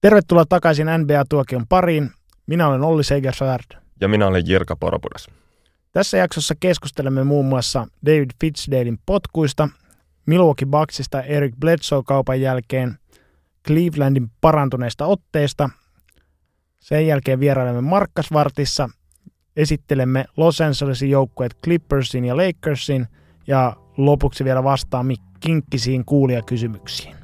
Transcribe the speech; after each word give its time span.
Tervetuloa 0.00 0.44
takaisin 0.48 0.86
NBA-tuokion 0.86 1.66
pariin. 1.68 2.10
Minä 2.46 2.68
olen 2.68 2.82
Olli 2.82 3.04
Segersvärd. 3.04 3.78
Ja 4.00 4.08
minä 4.08 4.26
olen 4.26 4.42
Jirka 4.46 4.76
Poropudas. 4.76 5.28
Tässä 5.92 6.16
jaksossa 6.16 6.54
keskustelemme 6.60 7.24
muun 7.24 7.46
muassa 7.46 7.86
David 8.06 8.30
Fitzdalein 8.40 8.98
potkuista, 9.06 9.68
Milwaukee 10.26 10.68
Bucksista 10.70 11.22
Eric 11.22 11.54
Bledsoe-kaupan 11.60 12.40
jälkeen, 12.40 12.98
Clevelandin 13.66 14.30
parantuneista 14.40 15.06
otteista. 15.06 15.70
Sen 16.78 17.06
jälkeen 17.06 17.40
vierailemme 17.40 17.80
Markkasvartissa, 17.80 18.90
esittelemme 19.56 20.24
Los 20.36 20.60
Angelesin 20.60 21.10
joukkueet 21.10 21.58
Clippersin 21.64 22.24
ja 22.24 22.36
Lakersin 22.36 23.06
ja 23.46 23.76
lopuksi 23.96 24.44
vielä 24.44 24.64
vastaamme 24.64 25.14
kinkkisiin 25.40 26.04
kuulijakysymyksiin. 26.04 27.16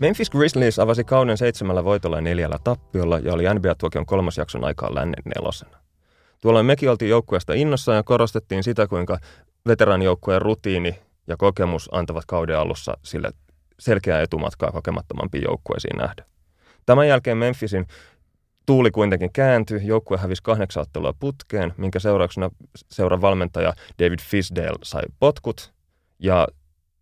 Memphis 0.00 0.30
Grizzlies 0.30 0.78
avasi 0.78 1.04
kauden 1.04 1.38
seitsemällä 1.38 1.84
voitolla 1.84 2.16
ja 2.16 2.20
neljällä 2.20 2.58
tappiolla 2.64 3.18
ja 3.18 3.34
oli 3.34 3.44
NBA-tuokion 3.54 4.06
kolmas 4.06 4.38
jakson 4.38 4.64
aikaa 4.64 4.94
lännen 4.94 5.22
nelosena. 5.36 5.78
Tuolloin 6.40 6.66
mekin 6.66 6.90
oltiin 6.90 7.08
joukkueesta 7.08 7.54
innossa 7.54 7.94
ja 7.94 8.02
korostettiin 8.02 8.62
sitä, 8.62 8.86
kuinka 8.86 9.18
veteraanijoukkueen 9.66 10.42
rutiini 10.42 10.98
ja 11.26 11.36
kokemus 11.36 11.88
antavat 11.92 12.24
kauden 12.26 12.58
alussa 12.58 12.96
sille 13.02 13.30
selkeää 13.78 14.22
etumatkaa 14.22 14.72
kokemattomampiin 14.72 15.44
joukkueisiin 15.44 15.96
nähdä. 15.96 16.24
Tämän 16.86 17.08
jälkeen 17.08 17.38
Memphisin 17.38 17.86
tuuli 18.66 18.90
kuitenkin 18.90 19.32
kääntyi, 19.32 19.80
joukkue 19.86 20.18
hävisi 20.18 20.42
kahdeksan 20.42 20.82
ottelua 20.82 21.14
putkeen, 21.20 21.74
minkä 21.76 21.98
seurauksena 21.98 22.50
seuran 22.90 23.20
valmentaja 23.20 23.72
David 23.98 24.18
Fisdale 24.22 24.78
sai 24.82 25.02
potkut 25.18 25.72
ja 26.18 26.48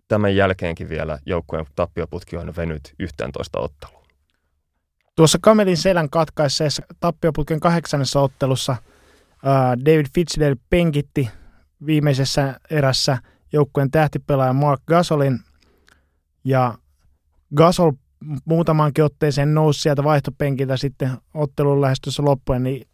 tämän 0.08 0.36
jälkeenkin 0.36 0.88
vielä 0.88 1.18
joukkueen 1.26 1.66
tappioputki 1.76 2.36
on 2.36 2.56
venyt 2.56 2.94
11 2.98 3.60
otteluun. 3.60 4.04
Tuossa 5.16 5.38
Kamelin 5.42 5.76
selän 5.76 6.10
katkaisseessa 6.10 6.82
tappioputken 7.00 7.60
kahdeksannessa 7.60 8.20
ottelussa 8.20 8.76
David 9.84 10.06
Fitzdale 10.14 10.56
penkitti 10.70 11.30
viimeisessä 11.86 12.60
erässä 12.70 13.18
joukkueen 13.52 13.90
tähtipelaaja 13.90 14.52
Mark 14.52 14.82
Gasolin 14.86 15.40
ja 16.44 16.74
Gasol 17.54 17.92
muutamankin 18.44 19.04
otteeseen 19.04 19.54
nousi 19.54 19.80
sieltä 19.80 20.04
vaihtopenkiltä 20.04 20.76
sitten 20.76 21.10
ottelun 21.34 21.80
lähestyessä 21.80 22.24
loppuen, 22.24 22.62
niin 22.62 22.88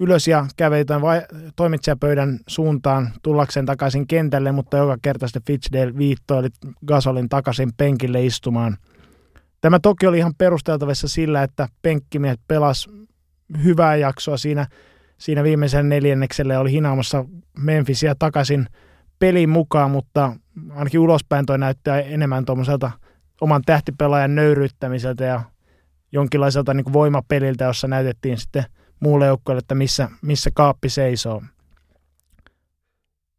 ylös 0.00 0.28
ja 0.28 0.46
käveli 0.56 0.84
vai- 1.00 1.22
toimitsijapöydän 1.56 2.38
suuntaan 2.46 3.12
tullakseen 3.22 3.66
takaisin 3.66 4.06
kentälle, 4.06 4.52
mutta 4.52 4.76
joka 4.76 4.96
kerta 5.02 5.28
sitten 5.28 5.42
Fitzdale 5.46 5.96
viittoili 5.98 6.48
Gasolin 6.86 7.28
takaisin 7.28 7.70
penkille 7.76 8.26
istumaan. 8.26 8.76
Tämä 9.60 9.78
toki 9.80 10.06
oli 10.06 10.18
ihan 10.18 10.34
perusteltavissa 10.38 11.08
sillä, 11.08 11.42
että 11.42 11.68
penkkimiehet 11.82 12.40
pelas 12.48 12.88
hyvää 13.64 13.96
jaksoa 13.96 14.36
siinä, 14.36 14.66
siinä 15.18 15.42
viimeisen 15.42 15.88
neljännekselle 15.88 16.58
oli 16.58 16.72
hinaamassa 16.72 17.24
Memphisia 17.58 18.14
takaisin 18.18 18.66
pelin 19.18 19.48
mukaan, 19.48 19.90
mutta 19.90 20.36
ainakin 20.70 21.00
ulospäin 21.00 21.46
toi 21.46 21.58
näyttää 21.58 22.00
enemmän 22.00 22.44
tuommoiselta 22.44 22.90
oman 23.40 23.62
tähtipelaajan 23.66 24.34
nöyryyttämiseltä 24.34 25.24
ja 25.24 25.42
jonkinlaiselta 26.12 26.74
niin 26.74 26.92
voimapeliltä, 26.92 27.64
jossa 27.64 27.88
näytettiin 27.88 28.38
sitten– 28.38 28.64
muulle 29.00 29.26
joukkueelle, 29.26 29.58
että 29.58 29.74
missä, 29.74 30.08
missä 30.22 30.50
kaappi 30.54 30.88
seisoo. 30.88 31.42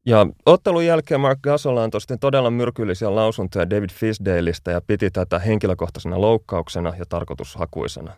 Ja 0.05 0.27
ottelun 0.45 0.85
jälkeen 0.85 1.19
Mark 1.19 1.39
Gasol 1.41 1.77
antoi 1.77 2.01
todella 2.19 2.51
myrkyllisiä 2.51 3.15
lausuntoja 3.15 3.69
David 3.69 3.89
Fisdaleista 3.89 4.71
ja 4.71 4.81
piti 4.87 5.11
tätä 5.11 5.39
henkilökohtaisena 5.39 6.21
loukkauksena 6.21 6.93
ja 6.99 7.05
tarkoitushakuisena. 7.09 8.13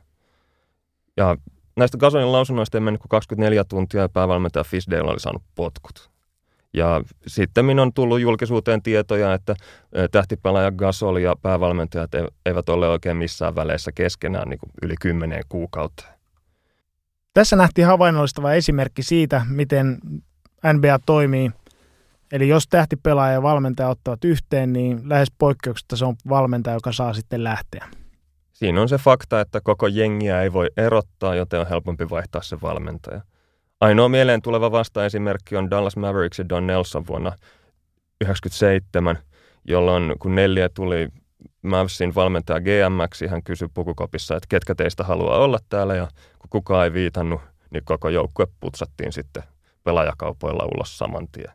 Ja 1.18 1.38
näistä 1.76 1.98
Gasolin 1.98 2.32
lausunnoista 2.32 2.78
ei 2.78 2.82
mennyt 2.82 3.02
kuin 3.02 3.10
24 3.10 3.64
tuntia 3.64 4.02
ja 4.02 4.10
päävalmentaja 4.10 4.64
Fisdale 4.64 5.12
oli 5.12 5.20
saanut 5.20 5.44
potkut. 5.56 6.12
Ja 6.74 7.02
sitten 7.28 7.66
minun 7.66 7.82
on 7.82 7.94
tullut 7.94 8.22
julkisuuteen 8.22 8.82
tietoja, 8.82 9.34
että 9.34 9.56
tähtipelaaja 10.12 10.72
Gasol 10.72 11.18
ja 11.18 11.36
päävalmentajat 11.42 12.12
eivät 12.46 12.70
ole 12.70 12.88
oikein 12.88 13.18
missään 13.18 13.56
väleissä 13.56 13.92
keskenään 13.92 14.50
niin 14.50 14.60
kuin 14.60 14.72
yli 14.82 14.96
kymmeneen 15.02 15.44
kuukautta. 15.50 16.06
Tässä 17.34 17.56
nähtiin 17.56 17.88
havainnollistava 17.88 18.54
esimerkki 18.54 19.04
siitä, 19.04 19.46
miten 19.50 19.98
NBA 20.74 21.00
toimii. 21.06 21.52
Eli 22.32 22.48
jos 22.48 22.68
tähtipelaaja 22.68 23.34
ja 23.34 23.42
valmentaja 23.42 23.90
ottavat 23.90 24.26
yhteen, 24.26 24.74
niin 24.74 25.10
lähes 25.10 25.32
poikkeuksetta 25.38 25.96
se 25.96 26.06
on 26.06 26.16
valmentaja, 26.30 26.74
joka 26.74 26.92
saa 26.92 27.14
sitten 27.14 27.44
lähteä. 27.44 27.88
Siinä 28.54 28.82
on 28.82 28.90
se 28.90 28.98
fakta, 28.98 29.42
että 29.42 29.62
koko 29.62 29.88
jengiä 29.88 30.42
ei 30.42 30.54
voi 30.54 30.68
erottaa, 30.78 31.36
joten 31.36 31.60
on 31.60 31.68
helpompi 31.68 32.10
vaihtaa 32.10 32.42
se 32.42 32.58
valmentaja. 32.62 33.22
Ainoa 33.82 34.10
mieleen 34.10 34.42
tuleva 34.42 34.72
vasta-esimerkki 34.72 35.58
on 35.58 35.70
Dallas 35.70 35.98
Mavericks 35.98 36.40
ja 36.40 36.50
Don 36.50 36.68
Nelson 36.68 37.08
vuonna 37.08 37.30
1997, 37.30 39.18
jolloin 39.66 40.14
kun 40.20 40.36
neljä 40.36 40.70
tuli 40.70 41.10
Mavsin 41.62 42.16
valmentaja 42.16 42.60
GMX, 42.60 43.22
hän 43.30 43.44
kysyi 43.44 43.68
pukukopissa, 43.74 44.36
että 44.36 44.48
ketkä 44.50 44.76
teistä 44.76 45.04
haluaa 45.04 45.38
olla 45.38 45.60
täällä, 45.70 45.96
ja 45.96 46.08
kukaan 46.52 46.84
ei 46.84 46.94
viitannut, 46.94 47.42
niin 47.70 47.86
koko 47.86 48.10
joukkue 48.10 48.48
putsattiin 48.60 49.14
sitten 49.14 49.44
pelaajakaupoilla 49.84 50.70
ulos 50.76 50.98
saman 50.98 51.28
tien. 51.32 51.52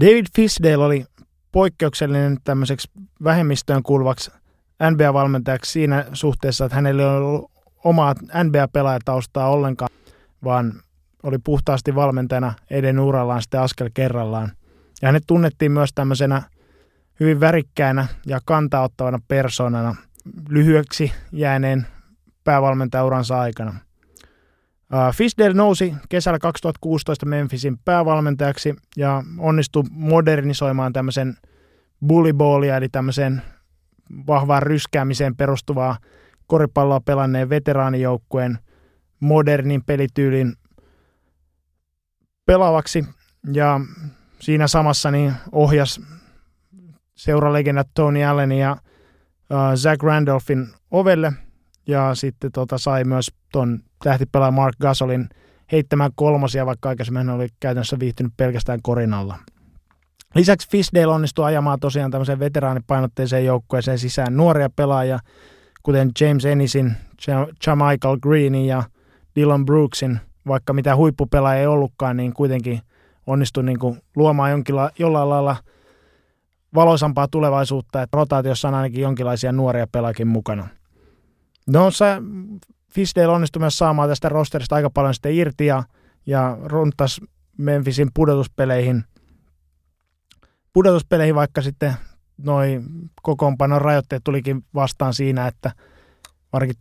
David 0.00 0.26
Fisdale 0.36 0.84
oli 0.84 1.04
poikkeuksellinen 1.52 2.36
tämmöiseksi 2.44 2.90
vähemmistöön 3.24 3.82
kuuluvaksi 3.82 4.30
NBA-valmentajaksi 4.90 5.72
siinä 5.72 6.04
suhteessa, 6.12 6.64
että 6.64 6.74
hänellä 6.74 7.02
ei 7.02 7.08
ollut 7.08 7.50
omaa 7.84 8.14
NBA-pelaajataustaa 8.14 9.48
ollenkaan, 9.48 9.90
vaan 10.44 10.72
oli 11.22 11.38
puhtaasti 11.44 11.94
valmentajana 11.94 12.54
eden 12.70 13.00
urallaan 13.00 13.42
sitten 13.42 13.60
askel 13.60 13.90
kerrallaan. 13.94 14.52
Ja 15.02 15.08
hänet 15.08 15.22
tunnettiin 15.26 15.72
myös 15.72 15.90
tämmöisenä 15.94 16.42
hyvin 17.20 17.40
värikkäänä 17.40 18.06
ja 18.26 18.40
kantaottavana 18.44 19.18
persoonana 19.28 19.94
lyhyeksi 20.48 21.12
jääneen 21.32 21.86
päävalmentajauransa 22.44 23.40
aikana. 23.40 23.74
Fisdale 25.14 25.52
nousi 25.52 25.94
kesällä 26.08 26.38
2016 26.38 27.26
Memphisin 27.26 27.78
päävalmentajaksi 27.84 28.74
ja 28.96 29.22
onnistui 29.38 29.82
modernisoimaan 29.90 30.92
tämmöisen 30.92 31.36
bullyballia, 32.06 32.76
eli 32.76 32.88
tämmöisen 32.88 33.42
vahvaan 34.26 34.62
ryskäämiseen 34.62 35.36
perustuvaa 35.36 35.98
koripalloa 36.46 37.00
pelanneen 37.00 37.48
veteraanijoukkueen 37.48 38.58
modernin 39.20 39.84
pelityylin 39.84 40.52
pelaavaksi. 42.46 43.04
Ja 43.52 43.80
siinä 44.40 44.66
samassa 44.66 45.10
niin 45.10 45.32
ohjas 45.52 46.00
seuralegendat 47.14 47.88
Tony 47.94 48.24
Allen 48.24 48.52
ja 48.52 48.76
Zach 49.74 50.04
Randolphin 50.04 50.68
ovelle 50.90 51.32
ja 51.86 52.14
sitten 52.14 52.52
tota, 52.52 52.78
sai 52.78 53.04
myös 53.04 53.30
ton 53.52 53.78
tähtipelaaja 54.04 54.50
Mark 54.50 54.76
Gasolin 54.80 55.28
heittämään 55.72 56.10
kolmosia, 56.14 56.66
vaikka 56.66 56.88
aikaisemmin 56.88 57.26
hän 57.26 57.36
oli 57.36 57.48
käytännössä 57.60 57.98
viihtynyt 57.98 58.32
pelkästään 58.36 58.78
korinalla. 58.82 59.38
Lisäksi 60.34 60.70
Fisdale 60.70 61.06
onnistui 61.06 61.44
ajamaan 61.44 61.80
tosiaan 61.80 62.10
tämmöiseen 62.10 62.38
veteraanipainotteiseen 62.38 63.44
joukkueeseen 63.44 63.98
sisään 63.98 64.36
nuoria 64.36 64.70
pelaajia, 64.76 65.18
kuten 65.82 66.10
James 66.20 66.44
Ennisin, 66.44 66.92
Michael 67.66 68.16
Greenin 68.22 68.66
ja 68.66 68.82
Dylan 69.36 69.64
Brooksin, 69.64 70.20
vaikka 70.46 70.72
mitä 70.72 70.96
huippupelaaja 70.96 71.60
ei 71.60 71.66
ollutkaan, 71.66 72.16
niin 72.16 72.32
kuitenkin 72.32 72.80
onnistui 73.26 73.64
niin 73.64 73.78
kuin 73.78 74.02
luomaan 74.16 74.50
jonkinla, 74.50 74.90
jollain 74.98 75.28
lailla– 75.28 75.56
valoisampaa 76.74 77.28
tulevaisuutta, 77.28 78.02
että 78.02 78.16
rotaatiossa 78.16 78.68
on 78.68 78.74
ainakin 78.74 79.02
jonkinlaisia 79.02 79.52
nuoria 79.52 79.86
pelaakin 79.86 80.28
mukana. 80.28 80.68
No 81.66 81.90
se 81.90 82.04
Fisdale 82.92 83.32
onnistui 83.32 83.60
myös 83.60 83.78
saamaan 83.78 84.08
tästä 84.08 84.28
rosterista 84.28 84.74
aika 84.74 84.90
paljon 84.90 85.14
sitten 85.14 85.34
irti 85.34 85.66
ja, 85.66 85.82
ja 86.26 86.58
runtas 86.64 87.20
Memphisin 87.58 88.08
pudotuspeleihin, 88.14 89.04
pudotuspeleihin 90.72 91.34
vaikka 91.34 91.62
sitten 91.62 91.94
noin 92.38 92.84
kokoonpanon 93.22 93.80
rajoitteet 93.80 94.24
tulikin 94.24 94.64
vastaan 94.74 95.14
siinä, 95.14 95.46
että 95.46 95.72
varsinkin 96.52 96.78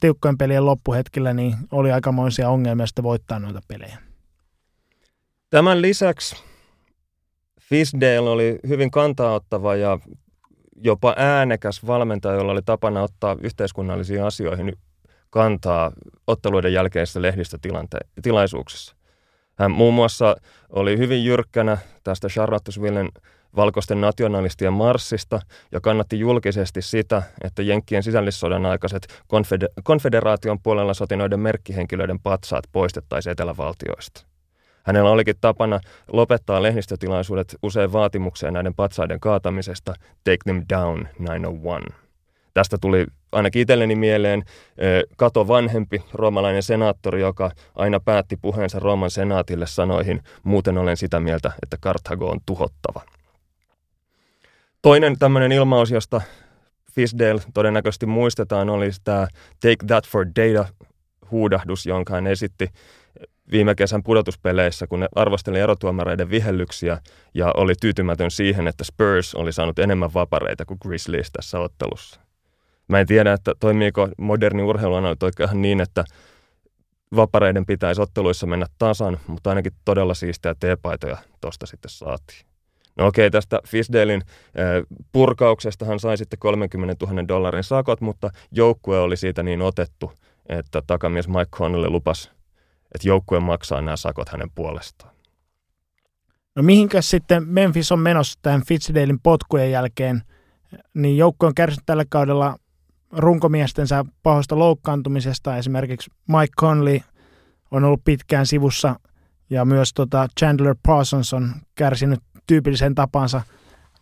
tiukkojen 0.00 0.38
pelien 0.38 0.66
loppuhetkillä 0.66 1.34
niin 1.34 1.56
oli 1.72 1.92
aikamoisia 1.92 2.50
ongelmia 2.50 2.86
sitten 2.86 3.04
voittaa 3.04 3.38
noita 3.38 3.60
pelejä. 3.68 3.98
Tämän 5.50 5.82
lisäksi 5.82 6.36
Fisdale 7.60 8.30
oli 8.30 8.58
hyvin 8.68 8.90
kantaottava 8.90 9.76
ja 9.76 9.98
jopa 10.84 11.14
äänekäs 11.16 11.86
valmentaja, 11.86 12.34
jolla 12.34 12.52
oli 12.52 12.62
tapana 12.62 13.02
ottaa 13.02 13.36
yhteiskunnallisiin 13.40 14.22
asioihin 14.22 14.72
kantaa 15.30 15.92
otteluiden 16.26 16.72
jälkeisissä 16.72 17.22
lehdistötilaisuuksissa. 17.22 18.96
Hän 19.58 19.70
muun 19.70 19.94
muassa 19.94 20.36
oli 20.70 20.98
hyvin 20.98 21.24
jyrkkänä 21.24 21.78
tästä 22.04 22.28
Charlottesvillen 22.28 23.08
valkoisten 23.56 24.00
nationalistien 24.00 24.72
marssista 24.72 25.40
ja 25.72 25.80
kannatti 25.80 26.18
julkisesti 26.18 26.82
sitä, 26.82 27.22
että 27.44 27.62
Jenkkien 27.62 28.02
sisällissodan 28.02 28.66
aikaiset 28.66 29.22
konfeder- 29.28 29.82
konfederaation 29.84 30.62
puolella 30.62 30.94
sotinoiden 30.94 31.40
merkkihenkilöiden 31.40 32.20
patsaat 32.20 32.64
poistettaisiin 32.72 33.32
etelävaltioista. 33.32 34.26
Hänellä 34.82 35.10
olikin 35.10 35.34
tapana 35.40 35.80
lopettaa 36.12 36.62
lehdistötilaisuudet 36.62 37.56
usein 37.62 37.92
vaatimukseen 37.92 38.54
näiden 38.54 38.74
patsaiden 38.74 39.20
kaatamisesta 39.20 39.94
Take 40.24 40.38
them 40.44 40.62
down 40.68 41.08
901. 41.20 42.10
Tästä 42.54 42.78
tuli 42.80 43.06
ainakin 43.32 43.62
itselleni 43.62 43.94
mieleen 43.94 44.42
Kato 45.16 45.48
vanhempi 45.48 46.02
roomalainen 46.14 46.62
senaattori, 46.62 47.20
joka 47.20 47.50
aina 47.76 48.00
päätti 48.00 48.36
puheensa 48.36 48.78
Rooman 48.78 49.10
senaatille 49.10 49.66
sanoihin, 49.66 50.22
muuten 50.42 50.78
olen 50.78 50.96
sitä 50.96 51.20
mieltä, 51.20 51.52
että 51.62 51.76
Karthago 51.80 52.30
on 52.30 52.40
tuhottava. 52.46 53.02
Toinen 54.82 55.18
tämmöinen 55.18 55.52
ilmaus, 55.52 55.90
josta 55.90 56.20
Fisdale 56.92 57.40
todennäköisesti 57.54 58.06
muistetaan, 58.06 58.70
oli 58.70 58.90
tämä 59.04 59.28
Take 59.60 59.86
That 59.86 60.06
for 60.08 60.26
Data 60.26 60.68
huudahdus, 61.30 61.86
jonka 61.86 62.14
hän 62.14 62.26
esitti 62.26 62.68
viime 63.52 63.74
kesän 63.74 64.02
pudotuspeleissä, 64.02 64.86
kun 64.86 65.00
ne 65.00 65.08
arvosteli 65.14 65.60
erotuomareiden 65.60 66.30
vihellyksiä 66.30 66.98
ja 67.34 67.52
oli 67.56 67.72
tyytymätön 67.80 68.30
siihen, 68.30 68.68
että 68.68 68.84
Spurs 68.84 69.34
oli 69.34 69.52
saanut 69.52 69.78
enemmän 69.78 70.14
vapareita 70.14 70.64
kuin 70.64 70.78
Grizzlies 70.82 71.32
tässä 71.32 71.60
ottelussa. 71.60 72.20
Mä 72.88 73.00
en 73.00 73.06
tiedä, 73.06 73.32
että 73.32 73.52
toimiiko 73.60 74.08
moderni 74.18 74.62
urheiluanalyytikko 74.62 75.44
ihan 75.44 75.62
niin, 75.62 75.80
että 75.80 76.04
vapareiden 77.16 77.66
pitäisi 77.66 78.02
otteluissa 78.02 78.46
mennä 78.46 78.66
tasan, 78.78 79.18
mutta 79.26 79.50
ainakin 79.50 79.72
todella 79.84 80.14
siistejä 80.14 80.54
teepaitoja 80.60 81.16
tuosta 81.40 81.66
sitten 81.66 81.90
saatiin. 81.90 82.46
No 82.96 83.06
okei, 83.06 83.30
tästä 83.30 83.60
Fisdalein 83.66 84.22
purkauksesta 85.12 85.84
hän 85.84 86.00
sai 86.00 86.16
sitten 86.16 86.38
30 86.38 87.06
000 87.06 87.28
dollarin 87.28 87.64
sakot, 87.64 88.00
mutta 88.00 88.30
joukkue 88.52 89.00
oli 89.00 89.16
siitä 89.16 89.42
niin 89.42 89.62
otettu, 89.62 90.12
että 90.48 90.82
takamies 90.86 91.28
Mike 91.28 91.48
Connelly 91.56 91.90
lupasi, 91.90 92.30
että 92.94 93.08
joukkue 93.08 93.40
maksaa 93.40 93.80
nämä 93.80 93.96
sakot 93.96 94.28
hänen 94.28 94.50
puolestaan. 94.54 95.14
No 96.56 96.62
mihinkä 96.62 97.02
sitten 97.02 97.48
Memphis 97.48 97.92
on 97.92 97.98
menossa 97.98 98.38
tämän 98.42 98.62
Fitzgeraldin 98.66 99.20
potkujen 99.22 99.70
jälkeen? 99.70 100.22
Niin 100.94 101.16
joukkue 101.16 101.46
on 101.46 101.54
kärsinyt 101.54 101.86
tällä 101.86 102.04
kaudella 102.08 102.56
runkomiestensä 103.12 104.04
pahoista 104.22 104.58
loukkaantumisesta. 104.58 105.56
Esimerkiksi 105.56 106.10
Mike 106.28 106.52
Conley 106.60 107.00
on 107.70 107.84
ollut 107.84 108.04
pitkään 108.04 108.46
sivussa 108.46 109.00
ja 109.50 109.64
myös 109.64 109.94
tota 109.94 110.28
Chandler 110.40 110.74
Parsons 110.86 111.32
on 111.32 111.52
kärsinyt 111.74 112.20
tyypillisen 112.46 112.94
tapansa 112.94 113.42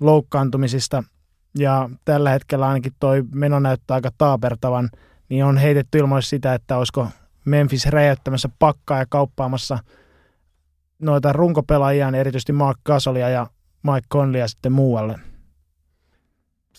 loukkaantumisista. 0.01 1.05
Ja 1.59 1.91
tällä 2.05 2.31
hetkellä 2.31 2.69
ainakin 2.69 2.93
toi 3.01 3.25
meno 3.35 3.61
näyttää 3.61 3.95
aika 3.95 4.11
taapertavan, 4.19 4.91
niin 5.29 5.45
on 5.45 5.57
heitetty 5.57 5.99
ilmoille 5.99 6.23
sitä, 6.23 6.55
että 6.55 6.77
olisiko 6.77 7.09
Memphis 7.49 7.87
räjäyttämässä 7.87 8.49
pakkaa 8.59 8.99
ja 8.99 9.07
kauppaamassa 9.09 9.79
noita 10.99 11.33
runkopelaajia, 11.33 12.13
erityisesti 12.17 12.53
Mark 12.53 12.79
Gasolia 12.85 13.29
ja 13.29 13.47
Mike 13.83 14.07
Conleya 14.13 14.49
sitten 14.49 14.73
muualle 14.73 15.19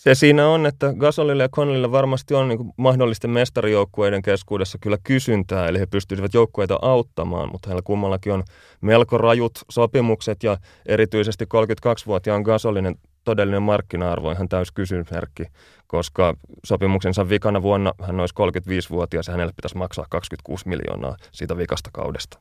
se 0.00 0.14
siinä 0.14 0.48
on, 0.48 0.66
että 0.66 0.94
Gasolille 0.98 1.42
ja 1.42 1.48
Connellille 1.48 1.92
varmasti 1.92 2.34
on 2.34 2.48
niin 2.48 2.72
mahdollisten 2.76 3.30
mestarijoukkueiden 3.30 4.22
keskuudessa 4.22 4.78
kyllä 4.78 4.98
kysyntää, 5.04 5.68
eli 5.68 5.78
he 5.78 5.86
pystyisivät 5.86 6.34
joukkueita 6.34 6.78
auttamaan, 6.82 7.48
mutta 7.52 7.68
heillä 7.68 7.82
kummallakin 7.84 8.32
on 8.32 8.44
melko 8.80 9.18
rajut 9.18 9.52
sopimukset 9.70 10.42
ja 10.42 10.56
erityisesti 10.86 11.44
32-vuotiaan 11.44 12.42
Gasolinen 12.42 12.94
todellinen 13.24 13.62
markkina-arvo 13.62 14.30
ihan 14.30 14.48
täys 14.48 14.72
kysymysmerkki, 14.72 15.44
koska 15.86 16.34
sopimuksensa 16.66 17.28
vikana 17.28 17.62
vuonna 17.62 17.92
hän 18.02 18.20
olisi 18.20 18.34
35-vuotias 18.34 19.26
ja 19.26 19.32
hänelle 19.32 19.52
pitäisi 19.56 19.76
maksaa 19.76 20.06
26 20.10 20.68
miljoonaa 20.68 21.16
siitä 21.32 21.56
vikasta 21.56 21.90
kaudesta. 21.92 22.38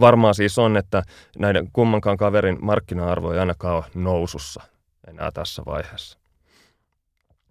Varmaan 0.00 0.34
siis 0.34 0.58
on, 0.58 0.76
että 0.76 1.02
näiden 1.38 1.68
kummankaan 1.72 2.16
kaverin 2.16 2.58
markkina-arvo 2.62 3.32
ei 3.32 3.38
ainakaan 3.38 3.76
ole 3.76 3.84
nousussa 3.94 4.62
enää 5.08 5.30
tässä 5.30 5.62
vaiheessa. 5.66 6.19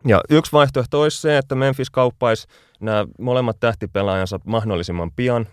Ja 0.06 0.22
yksi 0.30 0.52
vaihtoehto 0.52 1.02
olisi 1.02 1.22
se, 1.22 1.38
että 1.38 1.56
Memphis 1.56 1.90
kauppaisi 1.90 2.48
nämä 2.80 3.06
molemmat 3.20 3.60
tähtipelaajansa 3.60 4.40
mahdollisimman 4.46 5.12
pian, 5.16 5.48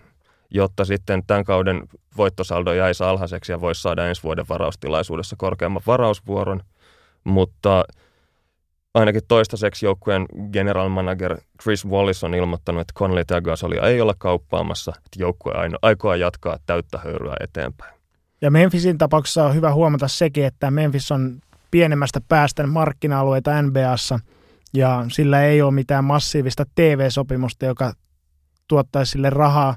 jotta 0.50 0.84
sitten 0.84 1.22
tämän 1.26 1.44
kauden 1.44 1.82
voittosaldo 2.16 2.72
jäisi 2.72 3.04
alhaiseksi 3.04 3.52
ja 3.52 3.60
voisi 3.60 3.82
saada 3.82 4.06
ensi 4.06 4.22
vuoden 4.22 4.44
varaustilaisuudessa 4.48 5.36
korkeamman 5.38 5.82
varausvuoron. 5.86 6.60
Mutta 7.24 7.84
ainakin 8.94 9.22
toistaiseksi 9.28 9.86
joukkueen 9.86 10.26
general 10.52 10.88
manager 10.88 11.38
Chris 11.62 11.86
Wallis 11.86 12.24
on 12.24 12.34
ilmoittanut, 12.34 12.80
että 12.80 12.94
Conley 12.94 13.24
ja 13.30 13.40
Gasolia 13.40 13.82
ei 13.82 14.00
olla 14.00 14.14
kauppaamassa, 14.18 14.92
että 14.96 15.22
joukkue 15.22 15.52
aikoo 15.82 16.14
jatkaa 16.14 16.58
täyttä 16.66 16.98
höyryä 16.98 17.36
eteenpäin. 17.40 17.96
Ja 18.40 18.50
Memphisin 18.50 18.98
tapauksessa 18.98 19.44
on 19.44 19.54
hyvä 19.54 19.72
huomata 19.72 20.08
sekin, 20.08 20.44
että 20.44 20.70
Memphis 20.70 21.12
on 21.12 21.38
pienemmästä 21.70 22.20
päästä 22.28 22.66
markkina-alueita 22.66 23.62
NBAssa– 23.62 24.18
ja 24.76 25.04
sillä 25.08 25.42
ei 25.42 25.62
ole 25.62 25.72
mitään 25.72 26.04
massiivista 26.04 26.64
TV-sopimusta, 26.74 27.66
joka 27.66 27.92
tuottaisi 28.68 29.10
sille 29.10 29.30
rahaa 29.30 29.76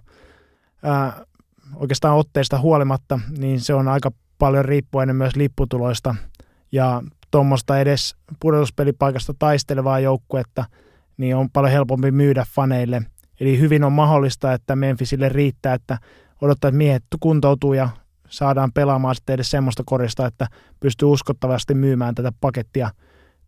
ää, 0.83 1.25
oikeastaan 1.75 2.15
otteista 2.17 2.59
huolimatta, 2.59 3.19
niin 3.37 3.61
se 3.61 3.73
on 3.73 3.87
aika 3.87 4.11
paljon 4.37 4.65
riippuvainen 4.65 5.15
myös 5.15 5.35
lipputuloista 5.35 6.15
ja 6.71 7.01
tuommoista 7.31 7.79
edes 7.79 8.15
pudotuspelipaikasta 8.39 9.33
taistelevaa 9.39 9.99
joukkuetta, 9.99 10.65
niin 11.17 11.35
on 11.35 11.49
paljon 11.49 11.73
helpompi 11.73 12.11
myydä 12.11 12.45
faneille. 12.55 13.01
Eli 13.39 13.59
hyvin 13.59 13.83
on 13.83 13.91
mahdollista, 13.91 14.53
että 14.53 14.75
Memphisille 14.75 15.29
riittää, 15.29 15.73
että 15.73 15.97
odottaa, 16.41 16.69
että 16.69 16.77
miehet 16.77 17.03
kuntoutuu 17.19 17.73
ja 17.73 17.89
saadaan 18.29 18.71
pelaamaan 18.73 19.15
sitten 19.15 19.33
edes 19.33 19.51
semmoista 19.51 19.83
korista, 19.85 20.25
että 20.25 20.47
pystyy 20.79 21.07
uskottavasti 21.07 21.73
myymään 21.73 22.15
tätä 22.15 22.31
pakettia– 22.41 22.89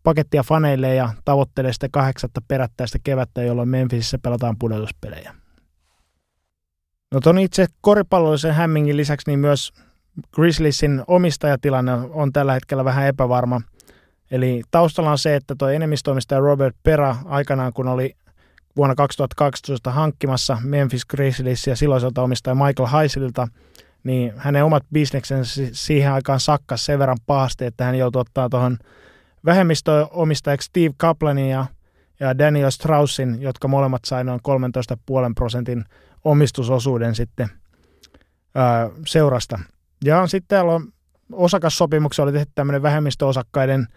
pakettia 0.04 0.44
faneille 0.44 0.96
ja 0.96 1.10
tavoittelee 1.26 1.74
sitten 1.74 1.92
kahdeksatta 1.92 2.42
perättäistä 2.48 3.00
kevättä, 3.04 3.44
jolloin 3.44 3.70
Memphisissä 3.70 4.18
pelataan 4.24 4.56
pudotuspelejä. 4.60 5.34
No 7.14 7.20
ton 7.20 7.40
itse 7.40 7.66
koripallollisen 7.82 8.54
hämmingin 8.54 8.98
lisäksi 8.98 9.32
niin 9.32 9.40
myös 9.40 9.72
Grizzliesin 10.36 11.04
omistajatilanne 11.08 11.94
on 11.94 12.34
tällä 12.34 12.54
hetkellä 12.54 12.86
vähän 12.86 13.08
epävarma. 13.08 13.62
Eli 14.32 14.62
taustalla 14.72 15.12
on 15.12 15.18
se, 15.18 15.36
että 15.36 15.56
tuo 15.58 15.70
enemmistöomistaja 15.70 16.42
Robert 16.42 16.76
Pera 16.84 17.16
aikanaan, 17.26 17.74
kun 17.74 17.88
oli 17.88 18.16
vuonna 18.76 18.96
2012 18.96 19.92
hankkimassa 19.92 20.58
Memphis 20.64 21.06
Grizzliesia 21.06 21.76
silloiselta 21.76 22.22
omistaja 22.22 22.56
Michael 22.56 22.90
Heiselilta, 23.00 23.48
niin 24.04 24.34
hänen 24.38 24.66
omat 24.66 24.84
bisneksensä 24.94 25.62
siihen 25.72 26.12
aikaan 26.12 26.40
sakkas 26.40 26.86
sen 26.86 27.00
verran 27.00 27.18
pahasti, 27.26 27.66
että 27.66 27.84
hän 27.84 27.96
joutui 27.96 28.20
ottaa 28.20 28.50
tuohon 28.50 28.78
vähemmistöomistajaksi 29.46 30.66
Steve 30.66 30.94
Kaplanin 30.98 31.50
ja, 31.50 31.66
ja 32.20 32.38
Daniel 32.38 32.70
Straussin, 32.70 33.42
jotka 33.42 33.68
molemmat 33.68 34.02
sai 34.06 34.24
noin 34.24 34.40
13,5 35.30 35.34
prosentin 35.36 35.86
omistusosuuden 36.24 37.16
sitten 37.16 37.50
ää, 38.56 38.90
seurasta. 39.08 39.60
Ja 40.06 40.28
sitten 40.28 40.48
täällä 40.48 40.72
on 40.72 40.88
osakassopimuksessa 41.32 42.24
oli 42.24 42.32
tehty 42.32 42.52
tämmöinen 42.56 42.82
vähemmistöosakkaiden 42.82 43.88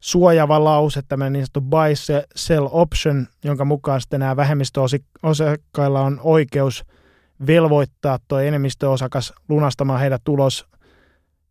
suojava 0.00 0.64
lause, 0.64 1.02
tämmöinen 1.08 1.32
niin 1.32 1.46
sanottu 1.46 1.60
buy 1.60 2.24
sell 2.34 2.68
option, 2.70 3.26
jonka 3.44 3.64
mukaan 3.64 4.00
sitten 4.00 4.20
nämä 4.20 4.36
vähemmistöosakkailla 4.36 6.00
on 6.00 6.20
oikeus 6.22 6.84
velvoittaa 7.46 8.18
tuo 8.28 8.38
enemmistöosakas 8.38 9.32
lunastamaan 9.48 10.00
heidän 10.00 10.18
tulos 10.24 10.66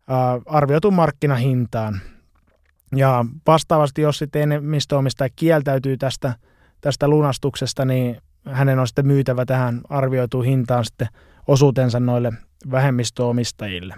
ää, 0.08 0.42
arvioitu 0.46 0.92
markkinahintaan. 0.92 2.02
Ja 2.96 3.26
vastaavasti, 3.48 4.02
jos 4.02 4.18
sitten 4.18 4.42
enemmistöomistaja 4.42 5.30
kieltäytyy 5.36 5.98
tästä, 5.98 6.36
tästä 6.82 7.08
lunastuksesta, 7.08 7.86
niin 7.86 8.18
hänen 8.46 8.80
on 8.80 8.88
sitten 8.88 9.08
myytävä 9.08 9.46
tähän 9.46 9.82
arvioituun 9.90 10.46
hintaan 10.46 10.86
sitten 10.86 11.08
osuutensa 11.48 12.00
noille 12.00 12.34
vähemmistöomistajille. 12.72 13.96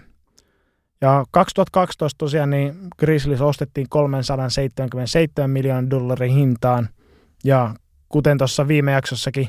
Ja 1.01 1.25
2012 1.31 2.17
tosiaan 2.17 2.49
niin 2.49 2.75
Grizzlies 2.99 3.41
ostettiin 3.41 3.89
377 3.89 5.49
miljoonan 5.49 5.89
dollarin 5.89 6.31
hintaan. 6.31 6.89
Ja 7.43 7.75
kuten 8.09 8.37
tuossa 8.37 8.67
viime 8.67 8.91
jaksossakin 8.91 9.47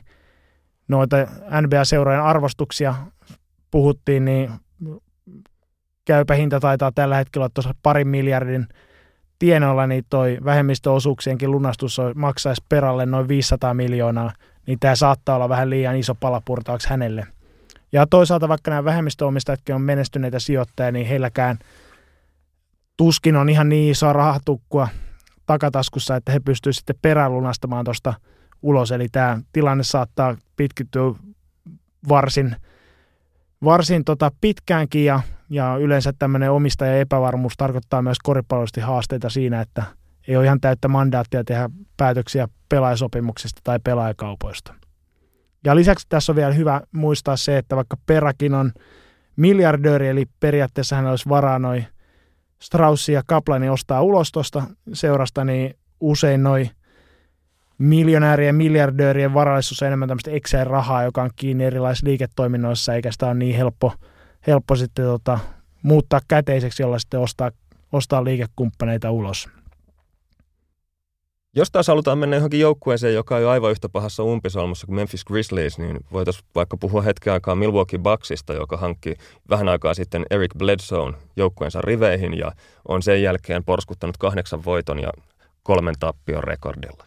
noita 0.89 1.17
NBA-seurojen 1.61 2.23
arvostuksia 2.23 2.95
puhuttiin, 3.71 4.25
niin 4.25 4.51
käypä 6.05 6.35
hinta 6.35 6.61
taitaa 6.61 6.93
tällä 6.95 7.17
hetkellä 7.17 7.43
olla 7.43 7.51
tuossa 7.55 7.75
parin 7.83 8.09
miljardin 8.09 8.67
tienoilla 9.43 9.87
niin 9.87 10.05
toi 10.11 10.39
vähemmistöosuuksienkin 10.45 11.51
lunastus 11.51 12.01
maksaisi 12.15 12.65
peralle 12.69 13.07
noin 13.07 13.29
500 13.29 13.75
miljoonaa, 13.75 14.33
niin 14.67 14.79
tämä 14.79 14.97
saattaa 14.97 15.37
olla 15.37 15.49
vähän 15.49 15.71
liian 15.71 15.97
iso 15.97 16.15
pala 16.15 16.43
purtaaksi 16.45 16.89
hänelle. 16.89 17.27
Ja 17.93 18.07
toisaalta 18.07 18.49
vaikka 18.49 18.71
nämä 18.71 18.85
vähemmistöomistajatkin 18.85 19.75
on 19.75 19.83
menestyneitä 19.83 20.39
sijoittajia, 20.39 20.93
niin 20.93 21.07
heilläkään 21.07 21.59
tuskin 22.97 23.37
on 23.37 23.49
ihan 23.49 23.69
niin 23.69 23.91
iso 23.91 24.13
rahatukkua 24.13 24.89
takataskussa, 25.47 26.17
että 26.17 26.33
he 26.33 26.41
pystyvät 26.41 26.77
sitten 26.77 26.97
perälunastamaan 27.03 27.85
tuosta 27.85 28.15
ulos. 28.63 28.93
Eli 28.93 29.09
tämä 29.09 29.39
tilanne 29.53 29.85
saattaa 29.85 30.37
pitkittyä 30.57 31.03
varsin, 32.09 32.57
varsin 33.65 34.05
tota 34.05 34.31
pitkäänkin 34.41 35.05
ja, 35.05 35.21
ja 35.53 35.77
yleensä 35.77 36.13
tämmöinen 36.19 36.51
omistajan 36.51 36.97
epävarmuus 36.97 37.57
tarkoittaa 37.57 38.03
myös 38.03 38.19
koripallollisesti 38.23 38.81
haasteita 38.81 39.31
siinä, 39.31 39.61
että 39.61 39.83
ei 40.29 40.37
ole 40.37 40.45
ihan 40.45 40.61
täyttä 40.61 40.89
mandaattia 40.89 41.45
tehdä 41.45 41.71
päätöksiä 41.97 42.49
pelaajasopimuksista 42.69 43.61
tai 43.65 43.79
pelaajakaupoista. 43.85 44.75
Ja 45.65 45.77
lisäksi 45.77 46.07
tässä 46.09 46.33
on 46.33 46.37
vielä 46.37 46.53
hyvä 46.53 46.81
muistaa 46.93 47.37
se, 47.37 47.59
että 47.59 47.77
vaikka 47.77 47.97
Perakin 48.07 48.55
on 48.55 48.73
miljardööri, 49.37 50.09
eli 50.09 50.27
periaatteessa 50.41 50.97
hän 50.97 51.07
olisi 51.07 51.29
varaa 51.29 51.59
noin 51.59 51.87
Straussi 52.63 53.13
ja 53.13 53.23
Kaplani 53.27 53.69
ostaa 53.69 54.03
ulos 54.03 54.33
tuosta 54.33 54.63
seurasta, 54.93 55.45
niin 55.45 55.75
usein 56.01 56.43
noin 56.43 56.71
miljonäärien, 57.79 58.55
miljardöörien 58.55 59.35
varallisuus 59.35 59.83
on 59.83 59.87
enemmän 59.87 60.09
tämmöistä 60.09 60.31
Excel-rahaa, 60.31 61.03
joka 61.03 61.23
on 61.23 61.31
kiinni 61.37 61.65
erilaisissa 61.65 62.07
liiketoiminnoissa, 62.07 62.95
eikä 62.95 63.13
sitä 63.13 63.27
ole 63.27 63.35
niin 63.35 63.57
helppo, 63.57 63.93
helppo 64.47 64.77
sitten 64.77 65.05
tota, 65.05 65.39
muuttaa 65.83 66.21
käteiseksi, 66.29 66.83
jolla 66.83 66.99
sitten 66.99 67.21
ostaa, 67.21 67.51
ostaa 67.93 68.25
liikekumppaneita 68.25 69.11
ulos. 69.11 69.49
Jos 71.57 71.71
taas 71.71 71.89
halutaan 71.89 72.19
mennä 72.19 72.37
johonkin 72.37 72.61
joukkueeseen, 72.61 73.15
joka 73.15 73.37
on 73.37 73.43
jo 73.43 73.51
aivan 73.51 73.71
yhtä 73.71 73.89
pahassa 73.89 74.23
umpisolmussa 74.23 74.87
kuin 74.87 74.97
Memphis 74.97 75.25
Grizzlies, 75.25 75.79
niin 75.79 76.01
voitaisiin 76.13 76.47
vaikka 76.55 76.77
puhua 76.77 77.03
hetken 77.03 77.33
aikaa 77.33 77.55
Milwaukee 77.55 77.99
Bucksista, 77.99 78.53
joka 78.53 78.77
hankki 78.77 79.15
vähän 79.51 79.69
aikaa 79.69 79.95
sitten 79.95 80.27
Eric 80.31 80.51
Bledsoe 80.59 81.13
joukkueensa 81.37 81.81
riveihin 81.81 82.39
ja 82.39 82.53
on 82.89 83.03
sen 83.03 83.23
jälkeen 83.23 83.65
porskuttanut 83.65 84.17
kahdeksan 84.17 84.65
voiton 84.65 84.99
ja 84.99 85.13
kolmen 85.63 85.95
tappion 85.99 86.45
rekordilla. 86.45 87.07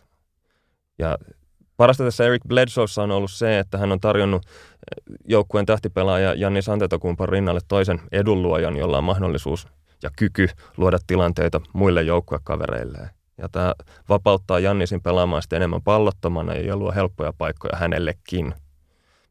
Ja 1.00 1.18
parasta 1.77 2.03
tässä 2.03 2.24
Eric 2.24 2.41
Bledsoessa 2.48 3.03
on 3.03 3.12
ollut 3.12 3.32
se, 3.32 3.60
että 3.60 3.77
hän 3.77 3.91
on 3.91 4.00
tarjonnut 4.00 4.46
joukkueen 5.25 5.65
tähtipelaaja 5.65 6.34
Janni 6.34 6.62
Santetokumpan 6.62 7.29
rinnalle 7.29 7.62
toisen 7.67 8.01
edunluojan, 8.12 8.77
jolla 8.77 8.98
on 8.98 9.03
mahdollisuus 9.03 9.67
ja 10.03 10.10
kyky 10.17 10.48
luoda 10.77 10.98
tilanteita 11.08 11.62
muille 11.74 12.01
joukkuekavereilleen. 12.01 13.10
Ja 13.38 13.50
tämä 13.50 13.74
vapauttaa 14.10 14.60
Jannisin 14.60 15.01
pelaamaan 15.01 15.41
sitten 15.41 15.58
enemmän 15.58 15.82
pallottomana 15.82 16.53
ja 16.53 16.77
luo 16.77 16.91
helppoja 16.91 17.34
paikkoja 17.38 17.77
hänellekin, 17.77 18.53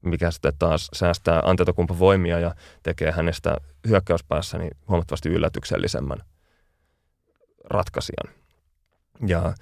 mikä 0.03 0.31
sitten 0.31 0.53
taas 0.59 0.89
säästää 0.93 1.43
Antetokumpan 1.45 1.99
voimia 1.99 2.39
ja 2.39 2.55
tekee 2.83 3.13
hänestä 3.13 3.57
hyökkäyspäässä 3.89 4.59
niin 4.59 4.77
huomattavasti 4.89 5.29
yllätyksellisemmän 5.29 6.19
ratkaisijan. 7.65 8.35
Ja 9.27 9.55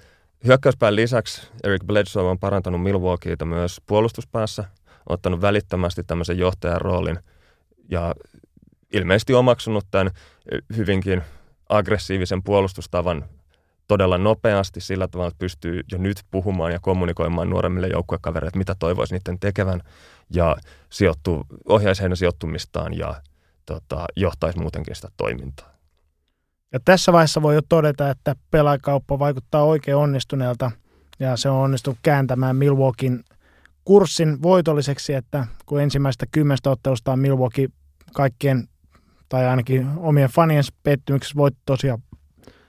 hyökkäyspään 0.47 0.95
lisäksi 0.95 1.47
Eric 1.63 1.83
Bledsoe 1.85 2.23
on 2.23 2.39
parantanut 2.39 2.83
Milwaukeeita 2.83 3.45
myös 3.45 3.81
puolustuspäässä, 3.85 4.63
ottanut 5.09 5.41
välittömästi 5.41 6.03
tämmöisen 6.03 6.37
johtajan 6.37 6.81
roolin 6.81 7.19
ja 7.89 8.15
ilmeisesti 8.93 9.33
omaksunut 9.33 9.87
tämän 9.91 10.11
hyvinkin 10.77 11.21
aggressiivisen 11.69 12.43
puolustustavan 12.43 13.25
todella 13.87 14.17
nopeasti 14.17 14.81
sillä 14.81 15.07
tavalla, 15.07 15.27
että 15.27 15.39
pystyy 15.39 15.81
jo 15.91 15.97
nyt 15.97 16.17
puhumaan 16.31 16.71
ja 16.71 16.79
kommunikoimaan 16.79 17.49
nuoremmille 17.49 17.87
joukkuekavereille, 17.87 18.57
mitä 18.57 18.75
toivoisi 18.79 19.13
niiden 19.15 19.39
tekevän 19.39 19.81
ja 20.29 20.57
sijoittuu, 20.89 21.45
ohjaisi 21.69 22.01
heidän 22.01 22.17
sijoittumistaan 22.17 22.97
ja 22.97 23.15
tota, 23.65 24.05
johtaisi 24.15 24.59
muutenkin 24.59 24.95
sitä 24.95 25.07
toimintaa. 25.17 25.72
Ja 26.73 26.79
tässä 26.85 27.13
vaiheessa 27.13 27.41
voi 27.41 27.55
jo 27.55 27.61
todeta, 27.69 28.09
että 28.09 28.35
pelaajakauppa 28.51 29.19
vaikuttaa 29.19 29.63
oikein 29.63 29.97
onnistuneelta 29.97 30.71
ja 31.19 31.37
se 31.37 31.49
on 31.49 31.57
onnistunut 31.57 31.99
kääntämään 32.03 32.55
Milwaukeein 32.55 33.23
kurssin 33.85 34.41
voitolliseksi, 34.41 35.13
että 35.13 35.47
kun 35.65 35.81
ensimmäistä 35.81 36.25
kymmenestä 36.31 36.69
ottelusta 36.69 37.15
Milwaukee 37.15 37.67
kaikkien 38.13 38.67
tai 39.29 39.45
ainakin 39.45 39.89
omien 39.97 40.29
fanien 40.29 40.63
pettymyksessä 40.83 41.35
voitti 41.37 41.61
tosiaan 41.65 41.99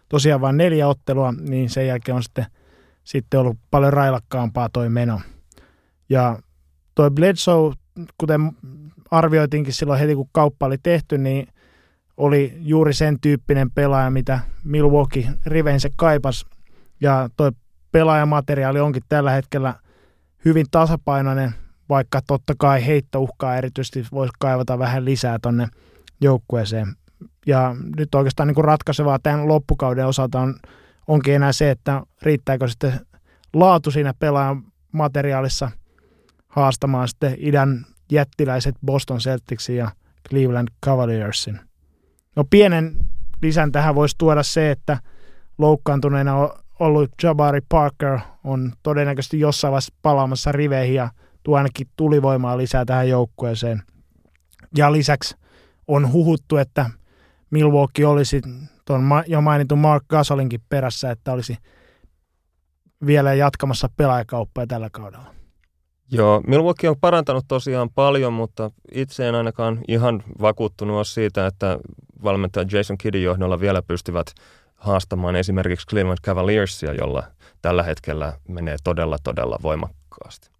tosiaan 0.08 0.40
vain 0.40 0.56
neljä 0.56 0.88
ottelua, 0.88 1.32
niin 1.32 1.70
sen 1.70 1.86
jälkeen 1.86 2.16
on 2.16 2.22
sitten, 2.22 2.46
sitten 3.04 3.40
ollut 3.40 3.58
paljon 3.70 3.92
railakkaampaa 3.92 4.68
toi 4.72 4.88
meno. 4.88 5.20
Ja 6.08 6.38
toi 6.94 7.10
Bledsoe, 7.10 7.74
kuten 8.18 8.52
arvioitinkin 9.10 9.72
silloin 9.72 10.00
heti 10.00 10.14
kun 10.14 10.28
kauppa 10.32 10.66
oli 10.66 10.78
tehty, 10.82 11.18
niin 11.18 11.48
oli 12.16 12.52
juuri 12.60 12.94
sen 12.94 13.20
tyyppinen 13.20 13.70
pelaaja, 13.70 14.10
mitä 14.10 14.40
Milwaukee 14.64 15.28
riveinsä 15.46 15.88
kaipas. 15.96 16.46
Ja 17.00 17.28
toi 17.36 17.52
pelaajamateriaali 17.92 18.80
onkin 18.80 19.02
tällä 19.08 19.30
hetkellä 19.30 19.74
hyvin 20.44 20.66
tasapainoinen, 20.70 21.54
vaikka 21.88 22.20
totta 22.26 22.54
kai 22.58 22.86
heittouhkaa 22.86 23.56
erityisesti 23.56 24.06
voisi 24.12 24.32
kaivata 24.38 24.78
vähän 24.78 25.04
lisää 25.04 25.38
tonne 25.42 25.68
joukkueeseen. 26.20 26.86
Ja 27.46 27.76
nyt 27.96 28.14
oikeastaan 28.14 28.46
niin 28.46 28.54
kuin 28.54 28.64
ratkaisevaa 28.64 29.18
tämän 29.18 29.48
loppukauden 29.48 30.06
osalta 30.06 30.40
on, 30.40 30.54
onkin 31.08 31.34
enää 31.34 31.52
se, 31.52 31.70
että 31.70 32.02
riittääkö 32.22 32.68
sitten 32.68 33.00
laatu 33.54 33.90
siinä 33.90 34.14
pelaajan 34.18 34.62
materiaalissa 34.92 35.70
haastamaan 36.48 37.08
sitten 37.08 37.36
idän 37.38 37.86
jättiläiset 38.12 38.74
Boston 38.86 39.18
Celticsin 39.18 39.76
ja 39.76 39.90
Cleveland 40.28 40.68
Cavaliersin. 40.84 41.60
No 42.36 42.44
pienen 42.50 42.96
lisän 43.42 43.72
tähän 43.72 43.94
voisi 43.94 44.14
tuoda 44.18 44.42
se, 44.42 44.70
että 44.70 44.98
loukkaantuneena 45.58 46.48
ollut 46.80 47.10
Jabari 47.22 47.60
Parker 47.68 48.18
on 48.44 48.72
todennäköisesti 48.82 49.40
jossain 49.40 49.72
vaiheessa 49.72 49.94
palaamassa 50.02 50.52
riveihin 50.52 50.94
ja 50.94 51.08
tuo 51.42 51.56
ainakin 51.56 51.86
tulivoimaa 51.96 52.58
lisää 52.58 52.84
tähän 52.84 53.08
joukkueeseen. 53.08 53.82
Ja 54.76 54.92
lisäksi 54.92 55.36
on 55.88 56.12
huhuttu, 56.12 56.56
että 56.56 56.90
Milwaukee 57.50 58.06
olisi 58.06 58.42
tuon 58.84 59.02
jo 59.26 59.40
mainitun 59.40 59.78
Mark 59.78 60.04
Gasolinkin 60.08 60.60
perässä, 60.68 61.10
että 61.10 61.32
olisi 61.32 61.56
vielä 63.06 63.34
jatkamassa 63.34 63.88
pelaajakauppaa 63.96 64.66
tällä 64.66 64.90
kaudella. 64.92 65.34
Joo, 66.10 66.42
Milwaukee 66.46 66.90
on 66.90 66.96
parantanut 67.00 67.44
tosiaan 67.48 67.90
paljon, 67.94 68.32
mutta 68.32 68.70
itse 68.92 69.28
en 69.28 69.34
ainakaan 69.34 69.80
ihan 69.88 70.22
vakuuttunut 70.40 71.08
siitä, 71.08 71.46
että 71.46 71.78
valmentaja 72.24 72.66
Jason 72.72 72.98
Kiddin 72.98 73.22
johdolla 73.22 73.60
vielä 73.60 73.82
pystyvät 73.82 74.26
haastamaan 74.74 75.36
esimerkiksi 75.36 75.86
Cleveland 75.86 76.18
Cavaliersia, 76.24 76.92
jolla 76.92 77.22
tällä 77.62 77.82
hetkellä 77.82 78.32
menee 78.48 78.76
todella, 78.84 79.16
todella 79.22 79.58
voimakkaasti. 79.62 80.54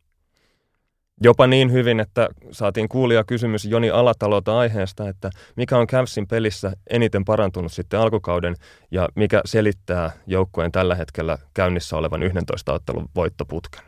Jopa 1.23 1.47
niin 1.47 1.73
hyvin, 1.73 2.00
että 2.00 2.28
saatiin 2.50 2.88
kuulia 2.88 3.25
kysymys 3.25 3.64
Joni 3.64 3.90
Alatalolta 3.90 4.59
aiheesta, 4.59 5.09
että 5.09 5.30
mikä 5.56 5.78
on 5.78 5.87
Cavsin 5.87 6.26
pelissä 6.26 6.73
eniten 6.90 7.25
parantunut 7.25 7.73
sitten 7.73 8.00
alkukauden 8.00 8.56
ja 8.90 9.09
mikä 9.14 9.40
selittää 9.44 10.11
joukkueen 10.26 10.73
tällä 10.73 10.94
hetkellä 10.94 11.38
käynnissä 11.54 11.97
olevan 11.97 12.23
11 12.23 12.73
ottelun 12.73 13.09
voittoputken. 13.14 13.83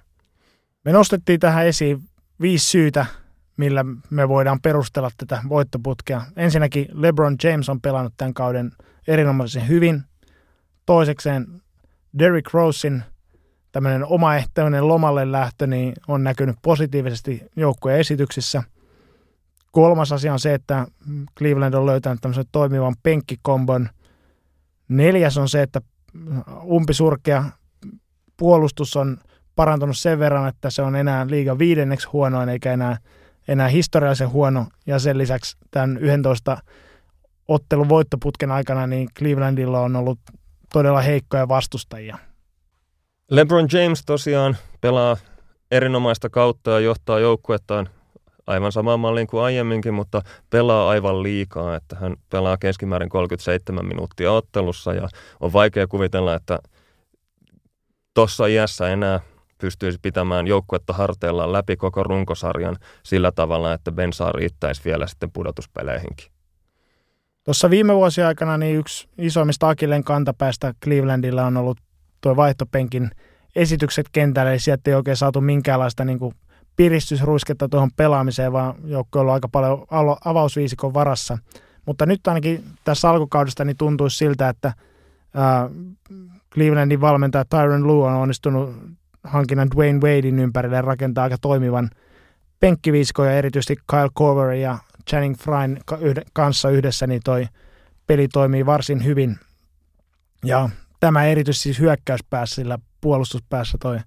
Me 0.85 0.93
nostettiin 0.93 1.41
tähän 1.41 1.67
esiin 1.67 2.03
viisi 2.41 2.67
syytä, 2.67 3.07
millä 3.57 3.85
me 4.11 4.29
voidaan 4.29 4.61
perustella 4.61 5.11
tätä 5.17 5.43
voittoputkea. 5.49 6.23
Ensinnäkin 6.37 6.89
LeBron 6.93 7.37
James 7.43 7.69
on 7.69 7.81
pelannut 7.81 8.15
tämän 8.17 8.35
kauden 8.35 8.73
erinomaisen 9.09 9.69
hyvin. 9.69 10.03
Toisekseen 10.87 11.47
Derrick 12.19 12.55
Rosein– 12.55 13.03
tämmöinen 13.77 14.05
omaehtoinen 14.05 14.89
lomalle 14.89 15.33
lähtö 15.33 15.67
niin 15.67 15.95
on 16.09 16.25
näkynyt 16.25 16.57
positiivisesti 16.63 17.43
joukkueen 17.57 18.01
esityksissä. 18.01 18.63
Kolmas 19.73 20.13
asia 20.13 20.33
on 20.33 20.39
se, 20.39 20.55
että 20.55 20.87
Cleveland 21.39 21.75
on 21.75 21.87
löytänyt 21.87 22.21
tämmöisen 22.21 22.45
toimivan 22.53 22.95
penkkikombon. 23.03 23.89
Neljäs 24.89 25.39
on 25.39 25.49
se, 25.49 25.63
että 25.63 25.81
umpisurkea 26.65 27.45
puolustus 28.37 28.97
on 28.97 29.19
parantunut 29.57 29.99
sen 29.99 30.19
verran, 30.19 30.49
että 30.49 30.71
se 30.71 30.83
on 30.83 30.97
enää 30.97 31.27
liiga 31.31 31.59
viidenneksi 31.59 32.09
huonoin 32.13 32.49
eikä 32.49 32.73
enää, 32.73 32.97
enää 33.49 33.69
historiallisen 33.69 34.31
huono. 34.31 34.67
Ja 34.87 34.99
sen 34.99 35.19
lisäksi 35.19 35.57
tämän 35.71 35.99
11 35.99 36.59
ottelun 37.49 37.89
voittoputken 37.89 38.51
aikana 38.51 38.87
niin 38.87 39.09
Clevelandilla 39.19 39.81
on 39.81 39.97
ollut 39.97 40.19
todella 40.73 41.01
heikkoja 41.01 41.49
vastustajia. 41.49 42.19
LeBron 43.31 43.69
James 43.73 44.03
tosiaan 44.07 44.57
pelaa 44.81 45.17
erinomaista 45.71 46.31
kautta 46.31 46.71
ja 46.71 46.81
johtaa 46.81 47.19
joukkuettaan 47.19 47.89
aivan 48.47 48.73
samaan 48.73 49.01
malliin 49.01 49.27
kuin 49.27 49.43
aiemminkin, 49.43 49.95
mutta 49.95 50.23
pelaa 50.51 50.89
aivan 50.89 51.23
liikaa, 51.23 51.77
että 51.77 51.97
hän 51.97 52.17
pelaa 52.31 52.57
keskimäärin 52.57 53.09
37 53.09 53.87
minuuttia 53.87 54.33
ottelussa 54.33 54.95
ja 54.95 55.09
on 55.41 55.53
vaikea 55.53 55.87
kuvitella, 55.87 56.35
että 56.35 56.59
tuossa 58.15 58.47
iässä 58.47 58.89
enää 58.89 59.21
pystyisi 59.59 59.99
pitämään 60.03 60.47
joukkuetta 60.47 60.93
harteillaan 60.93 61.53
läpi 61.53 61.77
koko 61.77 62.03
runkosarjan 62.03 62.77
sillä 63.03 63.33
tavalla, 63.33 63.73
että 63.73 63.93
bensaa 63.93 64.33
riittäisi 64.33 64.83
vielä 64.85 65.07
sitten 65.07 65.31
pudotuspeleihinkin. 65.33 66.27
Tuossa 67.45 67.71
viime 67.71 67.95
vuosien 67.95 68.27
aikana 68.27 68.59
niin 68.59 68.77
yksi 68.77 69.09
isoimmista 69.19 69.69
Akilleen 69.69 70.05
kantapäästä 70.05 70.75
Clevelandilla 70.85 71.47
on 71.47 71.57
ollut 71.57 71.79
tuo 72.21 72.37
vaihtopenkin 72.37 73.11
esitykset 73.57 74.07
kentälle, 74.13 74.51
eli 74.51 74.59
sieltä 74.59 74.91
ei 74.91 74.95
oikein 74.95 75.17
saatu 75.17 75.41
minkäänlaista 75.41 76.05
niin 76.05 76.19
kuin 76.19 76.35
piristysruisketta 76.77 77.69
tuohon 77.69 77.91
pelaamiseen, 77.97 78.53
vaan 78.53 78.75
joukko 78.85 79.19
on 79.19 79.21
ollut 79.21 79.35
aika 79.35 79.49
paljon 79.49 79.87
avausviisikon 80.25 80.95
varassa. 80.95 81.39
Mutta 81.87 82.07
nyt 82.07 82.27
ainakin 82.27 82.65
tässä 82.85 83.11
alkukaudesta 83.11 83.65
niin 83.65 83.77
tuntuisi 83.77 84.17
siltä, 84.17 84.49
että 84.49 84.73
ää, 85.35 85.71
Clevelandin 86.55 87.01
valmentaja 87.01 87.45
Tyron 87.45 87.87
Lue 87.87 88.07
on 88.07 88.15
onnistunut 88.15 88.77
hankinnan 89.27 89.71
Dwayne 89.71 90.01
Wadein 90.01 90.39
ympärille 90.39 90.81
rakentaa 90.81 91.25
aika 91.25 91.37
toimivan 91.41 91.91
penkkiviisikon 92.61 93.27
ja 93.27 93.33
erityisesti 93.33 93.77
Kyle 93.91 94.09
Korver 94.15 94.53
ja 94.53 94.79
Channing 95.11 95.37
Fryn 95.37 95.81
kanssa 96.33 96.71
yhdessä, 96.71 97.07
niin 97.07 97.21
toi 97.25 97.47
peli 98.07 98.29
toimii 98.29 98.67
varsin 98.67 99.05
hyvin. 99.05 99.37
Ja 100.45 100.69
tämä 101.01 101.25
erityisesti 101.25 101.63
siis 101.63 101.79
hyökkäyspäässä, 101.79 102.55
sillä 102.55 102.79
puolustuspäässä 103.01 103.79
toi 103.81 103.99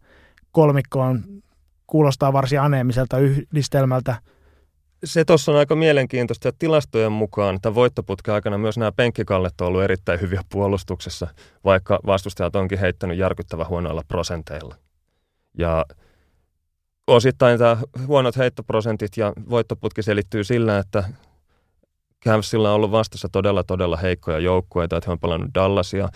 kolmikko 0.52 1.02
on, 1.02 1.24
kuulostaa 1.88 2.34
varsin 2.34 2.62
aneemiselta 2.62 3.18
yhdistelmältä. 3.18 4.16
Se 5.04 5.26
tuossa 5.26 5.52
on 5.52 5.58
aika 5.58 5.76
mielenkiintoista, 5.76 6.50
että 6.50 6.60
tilastojen 6.60 7.12
mukaan 7.12 7.62
tämän 7.62 7.76
voittoputken 7.76 8.34
aikana 8.34 8.58
myös 8.58 8.78
nämä 8.78 8.92
penkkikallet 8.92 9.62
on 9.62 9.68
ollut 9.68 9.84
erittäin 9.84 10.22
hyviä 10.22 10.42
puolustuksessa, 10.52 11.28
vaikka 11.66 12.00
vastustajat 12.06 12.56
onkin 12.56 12.80
heittänyt 12.80 13.18
järkyttävän 13.18 13.68
huonoilla 13.68 14.02
prosenteilla. 14.08 14.76
Ja 15.60 15.86
osittain 17.08 17.60
tämä 17.60 17.78
huonot 18.08 18.38
heittoprosentit 18.38 19.18
ja 19.18 19.34
voittoputki 19.50 20.04
selittyy 20.04 20.44
sillä, 20.44 20.78
että 20.78 21.04
Cavsilla 22.26 22.70
on 22.70 22.76
ollut 22.76 22.92
vastassa 22.92 23.30
todella, 23.32 23.64
todella 23.64 23.98
heikkoja 23.98 24.40
joukkueita, 24.40 24.98
että 24.98 25.10
he 25.10 25.12
on 25.12 25.20
pelannut 25.20 25.54
Dallasia, 25.56 26.10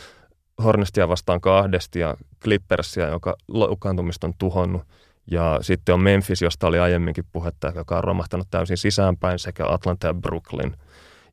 Hornestia 0.63 1.07
vastaan 1.07 1.41
kahdesti 1.41 2.00
ja 2.00 2.15
Clippersia, 2.43 3.07
joka 3.07 3.35
loukkaantumista 3.47 4.27
on 4.27 4.33
tuhonnut. 4.38 4.83
Ja 5.31 5.59
sitten 5.62 5.93
on 5.93 6.01
Memphis, 6.01 6.41
josta 6.41 6.67
oli 6.67 6.79
aiemminkin 6.79 7.25
puhetta, 7.31 7.71
joka 7.75 7.97
on 7.97 8.03
romahtanut 8.03 8.47
täysin 8.51 8.77
sisäänpäin, 8.77 9.39
sekä 9.39 9.67
Atlanta 9.67 10.07
ja 10.07 10.13
Brooklyn. 10.13 10.77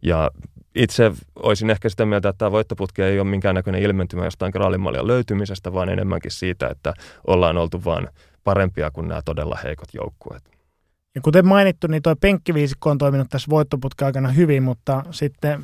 Ja 0.03 0.31
itse 0.75 1.13
olisin 1.37 1.71
ehkä 1.71 1.89
sitä 1.89 2.07
mieltä, 2.07 2.29
että 2.29 2.39
tämä 2.39 2.53
voittoputki 2.53 3.03
ei 3.03 3.21
ole 3.21 3.29
minkäännäköinen 3.29 3.83
ilmentymä 3.83 4.25
jostain 4.25 4.53
graalimallia 4.53 5.07
löytymisestä, 5.07 5.73
vaan 5.73 5.89
enemmänkin 5.89 6.31
siitä, 6.31 6.69
että 6.69 6.95
ollaan 7.27 7.57
oltu 7.57 7.85
vain 7.85 8.09
parempia 8.45 8.91
kuin 8.91 9.09
nämä 9.09 9.23
todella 9.25 9.59
heikot 9.65 9.89
joukkueet. 9.95 10.51
Ja 11.15 11.21
kuten 11.21 11.47
mainittu, 11.47 11.87
niin 11.87 12.03
tuo 12.03 12.17
penkkiviisikko 12.17 12.91
on 12.91 12.99
toiminut 12.99 13.29
tässä 13.31 13.51
voittoputken 13.51 14.07
aikana 14.07 14.29
hyvin, 14.29 14.63
mutta 14.63 15.03
sitten 15.11 15.63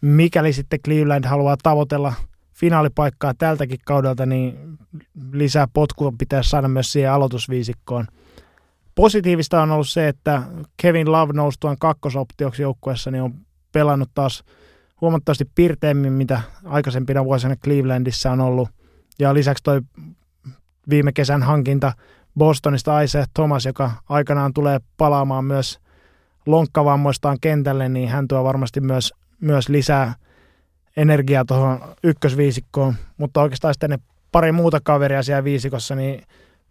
mikäli 0.00 0.52
sitten 0.52 0.80
Cleveland 0.84 1.24
haluaa 1.24 1.56
tavoitella 1.62 2.12
finaalipaikkaa 2.52 3.34
tältäkin 3.34 3.78
kaudelta, 3.86 4.26
niin 4.26 4.78
lisää 5.32 5.68
potkua 5.72 6.12
pitäisi 6.18 6.50
saada 6.50 6.68
myös 6.68 6.92
siihen 6.92 7.12
aloitusviisikkoon. 7.12 8.06
Positiivista 8.94 9.62
on 9.62 9.70
ollut 9.70 9.88
se, 9.88 10.08
että 10.08 10.42
Kevin 10.76 11.12
Love 11.12 11.32
nousi 11.32 11.60
tuon 11.60 11.76
kakkosoptioksi 11.78 12.62
joukkueessa, 12.62 13.10
niin 13.10 13.22
on 13.22 13.34
pelannut 13.72 14.10
taas 14.14 14.44
huomattavasti 15.00 15.44
pirteemmin, 15.54 16.12
mitä 16.12 16.40
aikaisempina 16.64 17.24
vuosina 17.24 17.56
Clevelandissa 17.56 18.30
on 18.30 18.40
ollut. 18.40 18.68
Ja 19.18 19.34
lisäksi 19.34 19.64
toi 19.64 19.80
viime 20.90 21.12
kesän 21.12 21.42
hankinta 21.42 21.92
Bostonista 22.38 23.00
Isaiah 23.00 23.28
Thomas, 23.34 23.66
joka 23.66 23.90
aikanaan 24.08 24.52
tulee 24.52 24.80
palaamaan 24.96 25.44
myös 25.44 25.80
lonkkavammoistaan 26.46 27.38
kentälle, 27.40 27.88
niin 27.88 28.08
hän 28.08 28.28
tuo 28.28 28.44
varmasti 28.44 28.80
myös, 28.80 29.14
myös 29.40 29.68
lisää 29.68 30.14
energiaa 30.96 31.44
tuohon 31.44 31.80
ykkösviisikkoon, 32.04 32.94
mutta 33.18 33.42
oikeastaan 33.42 33.74
sitten 33.74 33.90
ne 33.90 33.98
pari 34.32 34.52
muuta 34.52 34.80
kaveria 34.82 35.22
siellä 35.22 35.44
viisikossa, 35.44 35.94
niin 35.94 36.22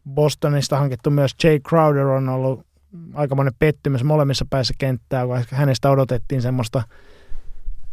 Bostonista 0.09 0.77
hankittu 0.77 1.09
myös 1.09 1.35
Jay 1.43 1.59
Crowder 1.59 2.05
on 2.05 2.29
ollut 2.29 2.65
aikamoinen 3.13 3.53
pettymys 3.59 4.03
molemmissa 4.03 4.45
päissä 4.49 4.73
kenttää, 4.77 5.27
koska 5.27 5.55
hänestä 5.55 5.89
odotettiin 5.89 6.41
semmoista 6.41 6.83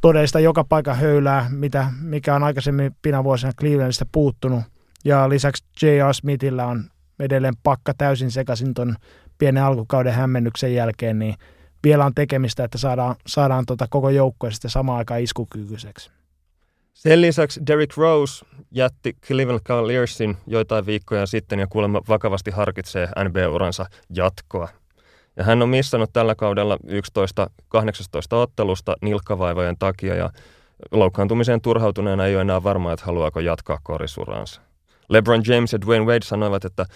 todellista 0.00 0.40
joka 0.40 0.64
paikan 0.64 0.96
höylää, 0.96 1.46
mitä, 1.50 1.90
mikä 2.00 2.34
on 2.34 2.42
aikaisemmin 2.42 2.96
pina 3.02 3.24
vuosina 3.24 3.52
Clevelandista 3.52 4.06
puuttunut. 4.12 4.62
Ja 5.04 5.28
lisäksi 5.28 5.64
J.R. 5.82 6.14
Smithillä 6.14 6.66
on 6.66 6.84
edelleen 7.18 7.54
pakka 7.62 7.92
täysin 7.98 8.30
sekaisin 8.30 8.74
ton 8.74 8.96
pienen 9.38 9.62
alkukauden 9.62 10.12
hämmennyksen 10.12 10.74
jälkeen, 10.74 11.18
niin 11.18 11.34
vielä 11.84 12.04
on 12.04 12.14
tekemistä, 12.14 12.64
että 12.64 12.78
saadaan, 12.78 13.16
saadaan 13.26 13.66
tota 13.66 13.86
koko 13.90 14.10
joukkue 14.10 14.50
sitten 14.50 14.70
samaan 14.70 14.98
aikaan 14.98 15.20
iskukykyiseksi. 15.20 16.10
Sen 16.94 17.20
lisäksi 17.20 17.60
Derrick 17.66 17.96
Rose 17.96 18.46
jätti 18.70 19.16
Cleveland 19.26 19.60
Cavaliersin 19.60 20.36
joitain 20.46 20.86
viikkoja 20.86 21.26
sitten 21.26 21.58
ja 21.58 21.66
kuulemma 21.66 22.02
vakavasti 22.08 22.50
harkitsee 22.50 23.08
NBA-uransa 23.24 23.86
jatkoa. 24.10 24.68
Ja 25.36 25.44
hän 25.44 25.62
on 25.62 25.68
missannut 25.68 26.12
tällä 26.12 26.34
kaudella 26.34 26.76
11-18 26.76 26.78
ottelusta 28.30 28.96
nilkkavaivojen 29.02 29.76
takia 29.78 30.14
ja 30.14 30.30
loukkaantumiseen 30.90 31.60
turhautuneena 31.60 32.26
ei 32.26 32.34
ole 32.34 32.42
enää 32.42 32.62
varmaa, 32.62 32.92
että 32.92 33.06
haluaako 33.06 33.40
jatkaa 33.40 33.78
korisuraansa. 33.82 34.60
LeBron 35.08 35.42
James 35.46 35.72
ja 35.72 35.80
Dwayne 35.80 36.04
Wade 36.04 36.24
sanoivat, 36.24 36.64
että 36.64 36.86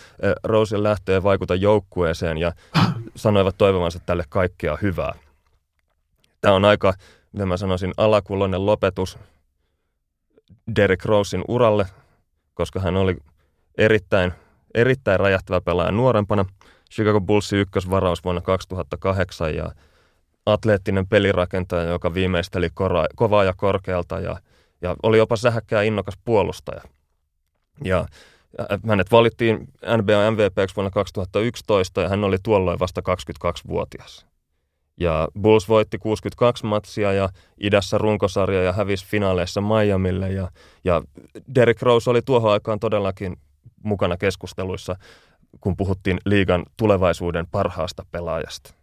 Rosen 0.44 0.82
lähtö 0.82 1.14
ei 1.14 1.22
vaikuta 1.22 1.54
joukkueeseen 1.54 2.38
ja 2.38 2.52
sanoivat 3.16 3.58
toivovansa 3.58 3.98
tälle 4.06 4.24
kaikkea 4.28 4.78
hyvää. 4.82 5.12
Tämä 6.40 6.54
on 6.54 6.64
aika, 6.64 6.94
miten 7.32 7.48
mä 7.48 7.56
sanoisin, 7.56 7.92
alakuloinen 7.96 8.66
lopetus 8.66 9.18
Derek 10.76 11.04
Rosein 11.04 11.44
uralle, 11.48 11.86
koska 12.54 12.80
hän 12.80 12.96
oli 12.96 13.16
erittäin, 13.78 14.32
erittäin 14.74 15.20
räjähtävä 15.20 15.60
pelaaja 15.60 15.92
nuorempana. 15.92 16.44
Chicago 16.92 17.20
Bullsin 17.20 17.58
ykkösvaraus 17.58 18.24
vuonna 18.24 18.40
2008 18.40 19.54
ja 19.54 19.72
atleettinen 20.46 21.06
pelirakentaja, 21.06 21.82
joka 21.82 22.14
viimeisteli 22.14 22.68
kovaa 23.16 23.44
ja 23.44 23.54
korkealta 23.56 24.20
ja, 24.20 24.36
ja 24.82 24.96
oli 25.02 25.18
jopa 25.18 25.36
sähäkkää 25.36 25.82
innokas 25.82 26.18
puolustaja– 26.24 26.82
ja 27.84 28.06
hänet 28.86 29.12
valittiin 29.12 29.68
NBA 29.96 30.30
MVPksi 30.30 30.76
vuonna 30.76 30.90
2011 30.90 32.00
ja 32.00 32.08
hän 32.08 32.24
oli 32.24 32.36
tuolloin 32.42 32.78
vasta 32.78 33.00
22-vuotias. 33.00 34.26
Ja 35.00 35.28
Bulls 35.40 35.68
voitti 35.68 35.98
62 35.98 36.66
matsia 36.66 37.12
ja 37.12 37.28
idässä 37.60 37.98
runkosarja 37.98 38.62
ja 38.62 38.72
hävisi 38.72 39.06
finaaleissa 39.06 39.60
Miamille. 39.60 40.32
Ja, 40.32 40.50
ja 40.84 41.02
Derrick 41.54 41.82
Rose 41.82 42.10
oli 42.10 42.22
tuohon 42.22 42.52
aikaan 42.52 42.80
todellakin 42.80 43.36
mukana 43.84 44.16
keskusteluissa, 44.16 44.96
kun 45.60 45.76
puhuttiin 45.76 46.18
liigan 46.24 46.62
tulevaisuuden 46.76 47.46
parhaasta 47.50 48.04
pelaajasta. 48.10 48.74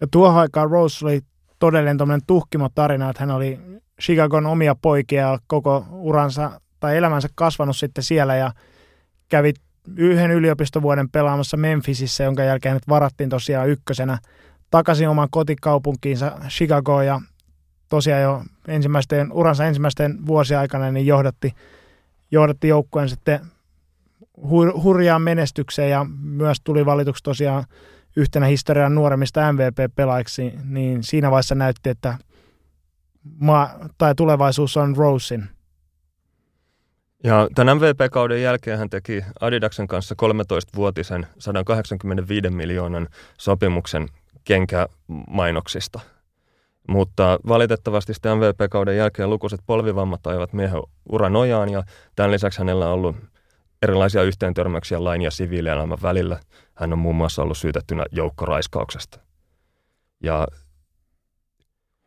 Ja 0.00 0.06
tuohon 0.10 0.40
aikaan 0.40 0.70
Rose 0.70 1.06
oli 1.06 1.20
todellinen 1.58 2.20
tuhkimo 2.26 2.68
tarina, 2.74 3.10
että 3.10 3.22
hän 3.22 3.30
oli 3.30 3.60
Chicagon 4.02 4.46
omia 4.46 4.74
poikia 4.82 5.38
koko 5.46 5.86
uransa 5.90 6.60
tai 6.80 6.96
elämänsä 6.96 7.28
kasvanut 7.34 7.76
sitten 7.76 8.04
siellä 8.04 8.36
ja 8.36 8.52
kävi 9.28 9.52
yhden 9.96 10.30
yliopistovuoden 10.30 11.10
pelaamassa 11.10 11.56
Memphisissä, 11.56 12.24
jonka 12.24 12.42
jälkeen 12.42 12.74
nyt 12.74 12.88
varattiin 12.88 13.30
tosiaan 13.30 13.68
ykkösenä 13.68 14.18
takaisin 14.70 15.08
oman 15.08 15.28
kotikaupunkiinsa 15.30 16.32
Chicagoon 16.48 17.06
ja 17.06 17.20
tosiaan 17.88 18.22
jo 18.22 18.42
ensimmäisten, 18.68 19.32
uransa 19.32 19.66
ensimmäisten 19.66 20.26
vuosien 20.26 20.60
aikana 20.60 20.90
niin 20.90 21.06
johdatti, 21.06 21.54
johdatti 22.30 22.68
joukkueen 22.68 23.08
sitten 23.08 23.40
hur, 24.50 24.72
hurjaan 24.82 25.22
menestykseen 25.22 25.90
ja 25.90 26.06
myös 26.22 26.58
tuli 26.64 26.86
valituksi 26.86 27.22
tosiaan 27.22 27.64
yhtenä 28.16 28.46
historian 28.46 28.94
nuoremmista 28.94 29.52
MVP-pelaajiksi, 29.52 30.52
niin 30.64 31.02
siinä 31.02 31.30
vaiheessa 31.30 31.54
näytti, 31.54 31.90
että 31.90 32.18
maa, 33.40 33.88
tai 33.98 34.14
tulevaisuus 34.14 34.76
on 34.76 34.96
Rosin. 34.96 35.48
Ja 37.24 37.48
tämän 37.54 37.76
MVP-kauden 37.76 38.42
jälkeen 38.42 38.78
hän 38.78 38.90
teki 38.90 39.24
Adidaksen 39.40 39.86
kanssa 39.86 40.14
13-vuotisen 40.22 41.26
185 41.38 42.50
miljoonan 42.50 43.08
sopimuksen 43.38 44.08
kenkämainoksista. 44.44 46.00
Mutta 46.88 47.38
valitettavasti 47.48 48.14
sitten 48.14 48.38
MVP-kauden 48.38 48.96
jälkeen 48.96 49.30
lukuiset 49.30 49.60
polvivammat 49.66 50.26
ajavat 50.26 50.52
miehen 50.52 50.82
uran 51.08 51.36
ojaan 51.36 51.68
ja 51.68 51.82
tämän 52.16 52.32
lisäksi 52.32 52.58
hänellä 52.58 52.86
on 52.86 52.92
ollut 52.92 53.16
erilaisia 53.82 54.22
yhteentörmäyksiä 54.22 55.04
lain 55.04 55.22
ja 55.22 55.30
siviilielämän 55.30 55.98
välillä. 56.02 56.40
Hän 56.74 56.92
on 56.92 56.98
muun 56.98 57.16
muassa 57.16 57.42
ollut 57.42 57.58
syytettynä 57.58 58.04
joukkoraiskauksesta. 58.12 59.20
Ja 60.22 60.46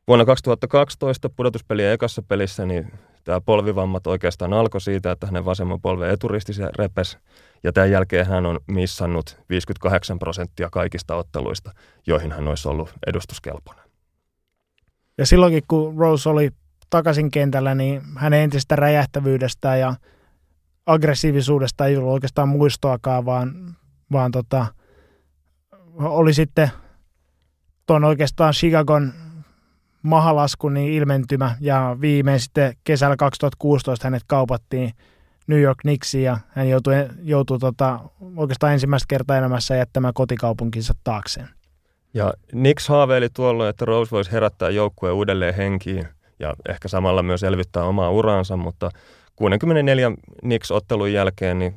vuonna 0.07 0.25
2012 0.25 1.29
pudotuspelien 1.29 1.93
ekassa 1.93 2.21
pelissä 2.21 2.65
niin 2.65 2.91
tämä 3.23 3.41
polvivammat 3.41 4.07
oikeastaan 4.07 4.53
alkoi 4.53 4.81
siitä, 4.81 5.11
että 5.11 5.27
hänen 5.27 5.45
vasemman 5.45 5.81
polven 5.81 6.09
eturisti 6.09 6.53
se 6.53 6.69
repes. 6.77 7.17
Ja 7.63 7.73
tämän 7.73 7.91
jälkeen 7.91 8.25
hän 8.25 8.45
on 8.45 8.59
missannut 8.67 9.37
58 9.49 10.19
prosenttia 10.19 10.69
kaikista 10.71 11.15
otteluista, 11.15 11.71
joihin 12.07 12.31
hän 12.31 12.47
olisi 12.47 12.67
ollut 12.67 12.93
edustuskelpoinen. 13.07 13.85
Ja 15.17 15.25
silloinkin, 15.25 15.63
kun 15.67 15.97
Rose 15.97 16.29
oli 16.29 16.49
takaisin 16.89 17.31
kentällä, 17.31 17.75
niin 17.75 18.01
hänen 18.17 18.39
entistä 18.39 18.75
räjähtävyydestä 18.75 19.75
ja 19.75 19.95
aggressiivisuudesta 20.85 21.85
ei 21.85 21.97
ollut 21.97 22.13
oikeastaan 22.13 22.49
muistoakaan, 22.49 23.25
vaan, 23.25 23.75
vaan 24.11 24.31
tota, 24.31 24.65
oli 25.97 26.33
sitten 26.33 26.71
tuon 27.85 28.03
oikeastaan 28.03 28.53
Chicagon 28.53 29.13
mahalasku 30.01 30.69
niin 30.69 30.93
ilmentymä 30.93 31.55
ja 31.61 31.97
viimein 32.01 32.39
sitten 32.39 32.73
kesällä 32.83 33.15
2016 33.15 34.07
hänet 34.07 34.23
kaupattiin 34.27 34.91
New 35.47 35.61
York 35.61 35.77
Knicksiin 35.77 36.23
ja 36.23 36.37
hän 36.47 36.69
joutui, 36.69 36.93
joutui 37.23 37.59
tota, 37.59 37.99
oikeastaan 38.35 38.73
ensimmäistä 38.73 39.05
kertaa 39.09 39.37
elämässä 39.37 39.75
jättämään 39.75 40.13
kotikaupunkinsa 40.13 40.93
taakseen. 41.03 41.47
Ja 42.13 42.33
Knicks 42.47 42.89
haaveili 42.89 43.29
tuolloin, 43.29 43.69
että 43.69 43.85
Rose 43.85 44.11
voisi 44.11 44.31
herättää 44.31 44.69
joukkueen 44.69 45.15
uudelleen 45.15 45.55
henkiin 45.55 46.07
ja 46.39 46.53
ehkä 46.69 46.87
samalla 46.87 47.23
myös 47.23 47.43
elvyttää 47.43 47.83
omaa 47.83 48.09
uraansa, 48.09 48.57
mutta 48.57 48.89
64 49.35 50.11
Knicks-ottelun 50.39 51.13
jälkeen 51.13 51.59
niin 51.59 51.75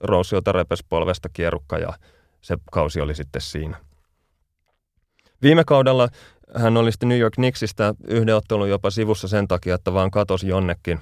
Rose 0.00 0.36
jota 0.36 0.52
repesi 0.52 0.84
polvesta 0.88 1.28
kierukka 1.32 1.78
ja 1.78 1.92
se 2.40 2.56
kausi 2.72 3.00
oli 3.00 3.14
sitten 3.14 3.42
siinä. 3.42 3.76
Viime 5.42 5.64
kaudella 5.64 6.08
hän 6.54 6.76
oli 6.76 6.92
sitten 6.92 7.08
New 7.08 7.18
York 7.18 7.34
Knicksistä 7.34 7.94
yhden 8.08 8.36
ottelun 8.36 8.70
jopa 8.70 8.90
sivussa 8.90 9.28
sen 9.28 9.48
takia, 9.48 9.74
että 9.74 9.92
vaan 9.92 10.10
katosi 10.10 10.48
jonnekin. 10.48 11.00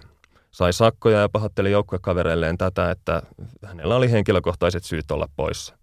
Sai 0.50 0.72
sakkoja 0.72 1.20
ja 1.20 1.28
pahoitteli 1.28 1.70
joukkuekavereilleen 1.70 2.58
tätä, 2.58 2.90
että 2.90 3.22
hänellä 3.64 3.96
oli 3.96 4.10
henkilökohtaiset 4.10 4.84
syyt 4.84 5.10
olla 5.10 5.28
poissa. 5.36 5.78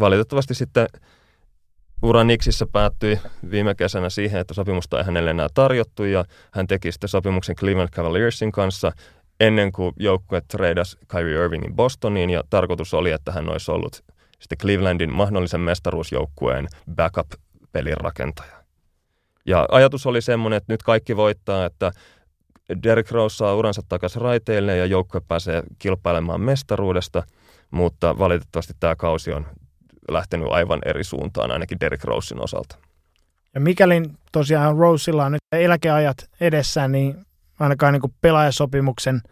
Valitettavasti 0.00 0.54
sitten 0.54 0.86
ura 2.02 2.22
Knicksissä 2.24 2.66
päättyi 2.72 3.20
viime 3.50 3.74
kesänä 3.74 4.10
siihen, 4.10 4.40
että 4.40 4.54
sopimusta 4.54 4.98
ei 4.98 5.04
hänelle 5.04 5.30
enää 5.30 5.48
tarjottu 5.54 6.04
ja 6.04 6.24
hän 6.52 6.66
teki 6.66 6.92
sitten 6.92 7.08
sopimuksen 7.08 7.56
Cleveland 7.56 7.88
Cavaliersin 7.88 8.52
kanssa 8.52 8.92
ennen 9.40 9.72
kuin 9.72 9.92
joukkue 9.96 10.42
treidasi 10.48 10.98
Kyrie 11.08 11.44
Irvingin 11.44 11.76
Bostoniin 11.76 12.30
ja 12.30 12.42
tarkoitus 12.50 12.94
oli, 12.94 13.10
että 13.10 13.32
hän 13.32 13.48
olisi 13.48 13.70
ollut 13.70 14.04
sitten 14.38 14.58
Clevelandin 14.58 15.12
mahdollisen 15.12 15.60
mestaruusjoukkueen 15.60 16.68
backup-pelin 16.94 17.96
rakentaja. 17.96 18.58
Ja 19.46 19.66
ajatus 19.70 20.06
oli 20.06 20.22
semmoinen, 20.22 20.56
että 20.56 20.72
nyt 20.72 20.82
kaikki 20.82 21.16
voittaa, 21.16 21.64
että 21.64 21.92
Derrick 22.82 23.10
Rose 23.10 23.36
saa 23.36 23.54
uransa 23.54 23.82
takaisin 23.88 24.22
raiteille 24.22 24.76
ja 24.76 24.86
joukkue 24.86 25.20
pääsee 25.28 25.62
kilpailemaan 25.78 26.40
mestaruudesta, 26.40 27.22
mutta 27.70 28.18
valitettavasti 28.18 28.72
tämä 28.80 28.96
kausi 28.96 29.32
on 29.32 29.46
lähtenyt 30.08 30.48
aivan 30.50 30.80
eri 30.84 31.04
suuntaan, 31.04 31.50
ainakin 31.50 31.80
Derrick 31.80 32.04
Rosein 32.04 32.44
osalta. 32.44 32.76
Ja 33.54 33.60
mikäli 33.60 34.02
tosiaan 34.32 34.76
Rosella 34.76 35.24
on 35.24 35.32
nyt 35.32 35.42
eläkeajat 35.52 36.16
edessä, 36.40 36.88
niin 36.88 37.26
ainakaan 37.60 37.92
niin 37.92 38.14
pelaajasopimuksen– 38.20 39.20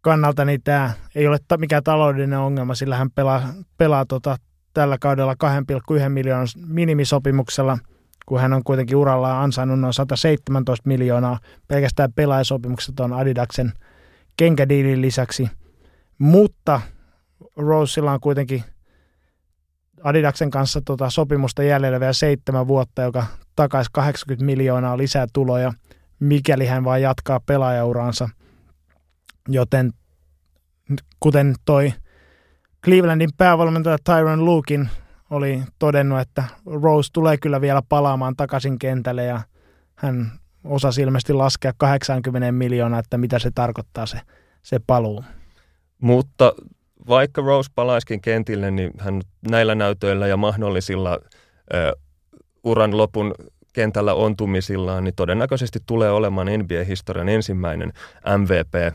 kannalta 0.00 0.44
niin 0.44 0.62
tämä 0.62 0.90
ei 1.14 1.26
ole 1.26 1.38
mikään 1.56 1.82
taloudellinen 1.82 2.38
ongelma, 2.38 2.74
sillä 2.74 2.96
hän 2.96 3.10
pelaa, 3.10 3.42
pelaa 3.78 4.04
tota, 4.04 4.36
tällä 4.74 4.98
kaudella 5.00 5.34
2,1 6.02 6.08
miljoonan 6.08 6.46
minimisopimuksella, 6.66 7.78
kun 8.26 8.40
hän 8.40 8.52
on 8.52 8.64
kuitenkin 8.64 8.96
urallaan 8.96 9.44
ansainnut 9.44 9.80
noin 9.80 9.94
117 9.94 10.88
miljoonaa 10.88 11.38
pelkästään 11.68 12.12
pelaajasopimukset 12.12 12.94
tuon 12.94 13.12
Adidaksen 13.12 13.72
kenkädiilin 14.36 15.02
lisäksi. 15.02 15.50
Mutta 16.18 16.80
Rosella 17.56 18.12
on 18.12 18.20
kuitenkin 18.20 18.64
Adidaksen 20.02 20.50
kanssa 20.50 20.80
tota 20.84 21.10
sopimusta 21.10 21.62
jäljellä 21.62 22.00
vielä 22.00 22.12
seitsemän 22.12 22.68
vuotta, 22.68 23.02
joka 23.02 23.26
takaisi 23.56 23.90
80 23.92 24.44
miljoonaa 24.44 24.98
lisää 24.98 25.26
tuloja, 25.32 25.72
mikäli 26.20 26.66
hän 26.66 26.84
vaan 26.84 27.02
jatkaa 27.02 27.40
pelaajauraansa– 27.40 28.28
Joten 29.48 29.92
kuten 31.20 31.54
toi 31.64 31.92
Clevelandin 32.84 33.30
päävalmentaja 33.36 33.98
Tyron 34.04 34.44
Lukin 34.44 34.88
oli 35.30 35.62
todennut, 35.78 36.20
että 36.20 36.44
Rose 36.66 37.12
tulee 37.12 37.38
kyllä 37.38 37.60
vielä 37.60 37.82
palaamaan 37.88 38.36
takaisin 38.36 38.78
kentälle 38.78 39.24
ja 39.24 39.40
hän 39.94 40.32
osasi 40.64 41.02
ilmeisesti 41.02 41.32
laskea 41.32 41.72
80 41.76 42.52
miljoonaa, 42.52 43.00
että 43.00 43.18
mitä 43.18 43.38
se 43.38 43.50
tarkoittaa 43.54 44.06
se, 44.06 44.20
se 44.62 44.78
paluu. 44.86 45.24
Mutta 46.00 46.52
vaikka 47.08 47.42
Rose 47.42 47.70
palaiskin 47.74 48.20
kentille, 48.20 48.70
niin 48.70 48.90
hän 48.98 49.20
näillä 49.50 49.74
näytöillä 49.74 50.26
ja 50.26 50.36
mahdollisilla 50.36 51.18
ö, 51.74 51.96
uran 52.64 52.96
lopun 52.96 53.34
kentällä 53.72 54.14
ontumisillaan, 54.14 55.04
niin 55.04 55.14
todennäköisesti 55.14 55.78
tulee 55.86 56.10
olemaan 56.10 56.46
NBA-historian 56.46 57.28
ensimmäinen 57.28 57.92
MVP 58.38 58.94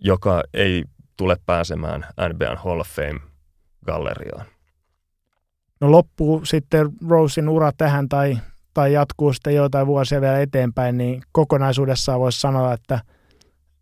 joka 0.00 0.42
ei 0.54 0.84
tule 1.16 1.36
pääsemään 1.46 2.06
NBAn 2.32 2.56
Hall 2.56 2.80
of 2.80 2.88
Fame-galleriaan. 2.88 4.46
No 5.80 5.90
loppuu 5.90 6.44
sitten 6.44 6.90
Rosein 7.08 7.48
ura 7.48 7.72
tähän 7.78 8.08
tai, 8.08 8.38
tai 8.74 8.92
jatkuu 8.92 9.32
sitten 9.32 9.54
joitain 9.54 9.86
vuosia 9.86 10.20
vielä 10.20 10.40
eteenpäin, 10.40 10.98
niin 10.98 11.22
kokonaisuudessaan 11.32 12.20
voisi 12.20 12.40
sanoa, 12.40 12.72
että 12.72 13.00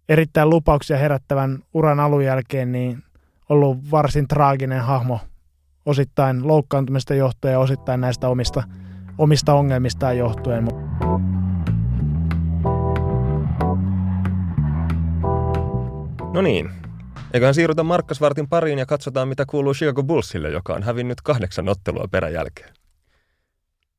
erittäin 0.09 0.51
lupauksia 0.51 0.97
herättävän 0.97 1.59
uran 1.75 2.01
alun 2.01 2.25
jälkeen 2.25 2.73
niin 2.73 3.03
ollut 3.49 3.91
varsin 3.91 4.29
traaginen 4.29 4.81
hahmo 4.81 5.21
osittain 5.87 6.47
loukkaantumista 6.47 7.15
johtuen 7.15 7.53
ja 7.53 7.59
osittain 7.59 8.01
näistä 8.01 8.29
omista, 8.29 8.63
omista 9.19 9.55
ongelmistaan 9.55 10.19
johtuen. 10.19 10.69
No 16.33 16.43
niin, 16.43 16.71
eiköhän 17.33 17.55
siirrytä 17.55 17.83
Markkasvartin 17.83 18.49
pariin 18.49 18.79
ja 18.79 18.87
katsotaan, 18.87 19.29
mitä 19.29 19.45
kuuluu 19.47 19.75
Chicago 19.75 20.03
Bullsille, 20.03 20.51
joka 20.51 20.75
on 20.75 20.83
hävinnyt 20.83 21.21
kahdeksan 21.21 21.69
ottelua 21.69 22.09
peräjälkeen. 22.11 22.75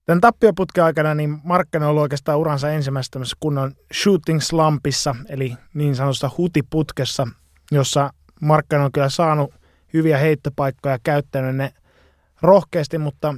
Tämän 0.06 0.22
tappioputken 0.22 0.84
aikana 0.84 1.16
niin 1.16 1.40
Markkanen 1.44 1.86
on 1.86 1.90
ollut 1.90 2.02
oikeastaan 2.02 2.40
uransa 2.40 2.72
ensimmäisessä 2.72 3.38
kunnon 3.40 3.72
shooting 4.04 4.42
slumpissa, 4.42 5.16
eli 5.30 5.56
niin 5.74 5.96
sanotussa 5.96 6.32
hutiputkessa, 6.38 7.28
jossa 7.72 8.14
Markkanen 8.42 8.86
on 8.86 8.92
kyllä 8.92 9.10
saanut 9.10 9.54
hyviä 9.94 10.18
heittopaikkoja 10.18 10.96
ja 10.96 11.00
käyttänyt 11.04 11.56
ne 11.56 11.72
rohkeasti, 12.42 12.98
mutta 12.98 13.36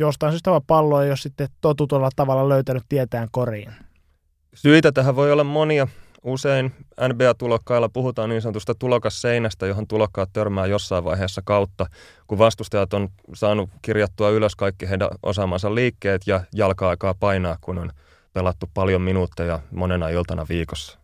jostain 0.00 0.32
syystä 0.32 0.50
pallo 0.66 1.02
ei 1.02 1.10
ole 1.10 1.16
sitten 1.16 1.48
totutulla 1.60 2.08
tavalla 2.16 2.48
löytänyt 2.48 2.82
tietään 2.88 3.28
koriin. 3.30 3.72
Syitä 4.54 4.92
tähän 4.92 5.16
voi 5.16 5.32
olla 5.32 5.44
monia. 5.44 5.88
Usein 6.22 6.72
NBA-tulokkailla 7.08 7.88
puhutaan 7.88 8.28
niin 8.28 8.42
sanotusta 8.42 8.74
tulokasseinästä, 8.74 9.66
johon 9.66 9.86
tulokkaat 9.86 10.30
törmää 10.32 10.66
jossain 10.66 11.04
vaiheessa 11.04 11.42
kautta, 11.44 11.86
kun 12.26 12.38
vastustajat 12.38 12.94
on 12.94 13.08
saanut 13.34 13.70
kirjattua 13.82 14.30
ylös 14.30 14.56
kaikki 14.56 14.88
heidän 14.88 15.08
osaamansa 15.22 15.74
liikkeet 15.74 16.22
ja 16.26 16.40
jalka-aikaa 16.54 17.14
painaa, 17.20 17.56
kun 17.60 17.78
on 17.78 17.90
pelattu 18.32 18.70
paljon 18.74 19.02
minuutteja 19.02 19.60
monena 19.70 20.08
iltana 20.08 20.46
viikossa. 20.48 20.97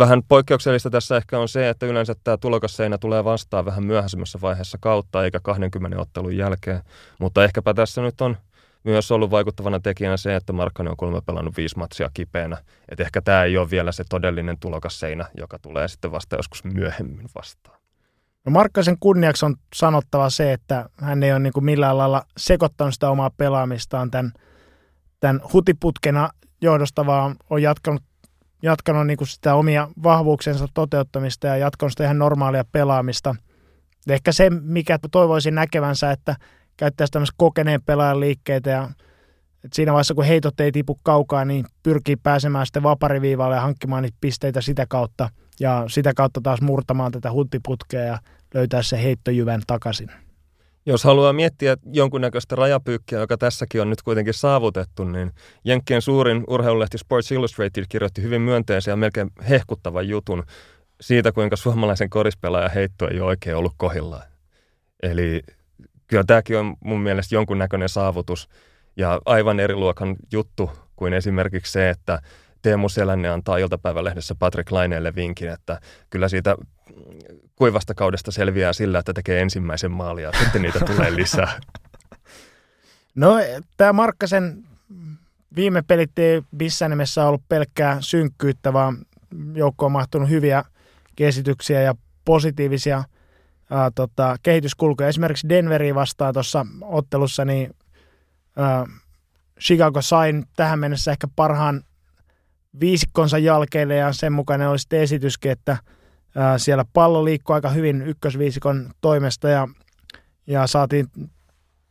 Vähän 0.00 0.22
poikkeuksellista 0.28 0.90
tässä 0.90 1.16
ehkä 1.16 1.38
on 1.38 1.48
se, 1.48 1.68
että 1.68 1.86
yleensä 1.86 2.14
tämä 2.24 2.36
tulokasseinä 2.36 2.98
tulee 2.98 3.24
vastaan 3.24 3.64
vähän 3.64 3.86
myöhäisemmässä 3.86 4.38
vaiheessa 4.42 4.78
kautta 4.80 5.24
eikä 5.24 5.40
20 5.42 6.00
ottelun 6.00 6.36
jälkeen, 6.36 6.82
mutta 7.18 7.44
ehkäpä 7.44 7.74
tässä 7.74 8.02
nyt 8.02 8.20
on 8.20 8.36
myös 8.84 9.12
ollut 9.12 9.30
vaikuttavana 9.30 9.80
tekijänä 9.80 10.16
se, 10.16 10.36
että 10.36 10.52
Markkanen 10.52 10.90
on 10.90 10.96
kolme 10.96 11.20
pelannut 11.20 11.56
viisi 11.56 11.78
matsia 11.78 12.10
kipeänä. 12.14 12.56
Et 12.88 13.00
ehkä 13.00 13.22
tämä 13.22 13.44
ei 13.44 13.58
ole 13.58 13.70
vielä 13.70 13.92
se 13.92 14.04
todellinen 14.08 14.58
tulokasseinä, 14.60 15.24
joka 15.36 15.58
tulee 15.58 15.88
sitten 15.88 16.12
vasta 16.12 16.36
joskus 16.36 16.64
myöhemmin 16.64 17.28
vastaan. 17.34 17.78
No 18.44 18.52
Markkasen 18.52 18.96
kunniaksi 19.00 19.46
on 19.46 19.56
sanottava 19.74 20.30
se, 20.30 20.52
että 20.52 20.88
hän 20.96 21.22
ei 21.22 21.32
ole 21.32 21.38
niin 21.38 21.52
kuin 21.52 21.64
millään 21.64 21.98
lailla 21.98 22.22
sekoittanut 22.36 22.94
sitä 22.94 23.10
omaa 23.10 23.30
pelaamistaan 23.36 24.10
tämän, 24.10 24.32
tämän 25.20 25.40
hutiputkena 25.52 26.30
johdosta, 26.60 27.06
vaan 27.06 27.36
on 27.50 27.62
jatkanut, 27.62 28.02
jatkanut 28.66 29.06
niin 29.06 29.16
kuin 29.16 29.28
sitä 29.28 29.54
omia 29.54 29.88
vahvuuksensa 30.02 30.66
toteuttamista 30.74 31.46
ja 31.46 31.56
jatkanut 31.56 31.92
sitä 31.92 32.04
ihan 32.04 32.18
normaalia 32.18 32.64
pelaamista. 32.72 33.34
Ehkä 34.08 34.32
se, 34.32 34.50
mikä 34.50 34.98
toivoisin 35.10 35.54
näkevänsä, 35.54 36.10
että 36.10 36.36
käyttäisi 36.76 37.10
tämmöistä 37.10 37.34
kokeneen 37.36 37.82
pelaajan 37.82 38.20
liikkeitä 38.20 38.70
ja 38.70 38.88
siinä 39.72 39.92
vaiheessa, 39.92 40.14
kun 40.14 40.24
heitot 40.24 40.60
ei 40.60 40.72
tipu 40.72 40.98
kaukaa, 41.02 41.44
niin 41.44 41.66
pyrkii 41.82 42.16
pääsemään 42.16 42.66
sitten 42.66 42.82
vapariviivalle 42.82 43.54
ja 43.54 43.60
hankkimaan 43.60 44.02
niitä 44.02 44.16
pisteitä 44.20 44.60
sitä 44.60 44.86
kautta 44.88 45.28
ja 45.60 45.84
sitä 45.88 46.14
kautta 46.14 46.40
taas 46.40 46.60
murtamaan 46.60 47.12
tätä 47.12 47.32
hunttiputkea 47.32 48.04
ja 48.04 48.18
löytää 48.54 48.82
se 48.82 49.02
heittojyvän 49.02 49.62
takaisin. 49.66 50.25
Jos 50.88 51.04
haluaa 51.04 51.32
miettiä 51.32 51.76
jonkunnäköistä 51.92 52.56
rajapyykkiä, 52.56 53.18
joka 53.18 53.36
tässäkin 53.38 53.80
on 53.80 53.90
nyt 53.90 54.02
kuitenkin 54.02 54.34
saavutettu, 54.34 55.04
niin 55.04 55.32
Jenkkien 55.64 56.02
suurin 56.02 56.44
urheilulehti 56.48 56.98
Sports 56.98 57.32
Illustrated 57.32 57.84
kirjoitti 57.88 58.22
hyvin 58.22 58.42
myönteisen 58.42 58.92
ja 58.92 58.96
melkein 58.96 59.30
hehkuttavan 59.48 60.08
jutun 60.08 60.44
siitä, 61.00 61.32
kuinka 61.32 61.56
suomalaisen 61.56 62.10
korispelaajan 62.10 62.70
heitto 62.74 63.08
ei 63.08 63.20
ole 63.20 63.28
oikein 63.28 63.56
ollut 63.56 63.74
kohillaan. 63.76 64.26
Eli 65.02 65.42
kyllä 66.06 66.24
tämäkin 66.24 66.58
on 66.58 66.76
mun 66.80 67.00
mielestä 67.00 67.34
jonkunnäköinen 67.34 67.88
saavutus 67.88 68.48
ja 68.96 69.20
aivan 69.24 69.60
eri 69.60 69.74
luokan 69.74 70.16
juttu 70.32 70.70
kuin 70.96 71.12
esimerkiksi 71.12 71.72
se, 71.72 71.90
että 71.90 72.18
Teemu 72.66 72.88
Selänne 72.88 73.28
antaa 73.28 73.58
iltapäivälehdessä 73.58 74.34
Patrick 74.38 74.72
Laineelle 74.72 75.14
vinkin, 75.14 75.48
että 75.50 75.80
kyllä 76.10 76.28
siitä 76.28 76.56
kuivasta 77.56 77.94
kaudesta 77.94 78.32
selviää 78.32 78.72
sillä, 78.72 78.98
että 78.98 79.12
tekee 79.12 79.42
ensimmäisen 79.42 79.90
maalin 79.90 80.24
ja 80.24 80.32
sitten 80.42 80.62
niitä 80.62 80.80
tulee 80.80 81.16
lisää. 81.16 81.60
No 83.14 83.36
tämä 83.76 83.92
Markkasen 83.92 84.64
viime 85.56 85.82
pelit 85.82 86.18
ei 86.18 86.42
missään 86.50 86.90
nimessä 86.90 87.26
ollut 87.26 87.42
pelkkää 87.48 87.96
synkkyyttä, 88.00 88.72
vaan 88.72 88.96
joukko 89.54 89.86
on 89.86 89.92
mahtunut 89.92 90.28
hyviä 90.28 90.64
kesityksiä 91.16 91.82
ja 91.82 91.94
positiivisia 92.24 93.04
ää, 93.70 93.90
tota, 93.94 94.36
kehityskulkuja. 94.42 95.08
Esimerkiksi 95.08 95.48
Denveriin 95.48 95.94
vastaan 95.94 96.34
tuossa 96.34 96.66
ottelussa, 96.82 97.44
niin 97.44 97.74
ää, 98.56 98.86
Chicago 99.60 100.02
sain 100.02 100.44
tähän 100.56 100.78
mennessä 100.78 101.12
ehkä 101.12 101.28
parhaan 101.36 101.82
viisikkonsa 102.80 103.38
jälkeille 103.38 103.96
ja 103.96 104.12
sen 104.12 104.32
mukainen 104.32 104.68
oli 104.68 104.78
sitten 104.78 105.00
esityskin, 105.00 105.50
että 105.50 105.76
ää, 106.36 106.58
siellä 106.58 106.84
pallo 106.92 107.24
liikkuu 107.24 107.54
aika 107.54 107.70
hyvin 107.70 108.02
ykkösviisikon 108.02 108.90
toimesta 109.00 109.48
ja, 109.48 109.68
ja 110.46 110.66
saatiin 110.66 111.06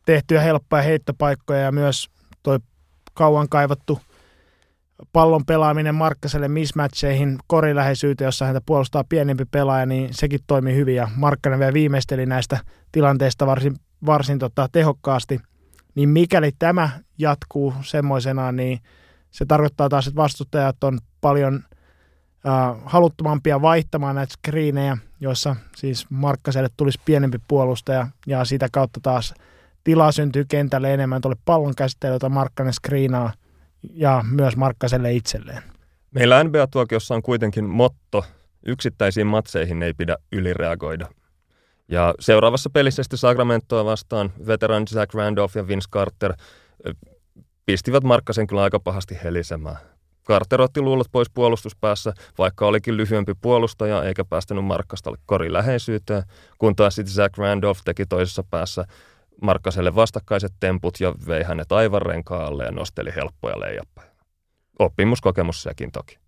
tehtyä 0.06 0.40
helppoja 0.40 0.82
heittopaikkoja 0.82 1.60
ja 1.60 1.72
myös 1.72 2.08
toi 2.42 2.58
kauan 3.14 3.48
kaivattu 3.48 4.00
pallon 5.12 5.44
pelaaminen 5.46 5.94
Markkaselle 5.94 6.48
mismatcheihin 6.48 7.38
koriläheisyyteen, 7.46 8.26
jossa 8.26 8.44
häntä 8.44 8.60
puolustaa 8.66 9.04
pienempi 9.08 9.44
pelaaja, 9.44 9.86
niin 9.86 10.14
sekin 10.14 10.40
toimi 10.46 10.74
hyvin 10.74 10.96
ja 10.96 11.08
Markkanen 11.16 11.58
vielä 11.58 11.72
viimeisteli 11.72 12.26
näistä 12.26 12.58
tilanteista 12.92 13.46
varsin, 13.46 13.76
varsin 14.06 14.38
tota, 14.38 14.68
tehokkaasti. 14.72 15.40
Niin 15.94 16.08
mikäli 16.08 16.52
tämä 16.58 16.90
jatkuu 17.18 17.74
semmoisenaan, 17.82 18.56
niin 18.56 18.80
se 19.36 19.46
tarkoittaa 19.46 19.88
taas, 19.88 20.06
että 20.06 20.16
vastustajat 20.16 20.84
on 20.84 20.98
paljon 21.20 21.64
äh, 22.46 22.76
haluttomampia 22.84 23.62
vaihtamaan 23.62 24.14
näitä 24.14 24.32
screenejä, 24.32 24.98
joissa 25.20 25.56
siis 25.76 26.10
Markkaselle 26.10 26.68
tulisi 26.76 27.00
pienempi 27.04 27.38
puolustaja 27.48 28.06
ja 28.26 28.44
sitä 28.44 28.68
kautta 28.72 29.00
taas 29.02 29.34
tilaa 29.84 30.12
syntyy 30.12 30.44
kentälle 30.48 30.94
enemmän 30.94 31.20
tuolle 31.20 31.36
pallon 31.44 31.74
käsittelyä, 31.74 32.14
jota 32.14 32.28
Markkanen 32.28 32.72
screenaa 32.72 33.32
ja 33.92 34.24
myös 34.30 34.56
Markkaselle 34.56 35.12
itselleen. 35.12 35.62
Meillä 36.10 36.44
NBA-tuokiossa 36.44 37.14
on 37.14 37.22
kuitenkin 37.22 37.64
motto, 37.64 38.24
yksittäisiin 38.66 39.26
matseihin 39.26 39.82
ei 39.82 39.94
pidä 39.94 40.16
ylireagoida. 40.32 41.08
Ja 41.88 42.14
seuraavassa 42.20 42.70
pelissä 42.70 43.02
sitten 43.02 43.18
Sacramentoa 43.18 43.84
vastaan 43.84 44.32
veteran 44.46 44.88
Zach 44.88 45.14
Randolph 45.14 45.56
ja 45.56 45.68
Vince 45.68 45.88
Carter 45.90 46.34
pistivät 47.66 48.04
Markkasen 48.04 48.46
kyllä 48.46 48.62
aika 48.62 48.80
pahasti 48.80 49.18
helisemään. 49.24 49.76
Carter 50.28 50.60
otti 50.60 50.80
luulot 50.80 51.06
pois 51.12 51.30
puolustuspäässä, 51.30 52.12
vaikka 52.38 52.66
olikin 52.66 52.96
lyhyempi 52.96 53.34
puolustaja 53.40 54.04
eikä 54.04 54.24
päästänyt 54.24 54.64
Markkasta 54.64 55.12
korin 55.26 55.52
läheisyyteen, 55.52 56.22
kun 56.58 56.76
taas 56.76 56.94
sitten 56.94 57.14
Zach 57.14 57.38
Randolph 57.38 57.80
teki 57.84 58.06
toisessa 58.06 58.44
päässä 58.50 58.84
Markkaselle 59.42 59.94
vastakkaiset 59.94 60.52
temput 60.60 61.00
ja 61.00 61.14
vei 61.26 61.42
hänet 61.42 61.72
aivan 61.72 62.02
renkaalle 62.02 62.64
ja 62.64 62.70
nosteli 62.70 63.14
helppoja 63.16 63.60
leijappeja. 63.60 64.10
Oppimuskokemus 64.78 65.62
sekin 65.62 65.92
toki. 65.92 66.18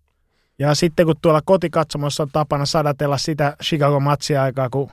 Ja 0.59 0.75
sitten 0.75 1.05
kun 1.05 1.15
tuolla 1.21 1.41
kotikatsomossa 1.45 2.23
on 2.23 2.29
tapana 2.31 2.65
sadatella 2.65 3.17
sitä 3.17 3.57
Chicago-matsia 3.63 4.43
aikaa, 4.43 4.69
kun 4.69 4.91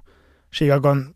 Chicagon 0.54 1.14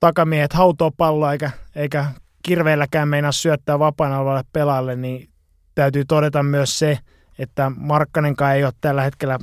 takamiehet 0.00 0.52
hautoo 0.52 0.90
palloa 0.90 1.32
eikä, 1.32 1.50
eikä 1.76 2.06
kirveelläkään 2.46 3.08
meinaa 3.08 3.32
syöttää 3.32 3.78
vapaana 3.78 4.18
olevalle 4.18 4.42
pelaalle, 4.52 4.96
niin 4.96 5.28
täytyy 5.74 6.04
todeta 6.04 6.42
myös 6.42 6.78
se, 6.78 6.98
että 7.38 7.72
Markkanenkaan 7.76 8.56
ei 8.56 8.64
ole 8.64 8.72
tällä 8.80 9.02
hetkellä 9.02 9.38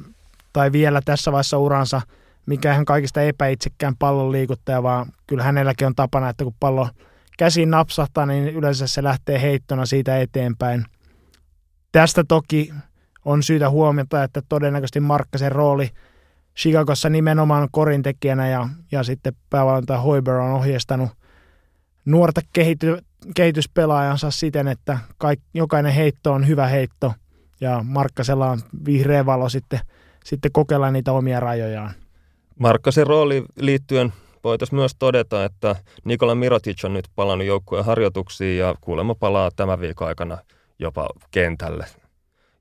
tai 0.54 0.72
vielä 0.72 1.02
tässä 1.06 1.32
vaiheessa 1.32 1.58
uransa 1.58 2.02
mikään 2.46 2.86
kaikista 2.86 3.22
epäitsekään 3.22 3.96
pallon 3.96 4.32
liikuttaja, 4.32 4.84
vaan 4.84 5.06
kyllä 5.28 5.44
hänelläkin 5.44 5.88
on 5.88 5.96
tapana, 5.96 6.30
että 6.30 6.44
kun 6.44 6.56
pallo 6.60 6.90
käsiin 7.38 7.72
napsahtaa, 7.72 8.26
niin 8.26 8.48
yleensä 8.48 8.88
se 8.88 9.04
lähtee 9.04 9.42
heittona 9.42 9.86
siitä 9.86 10.20
eteenpäin. 10.20 10.86
Tästä 11.92 12.24
toki 12.24 12.74
on 13.26 13.44
syytä 13.44 13.70
huomata, 13.70 14.24
että 14.24 14.42
todennäköisesti 14.50 15.00
Markkasen 15.00 15.52
rooli 15.52 15.90
Chicagossa 16.58 17.10
nimenomaan 17.10 17.68
korintekijänä 17.72 18.48
ja, 18.48 18.70
ja 18.92 19.04
sitten 19.04 19.34
päävalmentaja 19.50 20.00
Hoiber 20.00 20.34
on 20.34 20.52
ohjeistanut 20.52 21.10
nuorta 22.06 22.42
kehity, 22.54 22.98
kehityspelaajansa 23.36 24.32
siten, 24.32 24.68
että 24.68 24.98
kaik, 25.18 25.40
jokainen 25.54 25.94
heitto 25.94 26.34
on 26.34 26.48
hyvä 26.48 26.68
heitto 26.68 27.14
ja 27.62 27.84
Markkasella 27.84 28.50
on 28.50 28.60
vihreä 28.86 29.26
valo 29.26 29.50
sitten, 29.50 29.80
sitten 30.26 30.52
kokeilla 30.52 30.92
niitä 30.92 31.12
omia 31.12 31.40
rajojaan. 31.40 31.92
Markkasen 32.60 33.08
rooli 33.08 33.44
liittyen 33.56 34.14
voitaisiin 34.44 34.80
myös 34.80 34.96
todeta, 35.00 35.46
että 35.46 35.76
Nikola 36.04 36.36
Mirotic 36.36 36.86
on 36.86 36.94
nyt 36.94 37.08
palannut 37.16 37.48
joukkueen 37.48 37.86
harjoituksiin 37.86 38.60
ja 38.60 38.76
kuulemma 38.82 39.16
palaa 39.16 39.52
tämän 39.56 39.80
viikon 39.80 40.08
aikana 40.08 40.38
jopa 40.80 41.10
kentälle. 41.32 41.86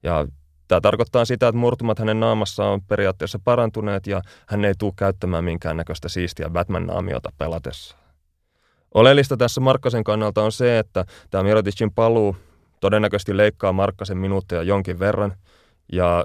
Ja 0.02 0.26
tämä 0.68 0.80
tarkoittaa 0.80 1.24
sitä, 1.24 1.48
että 1.48 1.58
murtumat 1.58 1.98
hänen 1.98 2.20
naamassa 2.20 2.64
on 2.64 2.82
periaatteessa 2.82 3.38
parantuneet 3.44 4.06
ja 4.06 4.22
hän 4.46 4.64
ei 4.64 4.74
tule 4.78 4.92
käyttämään 4.96 5.44
minkäännäköistä 5.44 6.08
siistiä 6.08 6.50
Batman-naamiota 6.50 7.32
pelatessa. 7.38 8.01
Oleellista 8.94 9.36
tässä 9.36 9.60
Markkasen 9.60 10.04
kannalta 10.04 10.42
on 10.42 10.52
se, 10.52 10.78
että 10.78 11.04
tämä 11.30 11.44
Miroticin 11.44 11.92
paluu 11.92 12.36
todennäköisesti 12.80 13.36
leikkaa 13.36 13.72
Markkasen 13.72 14.18
minuutteja 14.18 14.62
jonkin 14.62 14.98
verran 14.98 15.34
ja 15.92 16.24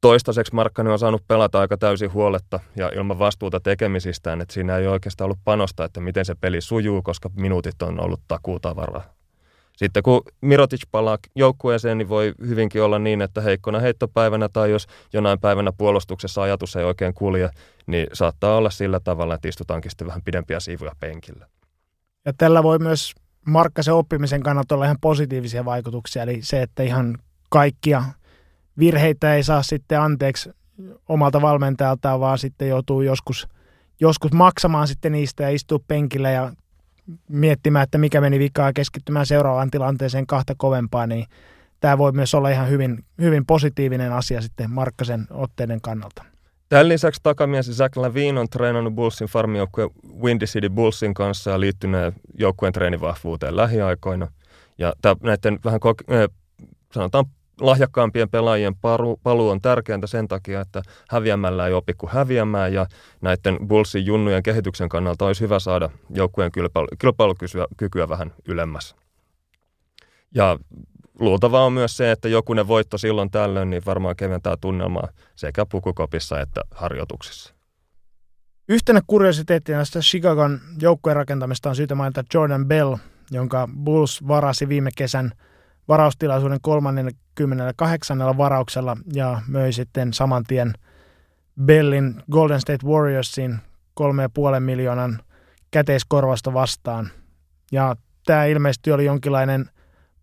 toistaiseksi 0.00 0.54
Markkanen 0.54 0.92
on 0.92 0.98
saanut 0.98 1.28
pelata 1.28 1.60
aika 1.60 1.78
täysin 1.78 2.12
huoletta 2.12 2.60
ja 2.76 2.90
ilman 2.94 3.18
vastuuta 3.18 3.60
tekemisistään, 3.60 4.40
että 4.40 4.54
siinä 4.54 4.76
ei 4.76 4.86
oikeastaan 4.86 5.26
ollut 5.26 5.44
panosta, 5.44 5.84
että 5.84 6.00
miten 6.00 6.24
se 6.24 6.34
peli 6.34 6.60
sujuu, 6.60 7.02
koska 7.02 7.30
minuutit 7.36 7.82
on 7.82 8.00
ollut 8.00 8.20
takuutavaraa. 8.28 9.15
Sitten 9.76 10.02
kun 10.02 10.22
Mirotic 10.40 10.82
palaa 10.90 11.18
joukkueeseen, 11.34 11.98
niin 11.98 12.08
voi 12.08 12.34
hyvinkin 12.46 12.82
olla 12.82 12.98
niin, 12.98 13.22
että 13.22 13.40
heikkona 13.40 13.80
heittopäivänä 13.80 14.48
tai 14.48 14.70
jos 14.70 14.86
jonain 15.12 15.40
päivänä 15.40 15.72
puolustuksessa 15.78 16.42
ajatus 16.42 16.76
ei 16.76 16.84
oikein 16.84 17.14
kulje, 17.14 17.50
niin 17.86 18.06
saattaa 18.12 18.56
olla 18.56 18.70
sillä 18.70 19.00
tavalla, 19.00 19.34
että 19.34 19.48
istutaankin 19.48 19.90
sitten 19.90 20.06
vähän 20.06 20.22
pidempiä 20.24 20.60
siivuja 20.60 20.92
penkillä. 21.00 21.46
Ja 22.24 22.32
tällä 22.38 22.62
voi 22.62 22.78
myös 22.78 23.14
Markkasen 23.46 23.94
oppimisen 23.94 24.42
kannalta 24.42 24.74
olla 24.74 24.84
ihan 24.84 25.00
positiivisia 25.00 25.64
vaikutuksia, 25.64 26.22
eli 26.22 26.42
se, 26.42 26.62
että 26.62 26.82
ihan 26.82 27.18
kaikkia 27.48 28.04
virheitä 28.78 29.34
ei 29.34 29.42
saa 29.42 29.62
sitten 29.62 30.00
anteeksi 30.00 30.50
omalta 31.08 31.42
valmentajaltaan, 31.42 32.20
vaan 32.20 32.38
sitten 32.38 32.68
joutuu 32.68 33.02
joskus, 33.02 33.48
joskus 34.00 34.32
maksamaan 34.32 34.88
sitten 34.88 35.12
niistä 35.12 35.42
ja 35.42 35.50
istuu 35.50 35.84
penkillä 35.88 36.30
ja 36.30 36.52
miettimään, 37.28 37.82
että 37.82 37.98
mikä 37.98 38.20
meni 38.20 38.38
vikaan 38.38 38.68
ja 38.68 38.72
keskittymään 38.72 39.26
seuraavaan 39.26 39.70
tilanteeseen 39.70 40.26
kahta 40.26 40.54
kovempaa, 40.56 41.06
niin 41.06 41.26
tämä 41.80 41.98
voi 41.98 42.12
myös 42.12 42.34
olla 42.34 42.50
ihan 42.50 42.68
hyvin, 42.68 43.04
hyvin 43.20 43.46
positiivinen 43.46 44.12
asia 44.12 44.40
sitten 44.40 44.70
Markkasen 44.70 45.26
otteiden 45.30 45.80
kannalta. 45.80 46.24
Tämän 46.68 46.88
lisäksi 46.88 47.20
takamies 47.22 47.66
Zach 47.66 47.98
Lavin 47.98 48.38
on 48.38 48.48
treenannut 48.48 48.94
Bullsin 48.94 49.28
farmijoukkueen 49.28 49.90
Windy 50.22 50.46
City 50.46 50.68
Bullsin 50.68 51.14
kanssa 51.14 51.50
ja 51.50 51.60
liittynyt 51.60 52.14
joukkueen 52.38 52.72
treenivahvuuteen 52.72 53.56
lähiaikoina. 53.56 54.28
Ja 54.78 54.92
tämä, 55.02 55.16
näiden 55.22 55.58
vähän 55.64 55.80
koke- 55.80 56.30
sanotaan 56.92 57.24
lahjakkaampien 57.60 58.30
pelaajien 58.30 58.76
paru, 58.76 59.20
paluu 59.22 59.48
on 59.48 59.60
tärkeää 59.60 59.98
sen 60.04 60.28
takia, 60.28 60.60
että 60.60 60.82
häviämällä 61.10 61.66
ei 61.66 61.72
opi 61.72 61.94
kuin 61.94 62.12
häviämään 62.12 62.72
ja 62.72 62.86
näiden 63.20 63.58
Bullsin 63.68 64.06
junnujen 64.06 64.42
kehityksen 64.42 64.88
kannalta 64.88 65.26
olisi 65.26 65.40
hyvä 65.40 65.58
saada 65.58 65.90
joukkueen 66.10 66.52
kilpailu, 66.52 66.88
kilpailukykyä 66.98 68.08
vähän 68.08 68.32
ylemmäs. 68.48 68.94
Ja 70.34 70.58
luultavaa 71.20 71.64
on 71.64 71.72
myös 71.72 71.96
se, 71.96 72.10
että 72.10 72.28
jokunen 72.28 72.68
voitto 72.68 72.98
silloin 72.98 73.30
tällöin 73.30 73.70
niin 73.70 73.82
varmaan 73.86 74.16
keventää 74.16 74.56
tunnelmaa 74.60 75.08
sekä 75.34 75.66
pukukopissa 75.66 76.40
että 76.40 76.60
harjoituksissa. 76.70 77.54
Yhtenä 78.68 79.00
kuriositeettina 79.06 79.78
tästä 79.78 80.00
Chicagon 80.00 80.60
joukkueen 80.80 81.16
rakentamista 81.16 81.68
on 81.68 81.76
syytä 81.76 81.94
mainita 81.94 82.24
Jordan 82.34 82.66
Bell, 82.66 82.96
jonka 83.30 83.68
Bulls 83.84 84.28
varasi 84.28 84.68
viime 84.68 84.90
kesän– 84.96 85.32
varaustilaisuuden 85.88 86.60
38. 86.60 88.18
varauksella 88.36 88.96
ja 89.14 89.42
möi 89.48 89.72
sitten 89.72 90.12
saman 90.12 90.44
tien 90.44 90.74
Bellin 91.64 92.22
Golden 92.32 92.60
State 92.60 92.86
Warriorsin 92.86 93.58
3,5 94.00 94.60
miljoonan 94.60 95.18
käteiskorvasta 95.70 96.54
vastaan. 96.54 97.10
Ja 97.72 97.96
tämä 98.26 98.44
ilmeisesti 98.44 98.92
oli 98.92 99.04
jonkinlainen 99.04 99.70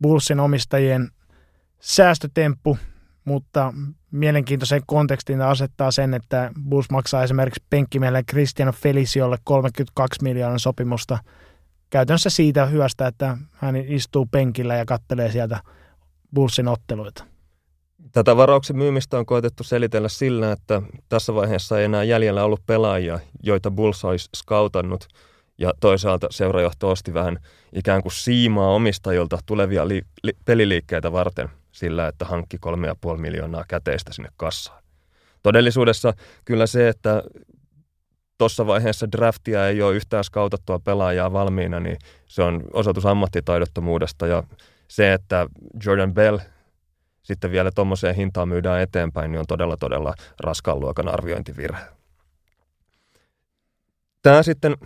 Bullsin 0.01 0.39
omistajien 0.39 1.11
säästötemppu, 1.79 2.77
mutta 3.25 3.73
mielenkiintoisen 4.11 4.81
kontekstin 4.85 5.41
asettaa 5.41 5.91
sen, 5.91 6.13
että 6.13 6.51
Bulls 6.69 6.89
maksaa 6.89 7.23
esimerkiksi 7.23 7.63
penkkimiehelle 7.69 8.23
Cristiano 8.23 8.71
Feliciolle 8.71 9.37
32 9.43 10.23
miljoonan 10.23 10.59
sopimusta 10.59 11.17
käytännössä 11.93 12.29
siitä 12.29 12.65
hyvästä, 12.65 13.07
että 13.07 13.37
hän 13.51 13.75
istuu 13.75 14.25
penkillä 14.25 14.75
ja 14.75 14.85
kattelee 14.85 15.31
sieltä 15.31 15.59
Bullsin 16.35 16.67
otteluita. 16.67 17.23
Tätä 18.11 18.37
varauksen 18.37 18.77
myymistä 18.77 19.17
on 19.17 19.25
koetettu 19.25 19.63
selitellä 19.63 20.09
sillä, 20.09 20.51
että 20.51 20.81
tässä 21.09 21.35
vaiheessa 21.35 21.79
ei 21.79 21.85
enää 21.85 22.03
jäljellä 22.03 22.43
ollut 22.43 22.65
pelaajia, 22.65 23.19
joita 23.43 23.71
Bulls 23.71 24.05
olisi 24.05 24.29
skautannut, 24.35 25.07
ja 25.57 25.73
toisaalta 25.79 26.27
seurajohto 26.31 26.89
osti 26.89 27.13
vähän 27.13 27.39
ikään 27.73 28.01
kuin 28.01 28.11
siimaa 28.11 28.73
omistajilta 28.73 29.39
tulevia 29.45 29.87
li- 29.87 30.05
li- 30.23 30.37
peliliikkeitä 30.45 31.11
varten 31.11 31.49
sillä, 31.71 32.07
että 32.07 32.25
hankki 32.25 32.57
3,5 32.57 33.17
miljoonaa 33.17 33.65
käteistä 33.67 34.13
sinne 34.13 34.29
kassaan. 34.37 34.83
Todellisuudessa 35.43 36.13
kyllä 36.45 36.67
se, 36.67 36.87
että 36.87 37.23
tuossa 38.37 38.67
vaiheessa 38.67 39.11
draftia 39.11 39.67
ei 39.67 39.81
ole 39.81 39.95
yhtään 39.95 40.23
skautattua 40.23 40.79
pelaajaa 40.79 41.33
valmiina, 41.33 41.79
niin 41.79 41.97
se 42.25 42.43
on 42.43 42.63
osoitus 42.73 43.05
ammattitaidottomuudesta 43.05 44.27
ja 44.27 44.43
se, 44.87 45.13
että 45.13 45.47
Jordan 45.85 46.13
Bell 46.13 46.37
sitten 47.23 47.51
vielä 47.51 47.71
tuommoiseen 47.75 48.15
hintaan 48.15 48.49
myydään 48.49 48.81
eteenpäin, 48.81 49.31
niin 49.31 49.39
on 49.39 49.45
todella 49.47 49.77
todella 49.77 50.13
raskaan 50.39 50.79
luokan 50.79 51.07
arviointivirhe. 51.07 51.81
Tämä 54.21 54.43
sitten, 54.43 54.77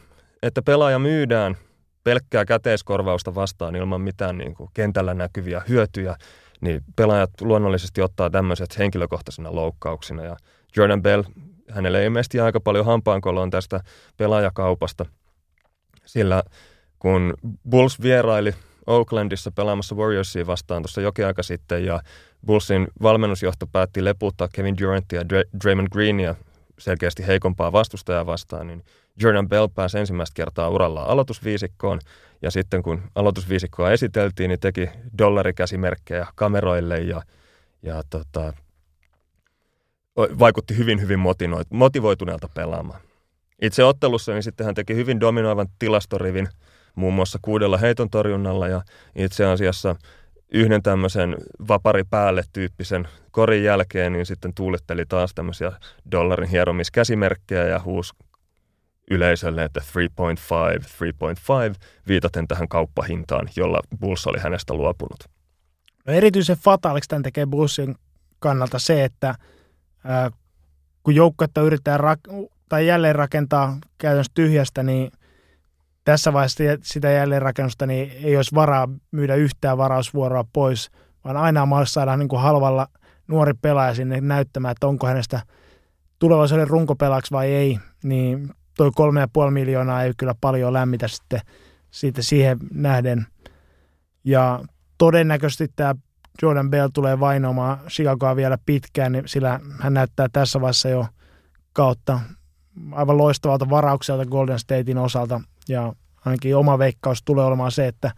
että 0.44 0.62
pelaaja 0.62 1.00
myydään 1.00 1.58
pelkkää 2.04 2.46
käteiskorvausta 2.46 3.36
vastaan 3.36 3.76
ilman 3.76 4.02
mitään 4.02 4.38
niin 4.38 4.56
kuin 4.56 4.70
kentällä 4.74 5.14
näkyviä 5.14 5.62
hyötyjä, 5.70 6.16
niin 6.62 6.84
pelaajat 6.96 7.30
luonnollisesti 7.42 8.02
ottaa 8.02 8.30
tämmöiset 8.30 8.78
henkilökohtaisina 8.78 9.56
loukkauksina. 9.56 10.24
Ja 10.24 10.36
Jordan 10.78 11.02
Bell, 11.02 11.24
hänelle 11.72 12.06
ilmeisesti 12.06 12.40
aika 12.40 12.60
paljon 12.60 12.86
hampaankoloon 12.86 13.50
tästä 13.50 13.80
pelaajakaupasta, 14.18 15.06
sillä 16.06 16.44
kun 17.00 17.34
Bulls 17.70 18.02
vieraili 18.02 18.54
Oaklandissa 18.88 19.52
pelaamassa 19.52 19.96
Warriorsia 19.96 20.48
vastaan 20.48 20.82
tuossa 20.82 21.02
jokin 21.02 21.26
aika 21.26 21.44
sitten 21.44 21.86
ja 21.86 22.00
Bullsin 22.46 22.88
valmennusjohto 23.02 23.68
päätti 23.68 24.04
leputtaa 24.04 24.48
Kevin 24.54 24.78
Durantia 24.82 25.20
ja 25.20 25.44
Draymond 25.64 25.88
Greenia 25.92 26.36
selkeästi 26.80 27.28
heikompaa 27.28 27.72
vastustajaa 27.72 28.26
vastaan, 28.26 28.68
niin 28.68 28.84
Jordan 29.22 29.50
Bell 29.50 29.68
pääsi 29.68 30.00
ensimmäistä 30.00 30.34
kertaa 30.36 30.70
uralla 30.70 31.04
aloitusviisikkoon. 31.04 32.00
Ja 32.42 32.52
sitten 32.52 32.84
kun 32.84 33.02
aloitusviisikkoa 33.16 33.92
esiteltiin, 33.92 34.50
niin 34.50 34.60
teki 34.60 34.90
dollarikäsimerkkejä 35.18 36.28
kameroille 36.36 37.00
ja, 37.00 37.22
ja 37.84 38.04
tota, 38.10 38.54
vaikutti 40.18 40.78
hyvin, 40.78 41.02
hyvin 41.02 41.20
motivoituneelta 41.70 42.50
pelaamaan. 42.54 43.02
Itse 43.62 43.84
ottelussa 43.84 44.34
niin 44.34 44.44
sitten 44.44 44.66
hän 44.66 44.76
teki 44.76 44.96
hyvin 44.96 45.20
dominoivan 45.20 45.68
tilastorivin– 45.80 46.48
muun 46.98 47.14
muassa 47.14 47.40
kuudella 47.42 47.78
heiton 47.78 48.10
torjunnalla 48.10 48.68
ja 48.68 48.82
itse 49.16 49.46
asiassa 49.46 49.96
yhden 50.54 50.84
tämmöisen 50.84 51.38
vapari 51.68 52.04
päälle 52.04 52.44
tyyppisen 52.54 53.08
korin 53.32 53.64
jälkeen, 53.64 54.14
niin 54.14 54.26
sitten 54.26 54.54
tuuletteli 54.54 55.06
taas 55.06 55.34
tämmöisiä 55.34 55.72
dollarin 56.12 56.50
hieromiskäsimerkkejä 56.50 57.68
ja 57.68 57.80
huusi 57.80 58.14
yleisölle, 59.12 59.64
että 59.64 59.80
3.5, 59.80 59.86
3.5, 61.72 61.76
viitaten 62.08 62.48
tähän 62.48 62.68
kauppahintaan, 62.68 63.50
jolla 63.56 63.80
Bulls 64.00 64.28
oli 64.28 64.40
hänestä 64.40 64.74
luopunut. 64.74 65.20
No 66.08 66.14
erityisen 66.14 66.58
fataaliksi 66.58 67.10
tämän 67.10 67.24
tekee 67.24 67.46
Bullsin 67.46 67.96
kannalta 68.40 68.80
se, 68.80 69.04
että 69.04 69.36
kun 71.04 71.16
joukkuetta 71.16 71.62
yritetään 71.62 72.00
rak- 72.00 72.48
tai 72.70 72.88
jälleen 72.88 73.16
rakentaa 73.16 73.78
käytännössä 73.98 74.32
tyhjästä, 74.36 74.84
niin– 74.84 75.12
tässä 76.08 76.34
vaiheessa 76.34 76.64
sitä 76.84 77.10
jälleenrakennusta 77.10 77.86
niin 77.86 78.12
ei 78.24 78.38
olisi 78.38 78.56
varaa 78.56 78.90
myydä 79.12 79.36
yhtään 79.36 79.78
varausvuoroa 79.78 80.46
pois, 80.54 80.92
vaan 81.24 81.38
aina 81.38 81.66
mahdollista 81.66 81.94
saada 81.94 82.18
niin 82.18 82.28
kuin 82.28 82.42
halvalla 82.42 82.88
nuori 83.28 83.54
pelaaja 83.62 83.96
sinne 83.96 84.22
näyttämään, 84.22 84.72
että 84.72 84.88
onko 84.88 85.08
hänestä 85.08 85.42
tulevaisuuden 86.20 86.68
runkopelaaksi 86.68 87.32
vai 87.32 87.52
ei, 87.52 87.80
niin 88.04 88.50
toi 88.78 88.92
kolme 88.96 89.20
ja 89.20 89.28
puoli 89.34 89.52
miljoonaa 89.52 90.04
ei 90.04 90.14
kyllä 90.18 90.36
paljon 90.42 90.74
lämmitä 90.74 91.08
sitten 91.08 91.40
siitä 91.92 92.22
siihen 92.22 92.58
nähden. 92.74 93.26
Ja 94.24 94.64
todennäköisesti 94.98 95.68
tämä 95.76 95.96
Jordan 96.42 96.70
Bell 96.70 96.90
tulee 96.94 97.20
vainoamaan 97.20 97.80
Chicagoa 97.90 98.36
vielä 98.36 98.58
pitkään, 98.66 99.12
niin 99.12 99.28
sillä 99.28 99.60
hän 99.80 99.94
näyttää 99.94 100.28
tässä 100.34 100.62
vaiheessa 100.62 100.90
jo 100.90 101.06
kautta 101.74 102.20
aivan 102.92 103.18
loistavalta 103.18 103.70
varaukselta 103.70 104.26
Golden 104.26 104.60
Statein 104.60 104.98
osalta 104.98 105.42
ja 105.70 105.94
ainakin 106.26 106.56
oma 106.56 106.80
veikkaus 106.80 107.24
tulee 107.24 107.46
olemaan 107.46 107.72
se, 107.72 107.88
että 107.88 108.12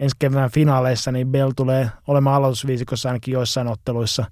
ensi 0.00 0.16
kevään 0.18 0.50
finaaleissa 0.50 1.12
niin 1.12 1.28
Bell 1.28 1.52
tulee 1.56 1.90
olemaan 2.06 2.36
aloitusviisikossa 2.36 3.08
ainakin 3.08 3.32
joissain 3.32 3.68
otteluissa 3.68 4.24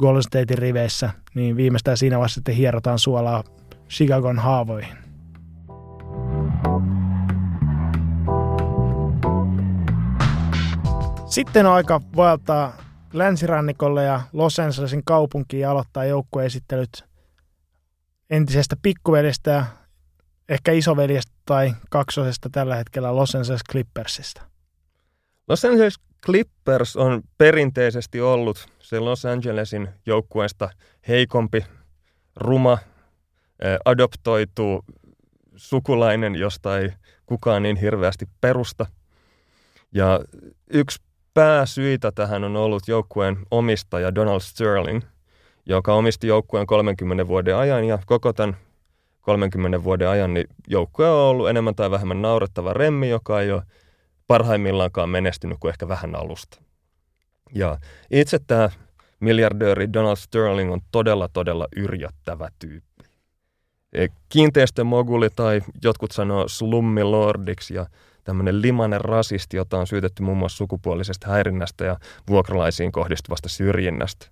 Golden 0.00 0.22
Statein 0.22 0.58
riveissä, 0.58 1.10
niin 1.34 1.56
viimeistään 1.56 1.96
siinä 1.96 2.16
vaiheessa 2.16 2.34
sitten 2.34 2.54
hierotaan 2.54 2.98
suolaa 2.98 3.44
Chicagon 3.90 4.38
haavoihin. 4.38 4.96
Sitten 11.30 11.66
on 11.66 11.72
aika 11.72 12.00
vaeltaa 12.16 12.76
länsirannikolle 13.12 14.04
ja 14.04 14.20
Los 14.32 14.58
Angelesin 14.58 15.02
kaupunkiin 15.04 15.60
ja 15.60 15.70
aloittaa 15.70 16.04
joukkueesittelyt 16.04 17.04
entisestä 18.30 18.76
pikkuveljestä 18.82 19.50
ja 19.50 19.64
ehkä 20.48 20.72
isoveljestä 20.72 21.32
tai 21.46 21.72
kaksosesta 21.90 22.48
tällä 22.52 22.76
hetkellä 22.76 23.16
Los 23.16 23.34
Angeles 23.34 23.60
Clippersista? 23.70 24.42
Los 25.48 25.64
Angeles 25.64 25.94
Clippers 26.24 26.96
on 26.96 27.22
perinteisesti 27.38 28.20
ollut 28.20 28.68
se 28.78 28.98
Los 29.00 29.24
Angelesin 29.24 29.88
joukkueesta 30.06 30.70
heikompi, 31.08 31.66
ruma, 32.36 32.78
adoptoitu 33.84 34.84
sukulainen, 35.56 36.34
josta 36.34 36.78
ei 36.78 36.92
kukaan 37.26 37.62
niin 37.62 37.76
hirveästi 37.76 38.26
perusta. 38.40 38.86
Ja 39.92 40.20
yksi 40.70 41.02
pääsyitä 41.34 42.12
tähän 42.12 42.44
on 42.44 42.56
ollut 42.56 42.88
joukkueen 42.88 43.36
omistaja 43.50 44.14
Donald 44.14 44.40
Sterling, 44.40 45.02
joka 45.66 45.94
omisti 45.94 46.26
joukkueen 46.26 46.66
30 46.66 47.28
vuoden 47.28 47.56
ajan 47.56 47.84
ja 47.84 47.98
koko 48.06 48.32
tämän 48.32 48.56
30 49.20 49.84
vuoden 49.84 50.08
ajan, 50.08 50.34
niin 50.34 50.46
joukkue 50.68 51.10
on 51.10 51.28
ollut 51.28 51.48
enemmän 51.48 51.74
tai 51.74 51.90
vähemmän 51.90 52.22
naurettava 52.22 52.72
remmi, 52.72 53.08
joka 53.08 53.40
ei 53.40 53.52
ole 53.52 53.62
parhaimmillaankaan 54.26 55.08
menestynyt 55.08 55.58
kuin 55.60 55.70
ehkä 55.70 55.88
vähän 55.88 56.14
alusta. 56.14 56.62
Ja 57.54 57.78
itse 58.10 58.38
tämä 58.46 58.70
miljardööri 59.20 59.92
Donald 59.92 60.16
Sterling 60.16 60.72
on 60.72 60.80
todella, 60.92 61.28
todella 61.28 61.68
yrjöttävä 61.76 62.48
tyyppi. 62.58 63.04
Kiinteistömoguli 64.28 65.28
tai 65.36 65.60
jotkut 65.84 66.10
sanoo 66.10 66.48
slummilordiksi 66.48 67.74
ja 67.74 67.86
tämmöinen 68.24 68.62
limanen 68.62 69.00
rasisti, 69.00 69.56
jota 69.56 69.78
on 69.78 69.86
syytetty 69.86 70.22
muun 70.22 70.38
muassa 70.38 70.56
sukupuolisesta 70.56 71.28
häirinnästä 71.28 71.84
ja 71.84 71.96
vuokralaisiin 72.28 72.92
kohdistuvasta 72.92 73.48
syrjinnästä. 73.48 74.26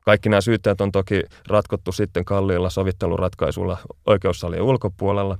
Kaikki 0.00 0.28
nämä 0.28 0.40
syytteet 0.40 0.80
on 0.80 0.92
toki 0.92 1.22
ratkottu 1.48 1.92
sitten 1.92 2.24
kalliilla 2.24 2.70
sovitteluratkaisuilla 2.70 3.78
oikeussalien 4.06 4.62
ulkopuolella. 4.62 5.38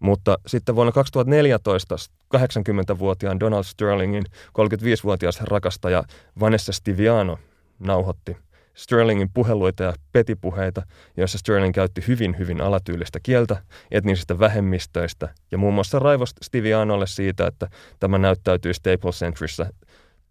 Mutta 0.00 0.38
sitten 0.46 0.74
vuonna 0.74 0.92
2014 0.92 1.96
80-vuotiaan 2.36 3.40
Donald 3.40 3.64
Sterlingin 3.64 4.24
35-vuotias 4.28 5.40
rakastaja 5.40 6.04
Vanessa 6.40 6.72
Stiviano 6.72 7.38
nauhoitti 7.78 8.36
Sterlingin 8.76 9.30
puheluita 9.34 9.82
ja 9.82 9.92
petipuheita, 10.12 10.82
joissa 11.16 11.38
Sterling 11.38 11.74
käytti 11.74 12.04
hyvin, 12.08 12.38
hyvin 12.38 12.60
alatyylistä 12.60 13.20
kieltä 13.22 13.56
etnisistä 13.90 14.38
vähemmistöistä 14.38 15.28
ja 15.50 15.58
muun 15.58 15.74
muassa 15.74 15.98
raivosti 15.98 16.44
Stivianolle 16.44 17.06
siitä, 17.06 17.46
että 17.46 17.68
tämä 18.00 18.18
näyttäytyy 18.18 18.74
Staples 18.74 19.18
Centrissä 19.18 19.70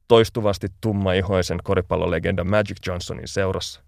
toistuvasti 0.08 0.68
tummaihoisen 0.82 1.60
koripallolegenda 1.64 2.44
Magic 2.44 2.88
Johnsonin 2.88 3.28
seurassa. 3.28 3.82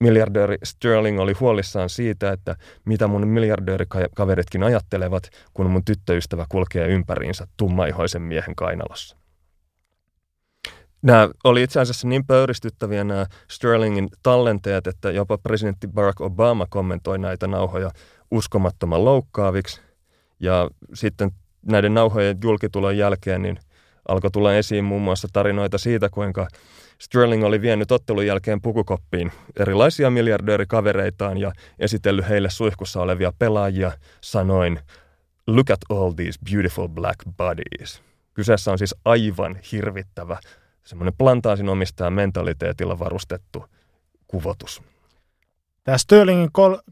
Miljardööri 0.00 0.56
Sterling 0.64 1.20
oli 1.20 1.32
huolissaan 1.32 1.88
siitä, 1.88 2.32
että 2.32 2.56
mitä 2.84 3.06
mun 3.06 3.28
miljardöörikaveritkin 3.28 4.62
ajattelevat, 4.62 5.22
kun 5.54 5.70
mun 5.70 5.84
tyttöystävä 5.84 6.46
kulkee 6.48 6.88
ympäriinsä 6.88 7.46
tummaihoisen 7.56 8.22
miehen 8.22 8.56
kainalossa. 8.56 9.17
Nämä 11.02 11.28
oli 11.44 11.62
itse 11.62 11.80
asiassa 11.80 12.08
niin 12.08 12.26
pöyristyttäviä 12.26 13.04
nämä 13.04 13.26
Sterlingin 13.50 14.08
tallenteet, 14.22 14.86
että 14.86 15.10
jopa 15.10 15.38
presidentti 15.38 15.88
Barack 15.88 16.20
Obama 16.20 16.66
kommentoi 16.70 17.18
näitä 17.18 17.46
nauhoja 17.46 17.90
uskomattoman 18.30 19.04
loukkaaviksi. 19.04 19.80
Ja 20.40 20.70
sitten 20.94 21.30
näiden 21.66 21.94
nauhojen 21.94 22.38
julkitulon 22.42 22.96
jälkeen 22.96 23.42
niin 23.42 23.58
alkoi 24.08 24.30
tulla 24.30 24.54
esiin 24.54 24.84
muun 24.84 25.02
muassa 25.02 25.28
tarinoita 25.32 25.78
siitä, 25.78 26.08
kuinka 26.08 26.48
Sterling 26.98 27.44
oli 27.44 27.60
vienyt 27.60 27.92
ottelun 27.92 28.26
jälkeen 28.26 28.62
pukukoppiin 28.62 29.32
erilaisia 29.60 30.10
miljardöörikavereitaan 30.10 31.38
ja 31.38 31.52
esitellyt 31.78 32.28
heille 32.28 32.50
suihkussa 32.50 33.00
olevia 33.00 33.32
pelaajia 33.38 33.92
sanoin 34.20 34.80
Look 35.46 35.70
at 35.70 35.80
all 35.90 36.12
these 36.12 36.38
beautiful 36.52 36.88
black 36.88 37.18
bodies. 37.36 38.02
Kyseessä 38.34 38.72
on 38.72 38.78
siis 38.78 38.94
aivan 39.04 39.58
hirvittävä, 39.72 40.38
semmoinen 40.88 41.14
plantaasin 41.18 41.68
omistajan 41.68 42.12
mentaliteetilla 42.12 42.98
varustettu 42.98 43.64
kuvotus. 44.26 44.82
Tämä 45.84 45.98
Sterlingin 45.98 46.50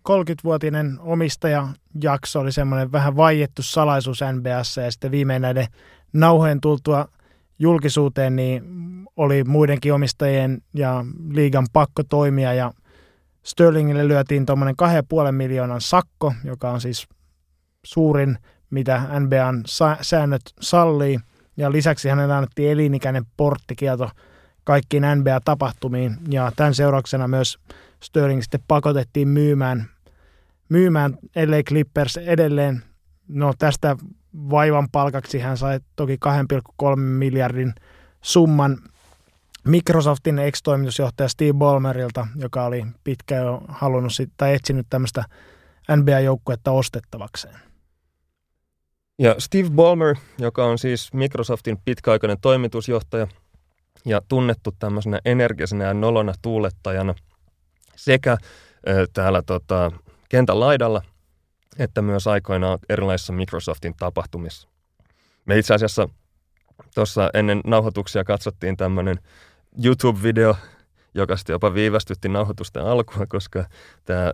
30-vuotinen 0.09 0.99
omistajajakso 1.01 2.40
oli 2.40 2.53
semmoinen 2.53 2.92
vähän 2.92 3.16
vaiettu 3.16 3.62
salaisuus 3.62 4.20
NBAssa 4.32 4.80
ja 4.80 4.90
sitten 4.90 5.11
viimein 5.11 5.42
näiden 5.42 5.66
nauhojen 6.12 6.61
tultua 6.61 7.09
julkisuuteen, 7.59 8.36
niin 8.36 8.62
oli 9.16 9.44
muidenkin 9.44 9.92
omistajien 9.92 10.62
ja 10.74 11.05
liigan 11.30 11.66
pakko 11.72 12.03
toimia 12.03 12.55
ja 12.55 12.72
Sterlingille 13.44 14.09
lyötiin 14.09 14.47
tuommoinen 14.47 14.74
2,5 15.26 15.32
miljoonan 15.32 15.80
sakko, 15.80 16.32
joka 16.44 16.70
on 16.70 16.80
siis 16.80 17.09
suurin, 17.86 18.38
mitä 18.70 19.20
NBAn 19.20 19.62
säännöt 20.01 20.42
sallii. 20.61 21.18
Ja 21.57 21.72
lisäksi 21.72 22.09
hänelle 22.09 22.34
annettiin 22.34 22.70
elinikäinen 22.70 23.24
porttikielto 23.36 24.11
kaikkiin 24.64 25.02
NBA-tapahtumiin. 25.02 26.16
Ja 26.30 26.52
tämän 26.57 26.74
seurauksena 26.74 27.28
myös 27.28 27.59
Sterling 28.02 28.42
sitten 28.42 28.61
pakotettiin 28.68 29.28
myymään, 29.28 29.86
myymään 30.68 31.18
LA 31.22 31.62
Clippers 31.68 32.16
edelleen. 32.16 32.82
No 33.28 33.52
tästä 33.59 33.96
vaivan 34.50 34.88
palkaksi 34.92 35.38
hän 35.38 35.57
sai 35.57 35.80
toki 35.96 36.18
2,3 36.82 36.96
miljardin 36.96 37.74
summan 38.22 38.78
Microsoftin 39.64 40.38
ex-toimitusjohtaja 40.38 41.28
Steve 41.28 41.52
Ballmerilta, 41.52 42.26
joka 42.36 42.64
oli 42.64 42.86
pitkään 43.04 43.44
halunnut 43.68 44.12
tai 44.36 44.54
etsinyt 44.54 44.86
tämmöistä 44.90 45.24
NBA-joukkuetta 45.96 46.70
ostettavakseen. 46.70 47.57
Ja 49.18 49.34
Steve 49.38 49.70
Ballmer, 49.70 50.16
joka 50.38 50.64
on 50.64 50.78
siis 50.78 51.12
Microsoftin 51.12 51.78
pitkäaikainen 51.84 52.40
toimitusjohtaja 52.40 53.26
ja 54.04 54.20
tunnettu 54.28 54.74
tämmöisenä 54.78 55.20
energisenä 55.24 55.84
ja 55.84 55.94
nolona 55.94 56.32
tuulettajana 56.42 57.14
sekä 57.96 58.36
täällä 59.12 59.42
tota, 59.42 59.92
kentän 60.28 60.60
laidalla 60.60 61.02
että 61.78 62.02
myös 62.02 62.26
aikoinaan 62.26 62.78
erilaisissa 62.88 63.32
Microsoftin 63.32 63.94
tapahtumissa. 63.98 64.68
Me 65.44 65.58
itse 65.58 65.74
asiassa 65.74 66.08
tuossa 66.94 67.30
ennen 67.34 67.60
nauhoituksia 67.64 68.24
katsottiin 68.24 68.76
tämmöinen 68.76 69.18
YouTube-video, 69.84 70.56
joka 71.14 71.36
sitten 71.36 71.54
jopa 71.54 71.74
viivästytti 71.74 72.28
nauhoitusten 72.28 72.82
alkua, 72.82 73.26
koska 73.26 73.64
tämä 74.04 74.32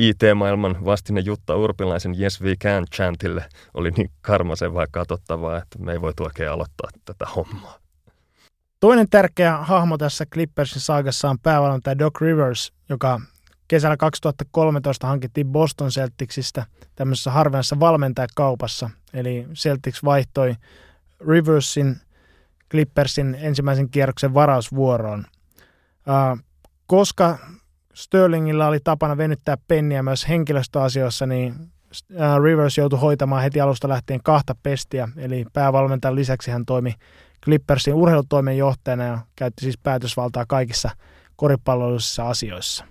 IT-maailman 0.00 0.84
vastine 0.84 1.20
Jutta 1.20 1.56
Urpilaisen 1.56 2.20
Yes 2.20 2.42
We 2.42 2.56
Can 2.56 2.84
chantille 2.94 3.44
oli 3.74 3.90
niin 3.90 4.10
karmasevaa 4.20 4.86
katsottavaa, 4.90 5.58
että 5.58 5.78
me 5.78 5.92
ei 5.92 6.00
voi 6.00 6.12
oikein 6.20 6.50
aloittaa 6.50 6.90
tätä 7.04 7.26
hommaa. 7.36 7.78
Toinen 8.80 9.08
tärkeä 9.10 9.56
hahmo 9.56 9.98
tässä 9.98 10.26
Clippersin 10.26 10.80
saagassa 10.80 11.30
on 11.30 11.38
päävalmentaja 11.38 11.98
Doc 11.98 12.20
Rivers, 12.20 12.72
joka 12.88 13.20
kesällä 13.68 13.96
2013 13.96 15.06
hankittiin 15.06 15.46
Boston 15.46 15.90
Celticsistä 15.90 16.66
tämmöisessä 16.94 17.30
harvinaisessa 17.30 17.80
valmentajakaupassa. 17.80 18.90
Eli 19.14 19.46
Celtics 19.54 20.04
vaihtoi 20.04 20.54
Riversin 21.28 21.96
Clippersin 22.70 23.36
ensimmäisen 23.40 23.90
kierroksen 23.90 24.34
varausvuoroon. 24.34 25.24
Uh, 26.06 26.38
koska 26.86 27.38
Sterlingillä 27.94 28.66
oli 28.66 28.78
tapana 28.84 29.16
venyttää 29.16 29.56
penniä 29.68 30.02
myös 30.02 30.28
henkilöstöasioissa, 30.28 31.26
niin 31.26 31.54
Rivers 32.42 32.78
joutui 32.78 32.98
hoitamaan 32.98 33.42
heti 33.42 33.60
alusta 33.60 33.88
lähtien 33.88 34.20
kahta 34.24 34.54
pestiä, 34.62 35.08
eli 35.16 35.44
päävalmentajan 35.52 36.14
lisäksi 36.14 36.50
hän 36.50 36.66
toimi 36.66 36.94
Clippersin 37.44 37.94
urheilutoimenjohtajana 37.94 39.04
ja 39.04 39.18
käytti 39.36 39.64
siis 39.64 39.78
päätösvaltaa 39.78 40.44
kaikissa 40.48 40.90
koripallollisissa 41.36 42.28
asioissa. 42.28 42.84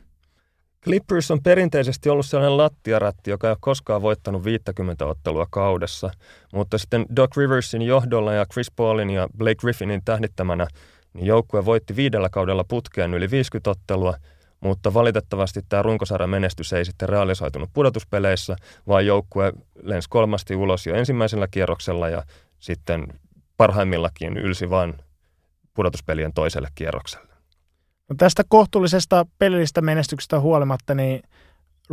Clippers 0.84 1.32
on 1.32 1.44
perinteisesti 1.44 2.10
ollut 2.10 2.26
sellainen 2.26 2.58
lattiaratti, 2.58 3.32
joka 3.32 3.48
ei 3.48 3.52
ole 3.52 3.58
koskaan 3.62 4.02
voittanut 4.02 4.44
50 4.44 5.06
ottelua 5.06 5.48
kaudessa, 5.50 6.12
mutta 6.54 6.78
sitten 6.78 7.06
Doc 7.16 7.38
Riversin 7.38 7.82
johdolla 7.82 8.34
ja 8.34 8.46
Chris 8.54 8.72
Paulin 8.72 9.10
ja 9.10 9.28
Blake 9.38 9.56
Griffinin 9.56 10.02
tähdittämänä 10.06 10.68
niin 11.14 11.26
joukkue 11.26 11.66
voitti 11.66 11.96
viidellä 11.96 12.30
kaudella 12.30 12.64
putkeen 12.64 13.14
yli 13.14 13.32
50 13.32 13.70
ottelua, 13.70 14.14
mutta 14.60 14.94
valitettavasti 14.94 15.62
tämä 15.70 15.82
runkosarjan 15.82 16.30
menestys 16.30 16.74
ei 16.74 16.86
sitten 16.86 17.10
realisoitunut 17.10 17.70
pudotuspeleissä, 17.74 18.56
vaan 18.88 19.06
joukkue 19.06 19.54
lensi 19.84 20.10
kolmasti 20.10 20.56
ulos 20.56 20.88
jo 20.88 20.96
ensimmäisellä 20.96 21.48
kierroksella 21.52 22.10
ja 22.10 22.24
sitten 22.60 23.08
parhaimmillakin 23.58 24.38
ylsi 24.38 24.70
vain 24.70 24.94
pudotuspelien 25.74 26.34
toiselle 26.34 26.68
kierrokselle. 26.76 27.34
No 28.10 28.16
tästä 28.18 28.44
kohtuullisesta 28.48 29.26
pelillistä 29.38 29.82
menestyksestä 29.82 30.40
huolimatta, 30.40 30.96
niin 30.96 31.22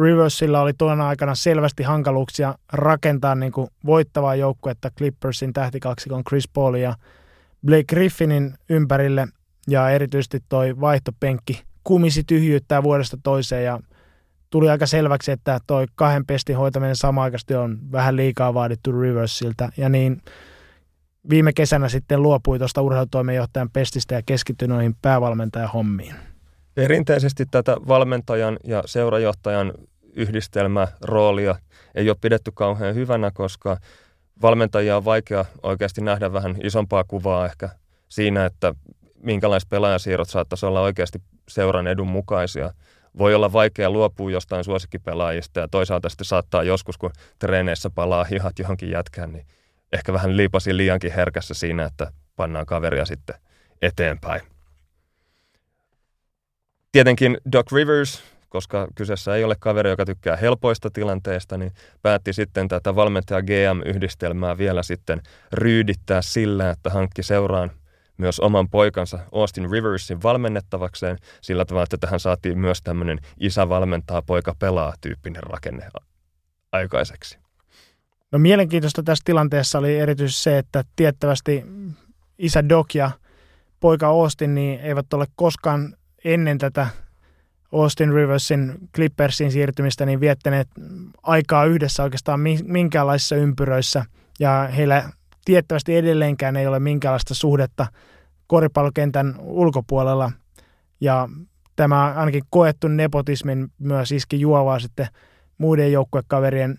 Riversilla 0.03 0.61
oli 0.61 0.73
tuona 0.79 1.09
aikana 1.09 1.35
selvästi 1.35 1.83
hankaluuksia 1.83 2.55
rakentaa 2.73 3.35
niin 3.35 3.53
kuin 3.53 3.69
voittavaa 3.87 4.35
joukkuetta 4.35 4.91
Clippersin 4.99 5.53
tähtikaksikon 5.53 6.25
Chris 6.25 6.49
Paulin 6.49 6.83
ja 6.83 6.95
Blake 7.67 7.85
Griffinin 7.89 8.55
ympärille 8.69 9.29
ja 9.69 9.91
erityisesti 9.91 10.41
toi 10.49 10.81
vaihtopenkki 10.81 11.63
kumisi 11.87 12.25
tyhjyyttää 12.25 12.83
vuodesta 12.83 13.17
toiseen 13.23 13.65
ja 13.65 13.81
tuli 14.51 14.71
aika 14.71 14.87
selväksi, 14.87 15.33
että 15.33 15.61
toi 15.67 15.87
kahden 15.95 16.27
pestin 16.27 16.57
hoitaminen 16.57 16.97
samaaikaisesti 16.97 17.55
on 17.55 17.79
vähän 17.93 18.17
liikaa 18.17 18.55
vaadittu 18.55 19.01
Riversiltä 19.01 19.73
ja 19.77 19.89
niin 19.89 20.23
viime 21.31 21.53
kesänä 21.53 21.89
sitten 21.89 22.23
luopui 22.23 22.59
tuosta 22.59 22.83
urheilutoimenjohtajan 22.83 23.71
pestistä 23.71 24.15
ja 24.15 24.23
keskittyi 24.27 24.69
noihin 24.69 24.97
päävalmentajahommiin. 25.03 26.15
Perinteisesti 26.75 27.47
tätä 27.51 27.77
valmentajan 27.89 28.57
ja 28.65 28.83
seurajohtajan 28.87 29.73
yhdistelmäroolia 30.13 31.55
ei 31.95 32.11
ole 32.11 32.17
pidetty 32.21 32.53
kauhean 32.55 32.95
hyvänä, 32.95 33.31
koska 33.31 33.77
valmentajia 34.43 34.97
on 34.97 35.05
vaikea 35.05 35.45
oikeasti 35.63 36.01
nähdä 36.01 36.33
vähän 36.33 36.57
isompaa 36.63 37.05
kuvaa 37.05 37.47
ehkä 37.47 37.69
siinä, 38.09 38.45
että 38.45 38.75
minkälaiset 39.23 39.69
pelaajasiirrot 39.69 40.29
saattaisi 40.29 40.67
olla 40.67 40.81
oikeasti 40.81 41.19
seuran 41.49 41.87
edun 41.87 42.09
mukaisia. 42.09 42.73
Voi 43.19 43.35
olla 43.35 43.53
vaikea 43.53 43.91
luopua 43.91 44.31
jostain 44.31 44.65
suosikkipelaajista 44.65 45.61
ja 45.61 45.69
toisaalta 45.69 46.09
sitten 46.09 46.25
saattaa 46.25 46.63
joskus, 46.63 46.99
kun 46.99 47.11
treeneissä 47.39 47.91
palaa 47.91 48.25
hihat 48.25 48.59
johonkin 48.59 48.91
jätkään, 48.91 49.33
niin 49.33 49.47
ehkä 49.93 50.13
vähän 50.13 50.37
liipasi 50.37 50.77
liiankin 50.77 51.13
herkässä 51.13 51.55
siinä, 51.55 51.85
että 51.85 52.13
pannaan 52.37 52.67
kaveria 52.67 53.05
sitten 53.05 53.37
eteenpäin. 53.83 54.41
Tietenkin 56.93 57.39
Doc 57.53 57.73
Rivers, 57.73 58.23
koska 58.49 58.89
kyseessä 58.95 59.35
ei 59.37 59.45
ole 59.45 59.57
kaveri, 59.61 59.91
joka 59.91 60.05
tykkää 60.05 60.37
helpoista 60.37 60.91
tilanteista, 60.91 61.59
niin 61.59 61.73
päätti 62.03 62.33
sitten 62.33 62.69
tätä 62.69 62.95
valmentaja 62.95 63.43
GM-yhdistelmää 63.43 64.59
vielä 64.59 64.83
sitten 64.83 65.23
ryydittää 65.53 66.23
sillä, 66.23 66.71
että 66.71 66.91
hankki 66.91 67.23
seuraan 67.23 67.71
myös 68.19 68.41
oman 68.41 68.69
poikansa 68.69 69.19
Austin 69.33 69.71
Riversin 69.71 70.23
valmennettavakseen 70.23 71.19
sillä 71.41 71.65
tavalla, 71.65 71.85
että 71.85 71.99
tähän 71.99 72.21
saatiin 72.21 72.59
myös 72.59 72.83
tämmöinen 72.83 73.19
isä 73.41 73.69
valmentaa, 73.69 74.23
poika 74.23 74.55
pelaa 74.59 74.95
tyyppinen 75.01 75.43
rakenne 75.43 75.89
aikaiseksi. 76.73 77.39
No 78.33 78.39
mielenkiintoista 78.39 79.03
tässä 79.03 79.23
tilanteessa 79.25 79.79
oli 79.79 79.99
erityisesti 79.99 80.43
se, 80.43 80.59
että 80.59 80.85
tiettävästi 80.97 81.65
isä 82.39 82.69
Doc 82.69 82.95
ja 82.95 83.11
poika 83.81 84.07
Austin 84.07 84.55
niin 84.55 84.81
eivät 84.81 85.13
ole 85.13 85.27
koskaan 85.37 85.97
ennen 86.25 86.59
tätä 86.59 86.87
Austin 87.73 88.13
Riversin 88.13 88.75
Clippersin 88.95 89.53
siirtymistä 89.53 90.07
niin 90.07 90.21
viettäneet 90.21 90.69
aikaa 91.23 91.65
yhdessä 91.65 92.03
oikeastaan 92.03 92.41
minkäänlaisissa 92.65 93.37
ympyröissä. 93.37 94.05
Ja 94.41 94.69
heillä 94.77 95.11
tiettävästi 95.47 95.97
edelleenkään 95.97 96.57
ei 96.57 96.67
ole 96.67 96.81
minkäänlaista 96.81 97.35
suhdetta 97.35 97.87
koripallokentän 98.47 99.35
ulkopuolella. 99.41 100.33
Ja 101.01 101.29
tämä 101.77 102.15
ainakin 102.17 102.43
koettu 102.51 102.89
nepotismin 102.89 103.69
myös 103.79 104.13
iski 104.13 104.41
juovaa 104.41 104.79
sitten 104.79 105.07
muiden 105.59 105.93
joukkuekaverien 105.93 106.79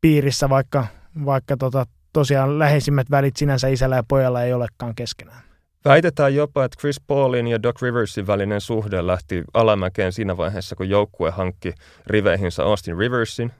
piirissä, 0.00 0.48
vaikka, 0.48 0.86
vaikka 1.24 1.56
tota, 1.56 1.86
tosiaan 2.12 2.58
läheisimmät 2.58 3.10
välit 3.10 3.36
sinänsä 3.36 3.68
isällä 3.68 3.96
ja 3.96 4.04
pojalla 4.08 4.42
ei 4.42 4.52
olekaan 4.52 4.94
keskenään. 4.94 5.42
Väitetään 5.84 6.34
jopa, 6.34 6.64
että 6.64 6.80
Chris 6.80 7.00
Paulin 7.06 7.46
ja 7.46 7.62
Doc 7.62 7.82
Riversin 7.82 8.26
välinen 8.26 8.60
suhde 8.60 9.06
lähti 9.06 9.44
alamäkeen 9.54 10.12
siinä 10.12 10.36
vaiheessa, 10.36 10.76
kun 10.76 10.88
joukkue 10.88 11.30
hankki 11.30 11.74
riveihinsä 12.06 12.64
Austin 12.64 12.98
Riversin. 12.98 13.52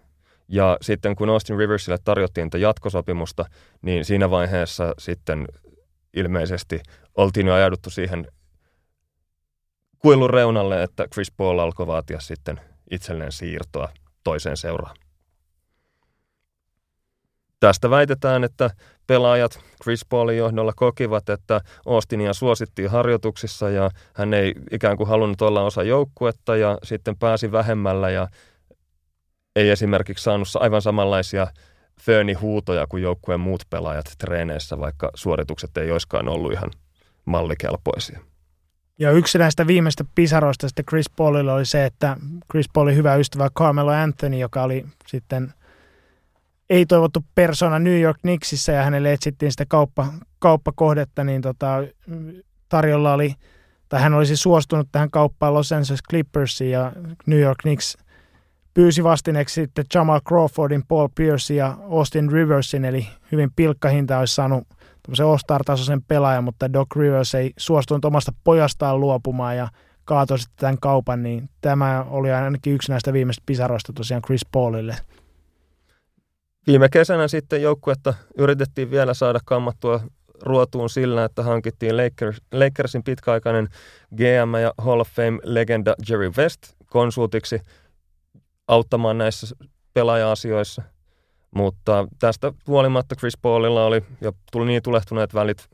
Ja 0.52 0.76
sitten 0.82 1.16
kun 1.16 1.30
Austin 1.30 1.58
Riversille 1.58 1.98
tarjottiin 2.04 2.50
tätä 2.50 2.58
jatkosopimusta, 2.58 3.44
niin 3.82 4.04
siinä 4.04 4.30
vaiheessa 4.30 4.94
sitten 4.98 5.46
ilmeisesti 6.14 6.80
oltiin 7.14 7.46
jo 7.46 7.54
ajauduttu 7.54 7.90
siihen 7.90 8.26
kuilun 9.98 10.30
reunalle, 10.30 10.82
että 10.82 11.06
Chris 11.12 11.32
Paul 11.32 11.58
alkoi 11.58 11.86
vaatia 11.86 12.20
sitten 12.20 12.60
itselleen 12.90 13.32
siirtoa 13.32 13.88
toiseen 14.24 14.56
seuraan. 14.56 14.96
Tästä 17.60 17.90
väitetään, 17.90 18.44
että 18.44 18.70
pelaajat 19.06 19.60
Chris 19.82 20.06
Paulin 20.08 20.38
johdolla 20.38 20.72
kokivat, 20.76 21.28
että 21.28 21.60
Austinia 21.86 22.32
suosittiin 22.32 22.90
harjoituksissa 22.90 23.70
ja 23.70 23.90
hän 24.14 24.34
ei 24.34 24.54
ikään 24.70 24.96
kuin 24.96 25.08
halunnut 25.08 25.42
olla 25.42 25.62
osa 25.62 25.82
joukkuetta 25.82 26.56
ja 26.56 26.78
sitten 26.82 27.16
pääsi 27.18 27.52
vähemmällä 27.52 28.10
ja 28.10 28.28
ei 29.60 29.70
esimerkiksi 29.70 30.24
saanut 30.24 30.48
aivan 30.54 30.82
samanlaisia 30.82 31.46
fööni-huutoja 32.00 32.86
kuin 32.86 33.02
joukkueen 33.02 33.40
muut 33.40 33.62
pelaajat 33.70 34.14
treeneissä, 34.18 34.78
vaikka 34.78 35.10
suoritukset 35.14 35.76
ei 35.76 35.90
olisikaan 35.90 36.28
ollut 36.28 36.52
ihan 36.52 36.70
mallikelpoisia. 37.24 38.20
Ja 38.98 39.10
yksi 39.10 39.38
näistä 39.38 39.66
viimeistä 39.66 40.04
pisaroista 40.14 40.68
sitten 40.68 40.84
Chris 40.84 41.10
Paulille 41.10 41.52
oli 41.52 41.66
se, 41.66 41.84
että 41.84 42.16
Chris 42.50 42.66
Paulin 42.72 42.96
hyvä 42.96 43.14
ystävä 43.14 43.50
Carmelo 43.58 43.90
Anthony, 43.90 44.38
joka 44.38 44.62
oli 44.62 44.86
sitten 45.06 45.54
ei 46.70 46.86
toivottu 46.86 47.24
persona 47.34 47.78
New 47.78 48.00
York 48.00 48.18
Knicksissä 48.20 48.72
ja 48.72 48.82
hänelle 48.82 49.12
etsittiin 49.12 49.50
sitä 49.50 49.64
kauppa, 49.68 50.12
kauppakohdetta, 50.38 51.24
niin 51.24 51.42
tota, 51.42 51.76
tarjolla 52.68 53.14
oli, 53.14 53.34
tai 53.88 54.00
hän 54.00 54.14
olisi 54.14 54.36
suostunut 54.36 54.88
tähän 54.92 55.10
kauppaan 55.10 55.54
Los 55.54 55.72
Angeles 55.72 56.00
Clippersiin 56.10 56.70
ja 56.70 56.92
New 57.26 57.40
York 57.40 57.58
Knicks 57.58 57.96
pyysi 58.74 59.04
vastineeksi 59.04 59.54
sitten 59.54 59.84
Jamal 59.94 60.20
Crawfordin, 60.28 60.82
Paul 60.88 61.08
Pierce 61.14 61.54
ja 61.54 61.76
Austin 61.90 62.32
Riversin, 62.32 62.84
eli 62.84 63.06
hyvin 63.32 63.50
pilkkahinta 63.56 64.18
olisi 64.18 64.34
saanut 64.34 64.68
tämmöisen 65.02 65.26
All-Star-tasoisen 65.26 66.02
pelaajan, 66.08 66.44
mutta 66.44 66.72
Doc 66.72 66.96
Rivers 66.96 67.34
ei 67.34 67.52
suostunut 67.56 68.04
omasta 68.04 68.32
pojastaan 68.44 69.00
luopumaan 69.00 69.56
ja 69.56 69.68
kaatoi 70.04 70.38
sitten 70.38 70.56
tämän 70.60 70.78
kaupan, 70.80 71.22
niin 71.22 71.48
tämä 71.60 72.06
oli 72.10 72.30
ainakin 72.30 72.74
yksi 72.74 72.90
näistä 72.92 73.12
viimeistä 73.12 73.42
pisaroista 73.46 73.92
tosiaan 73.92 74.22
Chris 74.22 74.46
Paulille. 74.52 74.96
Viime 76.66 76.88
kesänä 76.88 77.28
sitten 77.28 77.62
joukkuetta 77.62 78.14
yritettiin 78.38 78.90
vielä 78.90 79.14
saada 79.14 79.40
kammattua 79.44 80.00
ruotuun 80.42 80.90
sillä, 80.90 81.24
että 81.24 81.42
hankittiin 81.42 81.96
Lakers, 81.96 82.42
Lakersin 82.52 83.02
pitkäaikainen 83.02 83.68
GM 84.16 84.54
ja 84.62 84.74
Hall 84.78 85.00
of 85.00 85.08
Fame-legenda 85.08 85.94
Jerry 86.08 86.30
West 86.36 86.60
konsultiksi 86.86 87.60
auttamaan 88.70 89.18
näissä 89.18 89.56
pelaaja-asioissa. 89.94 90.82
Mutta 91.54 92.08
tästä 92.18 92.52
huolimatta 92.66 93.16
Chris 93.16 93.38
Paulilla 93.38 93.84
oli 93.84 94.02
jo 94.20 94.32
tuli 94.52 94.66
niin 94.66 94.82
tulehtuneet 94.82 95.34
välit 95.34 95.68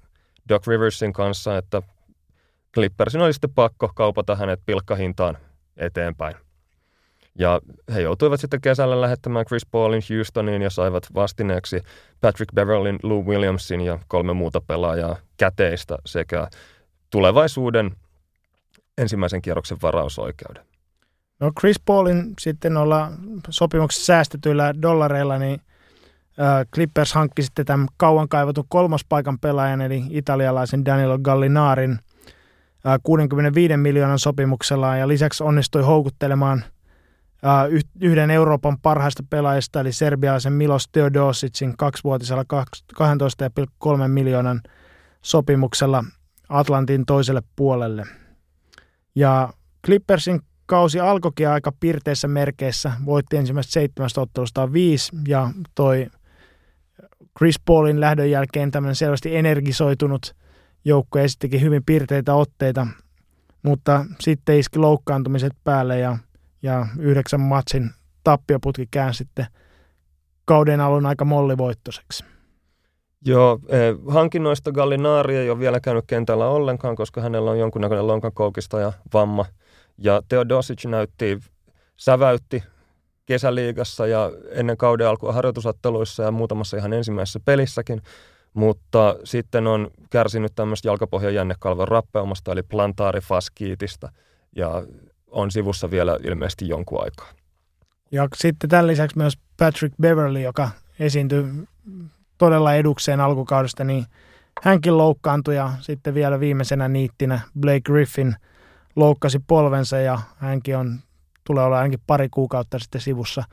Doc 0.48 0.66
Riversin 0.66 1.12
kanssa, 1.12 1.58
että 1.58 1.82
Clippersin 2.74 3.20
oli 3.20 3.32
sitten 3.32 3.54
pakko 3.54 3.90
kaupata 3.94 4.36
hänet 4.36 4.60
pilkkahintaan 4.66 5.38
eteenpäin. 5.76 6.34
Ja 7.38 7.60
he 7.94 8.00
joutuivat 8.00 8.40
sitten 8.40 8.60
kesällä 8.60 9.00
lähettämään 9.00 9.44
Chris 9.46 9.66
Paulin 9.66 10.02
Houstoniin 10.16 10.62
ja 10.62 10.70
saivat 10.70 11.06
vastineeksi 11.14 11.82
Patrick 12.20 12.54
Beverlin, 12.54 12.98
Lou 13.02 13.26
Williamsin 13.26 13.80
ja 13.80 13.98
kolme 14.08 14.32
muuta 14.32 14.60
pelaajaa 14.60 15.16
käteistä 15.36 15.96
sekä 16.06 16.48
tulevaisuuden 17.10 17.96
ensimmäisen 18.98 19.42
kierroksen 19.42 19.78
varausoikeuden. 19.82 20.75
No 21.40 21.52
Chris 21.60 21.80
Paulin 21.80 22.34
sitten 22.40 22.76
olla 22.76 23.10
sopimuksessa 23.50 24.06
säästetyillä 24.06 24.74
dollareilla, 24.82 25.38
niin 25.38 25.60
Clippers 26.74 27.14
hankki 27.14 27.42
sitten 27.42 27.66
tämän 27.66 27.88
kauan 27.96 28.28
kaivatun 28.28 28.64
kolmospaikan 28.68 29.38
pelaajan, 29.38 29.80
eli 29.80 30.04
italialaisen 30.10 30.84
Danilo 30.84 31.18
Gallinarin 31.18 31.98
äh, 32.86 33.00
65 33.02 33.76
miljoonan 33.76 34.18
sopimuksella 34.18 34.96
ja 34.96 35.08
lisäksi 35.08 35.44
onnistui 35.44 35.82
houkuttelemaan– 35.82 36.64
yhden 38.00 38.30
Euroopan 38.30 38.78
parhaista 38.78 39.22
pelaajista, 39.30 39.80
eli 39.80 39.92
serbialaisen 39.92 40.52
Milos 40.52 40.88
Teodosicin 40.92 41.76
kaksivuotisella 41.76 42.44
12,3 42.52 44.08
miljoonan 44.08 44.60
sopimuksella 45.22 46.04
Atlantin 46.48 47.06
toiselle 47.06 47.42
puolelle. 47.56 48.04
Ja 49.14 49.52
Clippersin 49.86 50.40
kausi 50.66 51.00
alkoikin 51.00 51.48
aika 51.48 51.72
pirteissä 51.80 52.28
merkeissä, 52.28 52.92
voitti 53.04 53.36
ensimmäistä 53.36 53.72
seitsemästä 53.72 54.20
ottelusta 54.20 54.72
viisi 54.72 55.12
ja 55.28 55.50
toi 55.74 56.06
Chris 57.38 57.60
Paulin 57.64 58.00
lähdön 58.00 58.30
jälkeen 58.30 58.70
tämmöinen 58.70 58.94
selvästi 58.94 59.36
energisoitunut 59.36 60.34
joukko 60.84 61.18
esittikin 61.18 61.60
hyvin 61.60 61.84
pirteitä 61.86 62.34
otteita, 62.34 62.86
mutta 63.62 64.04
sitten 64.20 64.58
iski 64.58 64.78
loukkaantumiset 64.78 65.52
päälle 65.64 65.98
ja 65.98 66.18
ja 66.62 66.86
yhdeksän 66.98 67.40
matsin 67.40 67.90
tappioputki 68.24 68.88
sitten 69.12 69.46
kauden 70.44 70.80
alun 70.80 71.06
aika 71.06 71.24
mollivoittoiseksi. 71.24 72.24
Joo, 73.24 73.58
eh, 73.68 73.94
hankinnoista 74.08 74.72
Gallinari 74.72 75.36
ei 75.36 75.50
ole 75.50 75.58
vielä 75.58 75.80
käynyt 75.80 76.04
kentällä 76.06 76.48
ollenkaan, 76.48 76.96
koska 76.96 77.20
hänellä 77.20 77.50
on 77.50 77.58
jonkunnäköinen 77.58 78.06
lonkakoukista 78.06 78.80
ja 78.80 78.92
vamma. 79.14 79.44
Ja 79.98 80.22
Teodosic 80.28 80.84
näytti, 80.84 81.40
säväytti 81.96 82.62
kesäliigassa 83.26 84.06
ja 84.06 84.30
ennen 84.50 84.76
kauden 84.76 85.08
alkua 85.08 85.32
harjoitusatteluissa 85.32 86.22
ja 86.22 86.30
muutamassa 86.30 86.76
ihan 86.76 86.92
ensimmäisessä 86.92 87.40
pelissäkin, 87.44 88.02
mutta 88.54 89.16
sitten 89.24 89.66
on 89.66 89.90
kärsinyt 90.10 90.52
tämmöistä 90.54 90.88
jalkapohjan 90.88 91.34
jännekalvon 91.34 91.88
rappeumasta 91.88 92.52
eli 92.52 92.62
plantaarifaskiitista 92.62 94.12
ja 94.56 94.82
on 95.30 95.50
sivussa 95.50 95.90
vielä 95.90 96.18
ilmeisesti 96.24 96.68
jonkun 96.68 97.02
aikaa. 97.04 97.28
Ja 98.10 98.28
sitten 98.36 98.70
tämän 98.70 98.86
lisäksi 98.86 99.18
myös 99.18 99.38
Patrick 99.56 99.96
Beverly, 100.00 100.40
joka 100.40 100.70
esiintyi 100.98 101.44
todella 102.38 102.74
edukseen 102.74 103.20
alkukaudesta, 103.20 103.84
niin 103.84 104.04
hänkin 104.62 104.98
loukkaantui 104.98 105.56
ja 105.56 105.72
sitten 105.80 106.14
vielä 106.14 106.40
viimeisenä 106.40 106.88
niittinä 106.88 107.40
Blake 107.60 107.80
Griffin 107.80 108.36
loukkasi 108.96 109.38
polvensa 109.38 109.98
ja 109.98 110.18
hänkin 110.36 110.76
on, 110.76 110.98
tulee 111.44 111.64
olla 111.64 111.78
ainakin 111.78 112.00
pari 112.06 112.28
kuukautta 112.28 112.78
sitten 112.78 113.00
sivussa. 113.00 113.44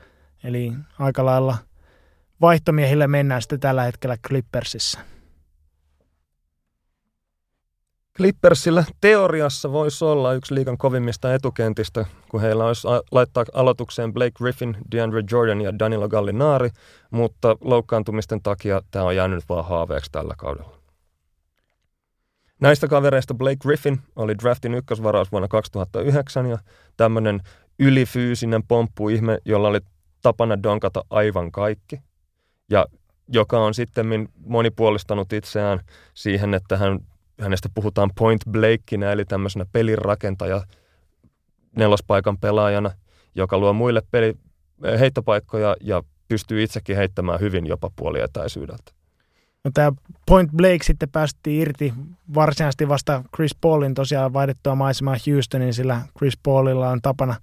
Eli 0.44 0.72
aika 0.98 1.24
lailla 1.24 1.56
vaihtomiehille 2.40 3.06
mennään 3.06 3.42
sitten 3.42 3.60
tällä 3.60 3.82
hetkellä 3.82 4.16
Clippersissa. 4.28 5.00
Clippersillä 8.16 8.84
teoriassa 9.00 9.72
voisi 9.72 10.04
olla 10.04 10.32
yksi 10.32 10.54
liikan 10.54 10.78
kovimmista 10.78 11.34
etukentistä, 11.34 12.06
kun 12.28 12.40
heillä 12.40 12.64
olisi 12.64 12.86
laittaa 13.12 13.44
aloitukseen 13.54 14.12
Blake 14.12 14.30
Griffin, 14.34 14.76
DeAndre 14.92 15.22
Jordan 15.30 15.60
ja 15.60 15.78
Danilo 15.78 16.08
Gallinari, 16.08 16.70
mutta 17.10 17.56
loukkaantumisten 17.60 18.42
takia 18.42 18.82
tämä 18.90 19.04
on 19.04 19.16
jäänyt 19.16 19.44
vaan 19.48 19.64
haaveeksi 19.64 20.12
tällä 20.12 20.34
kaudella. 20.38 20.83
Näistä 22.64 22.88
kavereista 22.88 23.34
Blake 23.34 23.56
Griffin 23.56 24.00
oli 24.16 24.38
draftin 24.38 24.74
ykkösvaraus 24.74 25.32
vuonna 25.32 25.48
2009 25.48 26.46
ja 26.46 26.58
tämmöinen 26.96 27.40
ylifyysinen 27.78 28.62
pomppuihme, 28.62 29.38
jolla 29.44 29.68
oli 29.68 29.80
tapana 30.22 30.62
donkata 30.62 31.04
aivan 31.10 31.52
kaikki. 31.52 32.00
Ja 32.70 32.86
joka 33.28 33.58
on 33.64 33.74
sitten 33.74 34.28
monipuolistanut 34.46 35.32
itseään 35.32 35.80
siihen, 36.14 36.54
että 36.54 36.76
hän 36.76 36.98
hänestä 37.40 37.68
puhutaan 37.74 38.10
Point 38.18 38.42
Blakenä, 38.50 39.12
eli 39.12 39.24
tämmöisenä 39.24 39.66
pelirakentaja 39.72 40.62
nelospaikan 41.76 42.38
pelaajana, 42.38 42.90
joka 43.34 43.58
luo 43.58 43.72
muille 43.72 44.02
peli, 44.10 44.34
eh, 44.84 45.00
heittopaikkoja 45.00 45.76
ja 45.80 46.02
pystyy 46.28 46.62
itsekin 46.62 46.96
heittämään 46.96 47.40
hyvin 47.40 47.66
jopa 47.66 47.90
puolietäisyydeltä. 47.96 49.03
No 49.64 49.70
tämä 49.74 49.92
Point 50.26 50.50
Blake 50.52 50.82
sitten 50.82 51.08
päästiin 51.08 51.60
irti 51.60 51.94
varsinaisesti 52.34 52.88
vasta 52.88 53.24
Chris 53.36 53.54
Paulin 53.60 53.94
tosiaan 53.94 54.32
vaihdettua 54.32 54.74
maisemaa 54.74 55.16
Houstonin, 55.26 55.74
sillä 55.74 56.00
Chris 56.18 56.38
Paulilla 56.42 56.88
on 56.88 57.02
tapana 57.02 57.36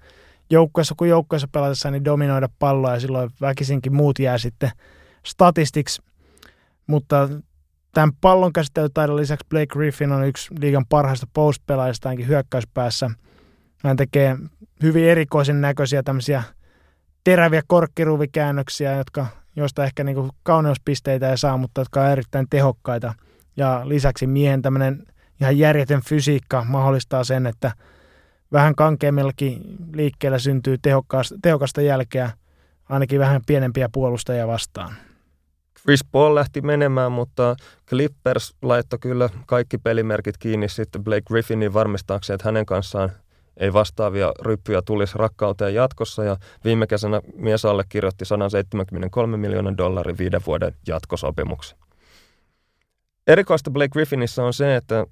joukkueessa 0.50 0.96
kuin 0.98 1.10
joukkueessa 1.10 1.48
pelatessa 1.52 1.92
niin 1.92 2.06
dominoida 2.06 2.50
palloa 2.60 2.94
ja 2.94 3.00
silloin 3.00 3.32
väkisinkin 3.42 3.96
muut 3.96 4.20
jää 4.20 4.38
sitten 4.38 4.72
statistiksi. 5.26 6.02
Mutta 6.88 7.30
Tämän 7.94 8.14
pallon 8.22 8.54
käsittelytaidon 8.54 9.18
lisäksi 9.18 9.48
Blake 9.50 9.66
Griffin 9.66 10.12
on 10.12 10.28
yksi 10.28 10.56
liigan 10.60 10.86
parhaista 10.86 11.28
post-pelaajista 11.34 12.10
ainakin 12.10 12.28
hyökkäyspäässä. 12.28 13.10
Hän 13.84 13.98
tekee 13.98 14.38
hyvin 14.84 15.04
erikoisen 15.04 15.62
näköisiä 15.62 16.04
tämmöisiä 16.04 16.44
teräviä 17.24 17.62
korkkiruuvikäännöksiä, 17.68 18.96
jotka, 18.96 19.28
joista 19.56 19.84
ehkä 19.84 20.04
niin 20.04 20.30
kauneuspisteitä 20.44 21.30
ei 21.30 21.38
saa, 21.38 21.58
mutta 21.58 21.82
jotka 21.82 22.02
on 22.02 22.12
erittäin 22.12 22.48
tehokkaita. 22.50 23.14
Ja 23.58 23.82
lisäksi 23.86 24.28
miehen 24.28 24.62
tämmöinen 24.62 25.06
ihan 25.42 25.58
järjetön 25.58 26.02
fysiikka 26.02 26.66
mahdollistaa 26.70 27.24
sen, 27.24 27.48
että 27.48 27.72
vähän 28.52 28.76
kankeammillakin 28.76 29.62
liikkeellä 29.94 30.40
syntyy 30.40 30.78
tehokasta, 30.82 31.36
tehokasta 31.42 31.82
jälkeä, 31.82 32.32
ainakin 32.90 33.20
vähän 33.20 33.42
pienempiä 33.48 33.90
puolustajia 33.92 34.48
vastaan. 34.48 34.96
Chris 35.82 36.06
Paul 36.12 36.36
lähti 36.36 36.62
menemään, 36.62 37.12
mutta 37.12 37.56
Clippers 37.90 38.56
laittoi 38.62 39.00
kyllä 39.00 39.30
kaikki 39.46 39.78
pelimerkit 39.78 40.38
kiinni 40.38 40.70
sitten 40.70 41.04
Blake 41.04 41.22
Griffinin 41.22 41.74
varmistaakseen, 41.74 42.36
että 42.36 42.48
hänen 42.48 42.66
kanssaan 42.66 43.12
ei 43.62 43.74
vastaavia 43.74 44.32
ryppyjä 44.42 44.82
tulisi 44.82 45.18
rakkauteen 45.18 45.74
jatkossa 45.74 46.24
ja 46.24 46.38
viime 46.64 46.88
kesänä 46.88 47.22
mies 47.36 47.66
allekirjoitti 47.66 48.26
173 48.26 49.38
miljoonan 49.38 49.78
dollarin 49.78 50.18
viiden 50.18 50.42
vuoden 50.46 50.76
jatkosopimuksen. 50.88 51.78
Erikoista 53.28 53.72
Blake 53.72 53.90
Griffinissa 53.90 54.44
on 54.44 54.54
se, 54.54 54.76
että 54.76 55.06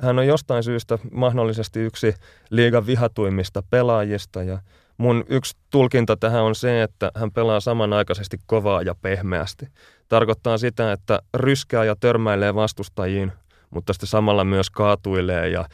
hän 0.00 0.18
on 0.18 0.26
jostain 0.26 0.62
syystä 0.62 0.98
mahdollisesti 1.12 1.80
yksi 1.80 2.14
liigan 2.50 2.86
vihatuimmista 2.86 3.62
pelaajista 3.70 4.42
ja 4.42 4.58
mun 4.98 5.24
yksi 5.28 5.56
tulkinta 5.70 6.16
tähän 6.16 6.42
on 6.42 6.54
se, 6.54 6.82
että 6.82 7.10
hän 7.14 7.32
pelaa 7.32 7.60
samanaikaisesti 7.60 8.38
kovaa 8.46 8.82
ja 8.82 8.94
pehmeästi. 8.94 9.68
Tarkoittaa 10.08 10.58
sitä, 10.58 10.92
että 10.92 11.18
ryskää 11.34 11.84
ja 11.84 11.96
törmäilee 12.00 12.54
vastustajiin, 12.54 13.32
mutta 13.70 13.92
sitten 13.92 14.06
samalla 14.06 14.44
myös 14.44 14.70
kaatuilee 14.70 15.48
ja 15.48 15.64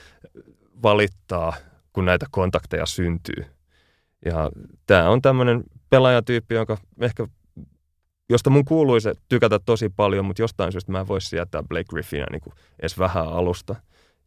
valittaa, 0.83 1.53
kun 1.93 2.05
näitä 2.05 2.27
kontakteja 2.31 2.87
syntyy. 2.87 3.45
Ja 4.25 4.51
tämä 4.87 5.11
on 5.11 5.23
tämmöinen 5.23 5.65
pelaajatyyppi, 5.91 6.55
jonka 6.55 6.79
ehkä 7.01 7.27
josta 8.29 8.51
mun 8.51 8.65
kuuluisi 8.65 9.09
tykätä 9.29 9.59
tosi 9.59 9.89
paljon, 9.89 10.25
mutta 10.25 10.43
jostain 10.43 10.73
syystä 10.73 10.93
mä 10.93 11.01
en 11.01 11.09
voisi 11.09 11.27
sietää 11.27 11.63
Blake 11.63 11.85
Griffinia 11.85 12.27
niin 12.31 12.41
kuin 12.41 12.55
edes 12.81 12.99
vähän 12.99 13.29
alusta. 13.29 13.75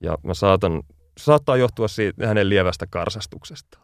Ja 0.01 0.17
mä 0.23 0.33
saatan, 0.33 0.83
saattaa 1.17 1.57
johtua 1.57 1.87
siitä 1.87 2.27
hänen 2.27 2.49
lievästä 2.49 2.85
karsastuksesta. 2.89 3.79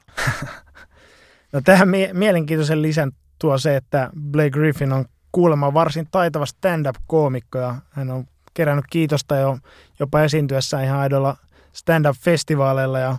no 1.53 1.61
tähän 1.63 1.89
mie- 1.89 2.13
mielenkiintoisen 2.13 2.81
lisän 2.81 3.11
tuo 3.39 3.57
se, 3.57 3.75
että 3.75 4.09
Blake 4.31 4.49
Griffin 4.49 4.93
on 4.93 5.05
kuulemma 5.31 5.73
varsin 5.73 6.07
taitava 6.11 6.45
stand-up-koomikko 6.45 7.57
ja 7.57 7.75
hän 7.89 8.11
on 8.11 8.25
kerännyt 8.53 8.85
kiitosta 8.89 9.35
jo, 9.35 9.57
jopa 9.99 10.23
esiintyessään 10.23 10.83
ihan 10.83 10.99
aidolla 10.99 11.37
stand-up-festivaaleilla 11.73 12.99
ja 12.99 13.17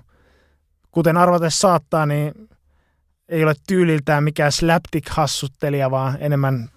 kuten 0.93 1.17
arvate 1.17 1.51
saattaa, 1.51 2.07
niin 2.07 2.33
ei 3.29 3.45
ole 3.45 3.55
tyyliltään 3.67 4.25
mikään 4.25 4.53
slapstick-hassuttelija, 4.53 5.91
vaan 5.91 6.17
enemmän 6.21 6.69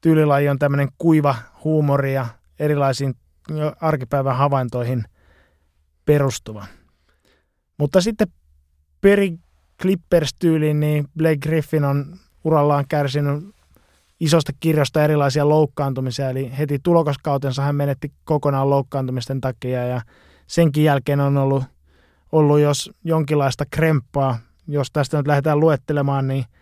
tyylilaji 0.00 0.48
on 0.48 0.58
tämmöinen 0.58 0.88
kuiva 0.98 1.34
huumori 1.64 2.14
ja 2.14 2.26
erilaisiin 2.58 3.14
arkipäivän 3.80 4.36
havaintoihin 4.36 5.04
perustuva. 6.04 6.66
Mutta 7.78 8.00
sitten 8.00 8.28
peri 9.00 9.38
Clippers-tyyliin, 9.82 10.80
niin 10.80 11.08
Blake 11.16 11.36
Griffin 11.36 11.84
on 11.84 12.16
urallaan 12.44 12.84
kärsinyt 12.88 13.54
isosta 14.20 14.52
kirjosta 14.60 15.04
erilaisia 15.04 15.48
loukkaantumisia, 15.48 16.30
eli 16.30 16.58
heti 16.58 16.78
tulokaskautensa 16.82 17.62
hän 17.62 17.76
menetti 17.76 18.12
kokonaan 18.24 18.70
loukkaantumisten 18.70 19.40
takia 19.40 19.86
ja 19.86 20.00
senkin 20.46 20.84
jälkeen 20.84 21.20
on 21.20 21.36
ollut, 21.36 21.64
ollut 22.32 22.60
jos 22.60 22.90
jonkinlaista 23.04 23.64
kremppaa, 23.70 24.38
jos 24.68 24.90
tästä 24.92 25.16
nyt 25.16 25.26
lähdetään 25.26 25.60
luettelemaan, 25.60 26.28
niin– 26.28 26.44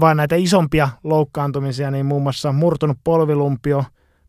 vain 0.00 0.16
näitä 0.16 0.36
isompia 0.36 0.88
loukkaantumisia, 1.04 1.90
niin 1.90 2.06
muun 2.06 2.22
muassa 2.22 2.52
murtunut 2.52 2.98
polvilumpio, 3.04 3.84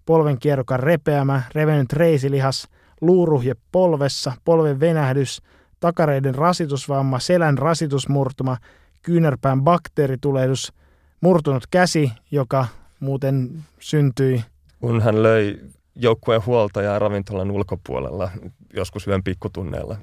polven 0.05 0.39
kierrokan 0.39 0.79
repeämä, 0.79 1.41
revennyt 1.55 1.93
reisilihas, 1.93 2.67
luuruhje 3.01 3.55
polvessa, 3.71 4.33
polven 4.45 4.79
venähdys, 4.79 5.41
takareiden 5.79 6.35
rasitusvamma, 6.35 7.19
selän 7.19 7.57
rasitusmurtuma, 7.57 8.57
kyynärpään 9.01 9.61
bakteeritulehdus, 9.63 10.73
murtunut 11.21 11.63
käsi, 11.71 12.11
joka 12.31 12.67
muuten 12.99 13.49
syntyi. 13.79 14.43
Kun 14.79 15.01
hän 15.01 15.23
löi 15.23 15.59
joukkueen 15.95 16.45
huoltajaa 16.45 16.99
ravintolan 16.99 17.51
ulkopuolella 17.51 18.31
joskus 18.73 19.07
yön 19.07 19.23
pikkutunneilla. 19.23 19.97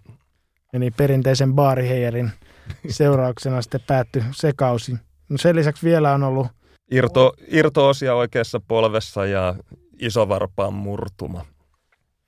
Eli 0.73 0.91
perinteisen 0.91 1.55
baariheijerin 1.55 2.31
seurauksena 2.89 3.63
sitten 3.63 3.81
päättyi 3.87 4.23
se 4.31 4.53
kausi. 4.57 4.97
No 5.29 5.39
sen 5.39 5.57
lisäksi 5.57 5.87
vielä 5.87 6.13
on 6.13 6.23
ollut... 6.23 6.47
Irto, 6.91 7.35
irto-osia 7.49 8.15
oikeassa 8.15 8.61
polvessa 8.69 9.27
ja 9.27 9.55
isovarpaan 9.99 10.75
murtuma. 10.75 11.47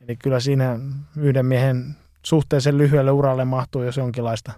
Eli 0.01 0.17
kyllä 0.17 0.41
siinä 0.41 0.79
yhden 1.17 1.47
miehen 1.47 1.97
suhteellisen 2.25 2.79
lyhyelle 2.79 3.11
uralle 3.11 3.45
mahtuu 3.45 3.83
jos 3.83 3.97
jonkinlaista 3.97 4.53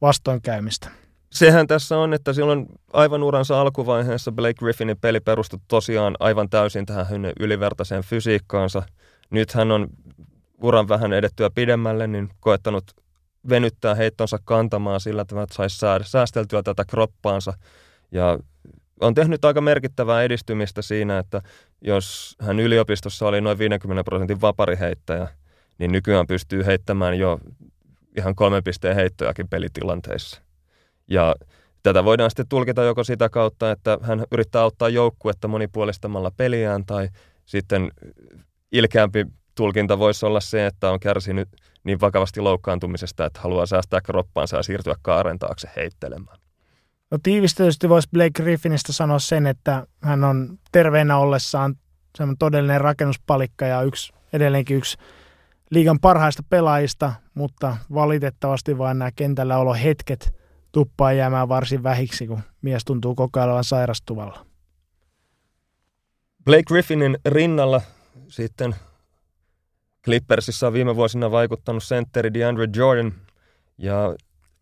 vastoinkäymistä. 0.00 0.90
Sehän 1.34 1.66
tässä 1.66 1.98
on, 1.98 2.14
että 2.14 2.32
silloin 2.32 2.66
aivan 2.92 3.22
uransa 3.22 3.60
alkuvaiheessa 3.60 4.32
Blake 4.32 4.54
Griffinin 4.54 4.98
peli 5.00 5.20
perustui 5.20 5.58
tosiaan 5.68 6.16
aivan 6.20 6.50
täysin 6.50 6.86
tähän 6.86 7.06
hänen 7.06 7.32
ylivertaiseen 7.40 8.02
fysiikkaansa. 8.02 8.82
Nyt 9.30 9.52
hän 9.52 9.72
on 9.72 9.88
uran 10.62 10.88
vähän 10.88 11.12
edettyä 11.12 11.50
pidemmälle, 11.54 12.06
niin 12.06 12.28
koettanut 12.40 12.84
venyttää 13.48 13.94
heittonsa 13.94 14.38
kantamaan 14.44 15.00
sillä, 15.00 15.22
että 15.22 15.46
saisi 15.50 15.78
säästeltyä 16.02 16.62
tätä 16.62 16.84
kroppaansa. 16.84 17.52
Ja 18.12 18.38
on 19.00 19.14
tehnyt 19.14 19.44
aika 19.44 19.60
merkittävää 19.60 20.22
edistymistä 20.22 20.82
siinä, 20.82 21.18
että 21.18 21.42
jos 21.80 22.36
hän 22.40 22.60
yliopistossa 22.60 23.26
oli 23.26 23.40
noin 23.40 23.58
50 23.58 24.04
prosentin 24.04 24.40
vapariheittäjä, 24.40 25.28
niin 25.78 25.92
nykyään 25.92 26.26
pystyy 26.26 26.66
heittämään 26.66 27.18
jo 27.18 27.40
ihan 28.16 28.34
kolme 28.34 28.62
pisteen 28.62 28.96
heittojakin 28.96 29.48
pelitilanteissa. 29.48 30.43
Ja 31.10 31.34
tätä 31.82 32.04
voidaan 32.04 32.30
sitten 32.30 32.48
tulkita 32.48 32.82
joko 32.82 33.04
sitä 33.04 33.28
kautta, 33.28 33.70
että 33.70 33.98
hän 34.02 34.24
yrittää 34.32 34.62
auttaa 34.62 34.88
joukkuetta 34.88 35.48
monipuolistamalla 35.48 36.30
peliään, 36.36 36.86
tai 36.86 37.08
sitten 37.44 37.90
ilkeämpi 38.72 39.26
tulkinta 39.54 39.98
voisi 39.98 40.26
olla 40.26 40.40
se, 40.40 40.66
että 40.66 40.90
on 40.90 41.00
kärsinyt 41.00 41.48
niin 41.84 42.00
vakavasti 42.00 42.40
loukkaantumisesta, 42.40 43.24
että 43.26 43.40
haluaa 43.40 43.66
säästää 43.66 44.00
kroppaansa 44.00 44.56
ja 44.56 44.62
siirtyä 44.62 44.94
kaaren 45.02 45.38
taakse 45.38 45.70
heittelemään. 45.76 46.38
No 47.10 47.18
tiivistetysti 47.22 47.88
voisi 47.88 48.08
Blake 48.12 48.42
Griffinistä 48.42 48.92
sanoa 48.92 49.18
sen, 49.18 49.46
että 49.46 49.86
hän 50.02 50.24
on 50.24 50.58
terveenä 50.72 51.18
ollessaan 51.18 51.74
todellinen 52.38 52.80
rakennuspalikka 52.80 53.66
ja 53.66 53.82
yksi, 53.82 54.12
edelleenkin 54.32 54.76
yksi 54.76 54.98
liigan 55.70 56.00
parhaista 56.00 56.42
pelaajista, 56.50 57.12
mutta 57.34 57.76
valitettavasti 57.94 58.78
vain 58.78 58.98
nämä 58.98 59.10
kentällä 59.16 59.58
olo 59.58 59.74
hetket 59.74 60.43
tuppaa 60.74 61.12
jäämään 61.12 61.48
varsin 61.48 61.82
vähiksi, 61.82 62.26
kun 62.26 62.40
mies 62.62 62.84
tuntuu 62.84 63.14
koko 63.14 63.40
ajan 63.40 63.64
sairastuvalla. 63.64 64.46
Blake 66.44 66.62
Griffinin 66.62 67.18
rinnalla 67.26 67.80
sitten 68.28 68.74
Clippersissa 70.04 70.66
on 70.66 70.72
viime 70.72 70.96
vuosina 70.96 71.30
vaikuttanut 71.30 71.82
sentteri 71.82 72.34
DeAndre 72.34 72.68
Jordan, 72.76 73.12
ja 73.78 74.14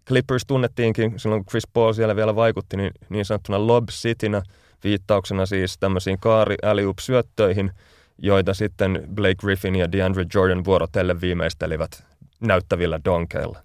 Clippers 0.07 0.43
tunnettiinkin 0.47 1.19
silloin, 1.19 1.45
kun 1.45 1.51
Chris 1.51 1.69
Paul 1.73 1.93
siellä 1.93 2.17
vielä 2.17 2.37
vaikutti, 2.37 2.77
niin, 2.77 2.93
niin 3.09 3.25
sanottuna 3.25 3.67
Lob 3.67 3.89
Citynä, 3.89 4.43
viittauksena 4.85 5.47
siis 5.47 5.79
tämmöisiin 5.79 6.19
kaari 6.19 6.57
syöttöihin 7.01 7.73
joita 8.19 8.55
sitten 8.55 9.03
Blake 9.15 9.35
Griffin 9.35 9.77
ja 9.77 9.93
DeAndre 9.93 10.27
Jordan 10.35 10.65
vuorotellen 10.65 11.21
viimeistelivät 11.21 12.05
näyttävillä 12.41 13.01
donkeilla. 13.05 13.63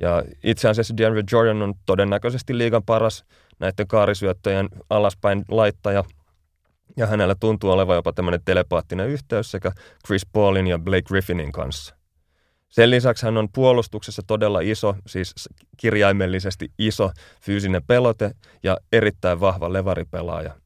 Ja 0.00 0.22
itse 0.44 0.68
asiassa 0.68 0.96
DeAndre 0.96 1.22
Jordan 1.32 1.62
on 1.62 1.74
todennäköisesti 1.86 2.58
liigan 2.58 2.82
paras 2.82 3.24
näiden 3.58 3.86
kaarisyöttöjen 3.86 4.68
alaspäin 4.90 5.44
laittaja– 5.48 6.04
ja 6.96 7.06
hänellä 7.06 7.34
tuntuu 7.34 7.70
olevan 7.70 7.96
jopa 7.96 8.12
tämmöinen 8.12 8.40
telepaattinen 8.44 9.08
yhteys 9.08 9.50
sekä 9.50 9.72
Chris 10.06 10.26
Paulin 10.26 10.66
ja 10.66 10.78
Blake 10.78 11.02
Griffinin 11.02 11.52
kanssa. 11.52 11.94
Sen 12.68 12.90
lisäksi 12.90 13.26
hän 13.26 13.36
on 13.36 13.48
puolustuksessa 13.54 14.22
todella 14.26 14.60
iso, 14.60 14.96
siis 15.06 15.34
kirjaimellisesti 15.76 16.72
iso 16.78 17.10
fyysinen 17.40 17.82
pelote 17.86 18.30
ja 18.62 18.76
erittäin 18.92 19.40
vahva 19.40 19.72
levaripelaaja. 19.72 20.56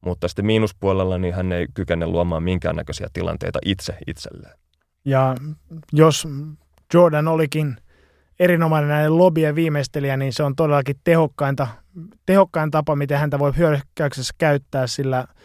Mutta 0.00 0.28
sitten 0.28 0.46
miinuspuolella 0.46 1.18
niin 1.18 1.34
hän 1.34 1.52
ei 1.52 1.66
kykene 1.74 2.06
luomaan 2.06 2.42
minkäännäköisiä 2.42 3.08
tilanteita 3.12 3.58
itse 3.64 3.98
itselleen. 4.06 4.58
Ja 5.04 5.34
jos 5.92 6.28
Jordan 6.94 7.28
olikin 7.28 7.76
erinomainen 8.38 8.90
näiden 8.90 9.18
lobien 9.18 9.54
viimeistelijä, 9.54 10.16
niin 10.16 10.32
se 10.32 10.42
on 10.42 10.56
todellakin 10.56 10.96
tehokkainta, 11.04 11.66
tehokkain 12.26 12.70
tapa, 12.70 12.96
miten 12.96 13.18
häntä 13.18 13.38
voi 13.38 13.52
hyökkäyksessä 13.56 14.34
käyttää, 14.38 14.86
sillä– 14.86 15.24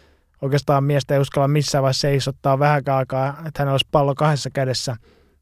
oikeastaan 0.42 0.84
miestä 0.84 1.14
ei 1.14 1.20
uskalla 1.20 1.48
missään 1.48 1.82
vaiheessa 1.82 2.02
seisottaa 2.02 2.60
vähäkään 2.60 2.98
aikaa, 2.98 3.30
että 3.30 3.62
hänellä 3.62 3.74
olisi 3.74 3.88
pallo 3.92 4.16
kahdessa 4.16 4.50
kädessä, 4.50 4.96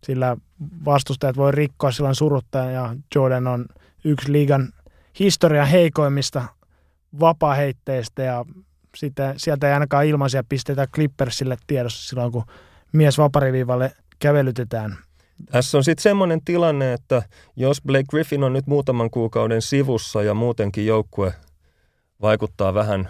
sillä 0.03 0.37
vastustajat 0.85 1.37
voi 1.37 1.51
rikkoa 1.51 1.91
silloin 1.91 2.15
surutta 2.15 2.57
ja 2.57 2.95
Jordan 3.15 3.47
on 3.47 3.65
yksi 4.03 4.31
liigan 4.31 4.69
historian 5.19 5.67
heikoimmista 5.67 6.45
vapaaheitteistä 7.19 8.23
ja 8.23 8.45
sitä, 8.95 9.33
sieltä 9.37 9.67
ei 9.67 9.73
ainakaan 9.73 10.05
ilmaisia 10.05 10.43
pisteitä 10.49 10.87
Clippersille 10.87 11.57
tiedossa 11.67 12.09
silloin, 12.09 12.31
kun 12.31 12.43
mies 12.93 13.17
vapariviivalle 13.17 13.91
kävelytetään. 14.19 14.97
Tässä 15.45 15.77
on 15.77 15.83
sitten 15.83 16.03
semmoinen 16.03 16.41
tilanne, 16.45 16.93
että 16.93 17.23
jos 17.55 17.81
Blake 17.81 18.05
Griffin 18.09 18.43
on 18.43 18.53
nyt 18.53 18.67
muutaman 18.67 19.09
kuukauden 19.09 19.61
sivussa 19.61 20.23
ja 20.23 20.33
muutenkin 20.33 20.85
joukkue 20.85 21.33
vaikuttaa 22.21 22.73
vähän 22.73 23.09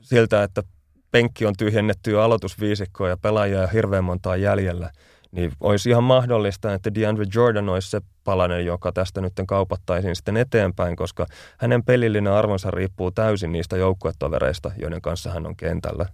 siltä, 0.00 0.42
että 0.42 0.62
penkki 1.10 1.46
on 1.46 1.54
tyhjennetty 1.58 2.10
jo 2.10 2.20
aloitusviisikkoa 2.20 3.08
ja 3.08 3.16
pelaajia 3.16 3.66
hirveän 3.66 4.04
montaa 4.04 4.36
jäljellä, 4.36 4.90
niin 5.30 5.52
olisi 5.60 5.90
ihan 5.90 6.04
mahdollista, 6.04 6.74
että 6.74 6.94
DeAndre 6.94 7.24
Jordan 7.34 7.68
olisi 7.68 7.90
se 7.90 8.00
palanen, 8.24 8.66
joka 8.66 8.92
tästä 8.92 9.20
nyt 9.20 9.32
kaupattaisiin 9.46 10.16
sitten 10.16 10.36
eteenpäin, 10.36 10.96
koska 10.96 11.26
hänen 11.58 11.84
pelillinen 11.84 12.32
arvonsa 12.32 12.70
riippuu 12.70 13.10
täysin 13.10 13.52
niistä 13.52 13.76
joukkuetovereista, 13.76 14.70
joiden 14.76 15.02
kanssa 15.02 15.30
hän 15.30 15.46
on 15.46 15.56
kentällä. 15.56 16.06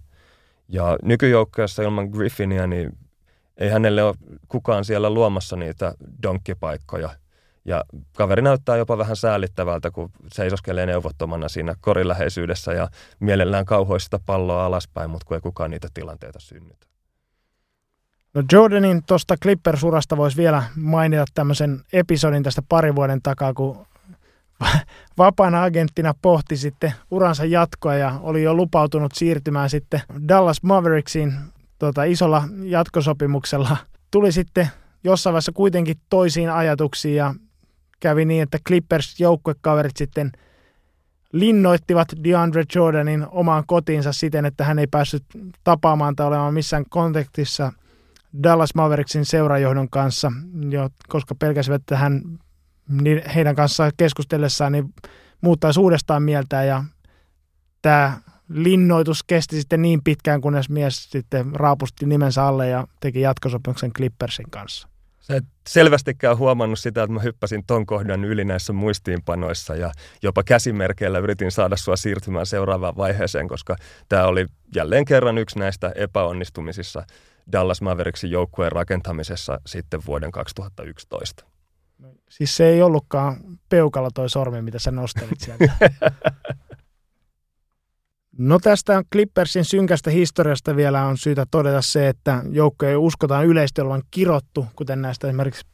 Ja 0.67 0.97
nykyjoukkueessa 1.03 1.83
ilman 1.83 2.09
Griffinia, 2.09 2.67
niin 2.67 2.97
ei 3.57 3.69
hänelle 3.69 4.03
ole 4.03 4.15
kukaan 4.47 4.85
siellä 4.85 5.09
luomassa 5.09 5.55
niitä 5.55 5.93
donkkipaikkoja. 6.23 7.09
Ja 7.65 7.83
kaveri 8.15 8.41
näyttää 8.41 8.77
jopa 8.77 8.97
vähän 8.97 9.15
säälittävältä, 9.15 9.91
kun 9.91 10.09
seisoskelee 10.33 10.85
neuvottomana 10.85 11.49
siinä 11.49 11.75
korin 11.81 12.07
läheisyydessä 12.07 12.73
ja 12.73 12.87
mielellään 13.19 13.65
kauhoista 13.65 14.19
palloa 14.25 14.65
alaspäin, 14.65 15.09
mutta 15.09 15.25
kun 15.25 15.37
ei 15.37 15.41
kukaan 15.41 15.71
niitä 15.71 15.87
tilanteita 15.93 16.39
synnytä. 16.39 16.87
No 18.33 18.43
Jordanin 18.51 19.03
tuosta 19.03 19.35
Clippers-urasta 19.41 20.17
voisi 20.17 20.37
vielä 20.37 20.63
mainita 20.75 21.25
tämmöisen 21.33 21.81
episodin 21.93 22.43
tästä 22.43 22.61
pari 22.69 22.95
vuoden 22.95 23.21
takaa, 23.21 23.53
kun 23.53 23.85
vapaana 25.17 25.63
agenttina 25.63 26.13
pohti 26.21 26.57
sitten 26.57 26.93
uransa 27.11 27.45
jatkoa 27.45 27.95
ja 27.95 28.19
oli 28.21 28.43
jo 28.43 28.53
lupautunut 28.53 29.11
siirtymään 29.15 29.69
sitten 29.69 30.01
Dallas 30.27 30.63
Mavericksiin 30.63 31.33
tota, 31.79 32.03
isolla 32.03 32.43
jatkosopimuksella. 32.63 33.77
Tuli 34.11 34.31
sitten 34.31 34.67
jossain 35.03 35.33
vaiheessa 35.33 35.51
kuitenkin 35.51 35.95
toisiin 36.09 36.51
ajatuksiin 36.51 37.15
ja 37.15 37.33
kävi 37.99 38.25
niin, 38.25 38.43
että 38.43 38.57
Clippers 38.67 39.19
joukkuekaverit 39.19 39.97
sitten 39.97 40.31
linnoittivat 41.31 42.07
DeAndre 42.23 42.63
Jordanin 42.75 43.25
omaan 43.31 43.63
kotiinsa 43.67 44.13
siten, 44.13 44.45
että 44.45 44.63
hän 44.63 44.79
ei 44.79 44.87
päässyt 44.87 45.23
tapaamaan 45.63 46.15
tai 46.15 46.27
olemaan 46.27 46.53
missään 46.53 46.83
kontaktissa 46.89 47.71
Dallas 48.43 48.75
Mavericksin 48.75 49.25
seurajohdon 49.25 49.89
kanssa, 49.89 50.31
jo, 50.69 50.89
koska 51.07 51.35
pelkäsivät, 51.35 51.81
että 51.81 51.97
hän 51.97 52.21
niin 52.89 53.29
heidän 53.35 53.55
kanssaan 53.55 53.91
keskustellessaan 53.97 54.71
niin 54.71 54.93
muuttaisi 55.41 55.79
uudestaan 55.79 56.23
mieltä 56.23 56.63
ja 56.63 56.83
tämä 57.81 58.17
linnoitus 58.49 59.23
kesti 59.23 59.55
sitten 59.55 59.81
niin 59.81 60.03
pitkään, 60.03 60.41
kunnes 60.41 60.69
mies 60.69 61.09
sitten 61.09 61.55
raapusti 61.55 62.05
nimensä 62.05 62.43
alle 62.43 62.69
ja 62.69 62.87
teki 62.99 63.21
jatkosopimuksen 63.21 63.93
Clippersin 63.93 64.49
kanssa. 64.49 64.87
Sä 65.19 65.35
et 65.35 65.45
selvästikään 65.67 66.37
huomannut 66.37 66.79
sitä, 66.79 67.03
että 67.03 67.13
mä 67.13 67.19
hyppäsin 67.19 67.63
ton 67.67 67.85
kohdan 67.85 68.25
yli 68.25 68.45
näissä 68.45 68.73
muistiinpanoissa 68.73 69.75
ja 69.75 69.91
jopa 70.23 70.43
käsimerkeillä 70.43 71.19
yritin 71.19 71.51
saada 71.51 71.77
sua 71.77 71.95
siirtymään 71.95 72.45
seuraavaan 72.45 72.97
vaiheeseen, 72.97 73.47
koska 73.47 73.75
tämä 74.09 74.25
oli 74.25 74.45
jälleen 74.75 75.05
kerran 75.05 75.37
yksi 75.37 75.59
näistä 75.59 75.91
epäonnistumisissa 75.95 77.03
Dallas 77.51 77.81
Mavericksin 77.81 78.31
joukkueen 78.31 78.71
rakentamisessa 78.71 79.59
sitten 79.65 80.01
vuoden 80.05 80.31
2011. 80.31 81.45
Siis 82.29 82.57
se 82.57 82.65
ei 82.69 82.81
ollutkaan 82.81 83.37
peukalla 83.69 84.09
toi 84.13 84.29
sormi, 84.29 84.61
mitä 84.61 84.79
sä 84.79 84.91
nostelit 84.91 85.39
sieltä. 85.39 85.77
No 88.37 88.59
tästä 88.59 89.03
Clippersin 89.11 89.65
synkästä 89.65 90.09
historiasta 90.09 90.75
vielä 90.75 91.05
on 91.05 91.17
syytä 91.17 91.45
todeta 91.51 91.81
se, 91.81 92.07
että 92.07 92.43
joukkoja 92.49 92.99
uskotaan 92.99 93.45
yleisesti 93.45 93.81
olevan 93.81 94.03
kirottu, 94.11 94.65
kuten 94.75 95.01
näistä 95.01 95.27
esimerkiksi 95.27 95.65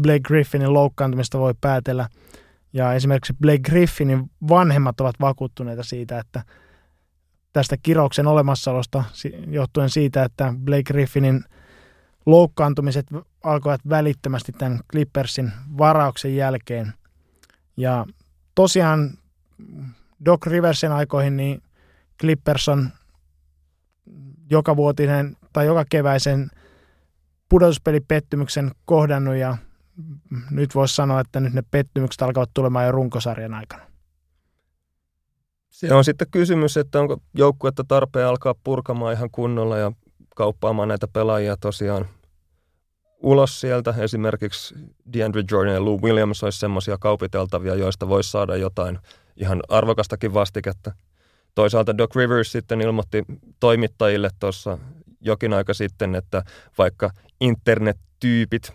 Blake 0.00 0.20
Griffinin 0.20 0.72
loukkaantumista 0.72 1.38
voi 1.38 1.54
päätellä. 1.60 2.08
Ja 2.72 2.92
esimerkiksi 2.92 3.32
Blake 3.40 3.58
Griffinin 3.58 4.30
vanhemmat 4.48 5.00
ovat 5.00 5.14
vakuuttuneita 5.20 5.82
siitä, 5.82 6.18
että 6.18 6.44
tästä 7.52 7.76
kirouksen 7.82 8.26
olemassaolosta 8.26 9.04
johtuen 9.46 9.90
siitä, 9.90 10.24
että 10.24 10.54
Blake 10.64 10.82
Griffinin 10.82 11.44
loukkaantumiset 12.26 13.06
alkoivat 13.42 13.80
välittömästi 13.88 14.52
tämän 14.52 14.80
Clippersin 14.90 15.52
varauksen 15.78 16.36
jälkeen. 16.36 16.92
Ja 17.76 18.06
tosiaan 18.54 19.10
Doc 20.24 20.46
Riversin 20.46 20.92
aikoihin 20.92 21.36
niin 21.36 21.62
Clippers 22.22 22.68
on 22.68 22.88
joka 24.50 24.76
vuotinen 24.76 25.36
tai 25.52 25.66
joka 25.66 25.84
keväisen 25.90 26.50
pudotuspelipettymyksen 27.48 28.70
kohdannut 28.84 29.36
ja 29.36 29.56
nyt 30.50 30.74
voisi 30.74 30.94
sanoa, 30.94 31.20
että 31.20 31.40
nyt 31.40 31.52
ne 31.52 31.62
pettymykset 31.70 32.22
alkavat 32.22 32.50
tulemaan 32.54 32.86
jo 32.86 32.92
runkosarjan 32.92 33.54
aikana. 33.54 33.82
Se 35.70 35.94
on 35.94 36.04
sitten 36.04 36.30
kysymys, 36.30 36.76
että 36.76 37.00
onko 37.00 37.16
joukkuetta 37.34 37.84
tarpeen 37.88 38.26
alkaa 38.26 38.54
purkamaan 38.64 39.14
ihan 39.14 39.30
kunnolla 39.32 39.78
ja 39.78 39.92
kauppaamaan 40.36 40.88
näitä 40.88 41.08
pelaajia 41.08 41.56
tosiaan 41.56 42.08
ulos 43.22 43.60
sieltä. 43.60 43.94
Esimerkiksi 43.98 44.74
DeAndre 45.12 45.44
Jordan 45.50 45.74
ja 45.74 45.84
Lou 45.84 46.02
Williams 46.02 46.44
olisi 46.44 46.58
semmoisia 46.58 46.98
kaupiteltavia, 46.98 47.74
joista 47.74 48.08
voisi 48.08 48.30
saada 48.30 48.56
jotain 48.56 48.98
ihan 49.36 49.62
arvokastakin 49.68 50.34
vastiketta. 50.34 50.92
Toisaalta 51.54 51.98
Doc 51.98 52.16
Rivers 52.16 52.52
sitten 52.52 52.80
ilmoitti 52.80 53.24
toimittajille 53.60 54.30
tuossa 54.40 54.78
jokin 55.20 55.52
aika 55.52 55.74
sitten, 55.74 56.14
että 56.14 56.42
vaikka 56.78 57.10
internettyypit 57.40 58.72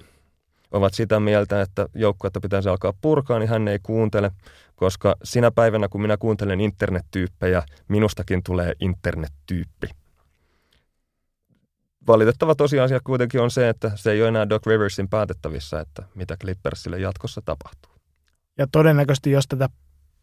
ovat 0.72 0.94
sitä 0.94 1.20
mieltä, 1.20 1.62
että 1.62 1.88
joukkuetta 1.96 2.40
pitäisi 2.40 2.70
alkaa 2.70 2.94
purkaa, 3.02 3.40
niin 3.40 3.50
hän 3.50 3.68
ei 3.68 3.80
kuuntele, 3.84 4.32
koska 4.76 5.16
sinä 5.24 5.52
päivänä, 5.52 5.88
kun 5.88 6.02
minä 6.02 6.18
kuuntelen 6.18 6.62
internettyyppejä, 6.62 7.64
minustakin 7.88 8.44
tulee 8.44 8.74
internettyyppi. 8.80 9.88
Valitettava 12.08 12.56
tosiasia 12.56 13.00
kuitenkin 13.04 13.42
on 13.42 13.52
se, 13.52 13.70
että 13.70 13.92
se 13.96 14.12
ei 14.12 14.22
ole 14.22 14.28
enää 14.28 14.50
Doc 14.50 14.66
Riversin 14.68 15.10
päätettävissä, 15.10 15.80
että 15.80 16.04
mitä 16.16 16.38
Clippersille 16.38 17.00
jatkossa 17.00 17.42
tapahtuu. 17.46 17.92
Ja 18.58 18.68
todennäköisesti, 18.72 19.32
jos 19.32 19.48
tätä 19.48 19.70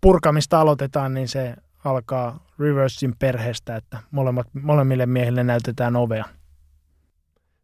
purkamista 0.01 0.61
aloitetaan, 0.61 1.15
niin 1.15 1.29
se 1.29 1.55
alkaa 1.85 2.44
Riversin 2.59 3.15
perheestä, 3.19 3.77
että 3.77 3.99
molemmat, 4.11 4.47
molemmille 4.53 5.07
miehille 5.07 5.45
näytetään 5.45 5.97
ovea. 5.97 6.25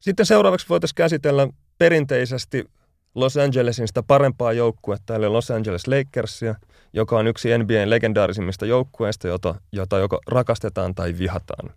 Sitten 0.01 0.26
seuraavaksi 0.26 0.68
voitaisiin 0.68 0.95
käsitellä 0.95 1.49
perinteisesti 1.78 2.64
Los 3.14 3.36
Angelesin 3.36 3.88
sitä 3.88 4.03
parempaa 4.03 4.53
joukkuetta, 4.53 5.14
eli 5.14 5.28
Los 5.28 5.51
Angeles 5.51 5.88
Lakersia, 5.88 6.55
joka 6.93 7.18
on 7.18 7.26
yksi 7.26 7.59
NBAn 7.59 7.91
legendaarisimmista 7.91 8.66
joukkueista, 8.66 9.28
jota, 9.28 9.55
jota 9.72 9.99
joko 9.99 10.20
rakastetaan 10.26 10.95
tai 10.95 11.14
vihataan. 11.18 11.70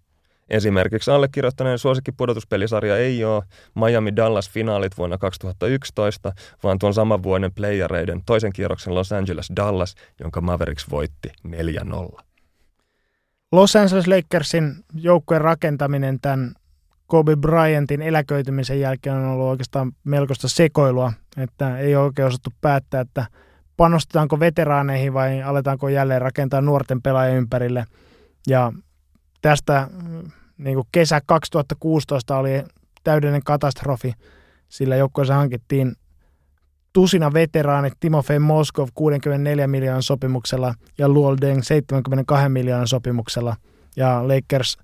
Esimerkiksi 0.50 1.12
allekirjoittaneen 1.12 1.80
suosikkipudotuspelisarja 1.80 2.98
ei 2.98 3.24
ole 3.24 3.44
Miami 3.76 4.16
Dallas 4.16 4.50
finaalit 4.50 4.98
vuonna 4.98 5.18
2011, 5.18 6.32
vaan 6.64 6.80
tuon 6.80 6.94
saman 6.94 7.24
vuoden 7.24 7.54
playereiden 7.54 8.22
toisen 8.26 8.54
kierroksen 8.54 8.96
Los 8.96 9.12
Angeles 9.12 9.52
Dallas, 9.56 9.96
jonka 10.20 10.42
Mavericks 10.42 10.90
voitti 10.90 11.30
4-0. 11.48 12.24
Los 13.54 13.76
Angeles 13.76 14.08
Lakersin 14.08 14.76
joukkueen 14.94 15.42
rakentaminen 15.42 16.20
tämän 16.22 16.54
Kobe 17.08 17.36
Bryantin 17.36 18.02
eläköitymisen 18.02 18.80
jälkeen 18.80 19.16
on 19.16 19.26
ollut 19.26 19.48
oikeastaan 19.48 19.92
melkoista 20.04 20.48
sekoilua, 20.48 21.14
että 21.38 21.78
ei 21.78 21.96
ole 21.96 22.06
oikein 22.06 22.28
osattu 22.28 22.50
päättää, 22.62 23.02
että 23.02 23.26
panostetaanko 23.78 24.40
veteraaneihin 24.40 25.14
vai 25.14 25.42
aletaanko 25.42 25.90
jälleen 25.90 26.22
rakentaa 26.22 26.62
nuorten 26.62 27.02
pelaajien 27.02 27.38
ympärille. 27.38 27.86
Ja 28.48 28.74
tästä 29.42 29.88
niin 30.58 30.76
kuin 30.76 30.88
kesä 30.92 31.22
2016 31.26 32.38
oli 32.38 32.64
täydellinen 33.04 33.44
katastrofi, 33.44 34.14
sillä 34.70 34.96
joukkueessa 34.96 35.36
hankittiin 35.36 35.96
tusina 36.94 37.34
veteraanit 37.34 37.94
Timofey 38.00 38.40
Moskov 38.40 38.90
64 38.96 39.68
miljoonan 39.68 40.04
sopimuksella 40.04 40.74
ja 40.98 41.10
Luol 41.10 41.38
Deng 41.42 41.64
72 41.64 42.50
miljoonan 42.50 42.88
sopimuksella. 42.88 43.56
Ja 43.96 44.28
Lakers 44.28 44.78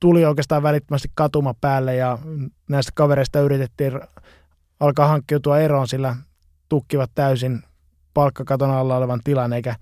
tuli 0.00 0.24
oikeastaan 0.24 0.62
välittömästi 0.62 1.08
katuma 1.14 1.54
päälle 1.60 1.96
ja 1.96 2.18
näistä 2.68 2.92
kavereista 2.94 3.40
yritettiin 3.40 4.00
alkaa 4.80 5.08
hankkiutua 5.08 5.58
eroon, 5.58 5.88
sillä 5.88 6.16
tukkivat 6.68 7.10
täysin 7.14 7.62
palkkakaton 8.14 8.70
alla 8.70 8.96
olevan 8.96 9.20
tilan, 9.24 9.52
eikä 9.52 9.74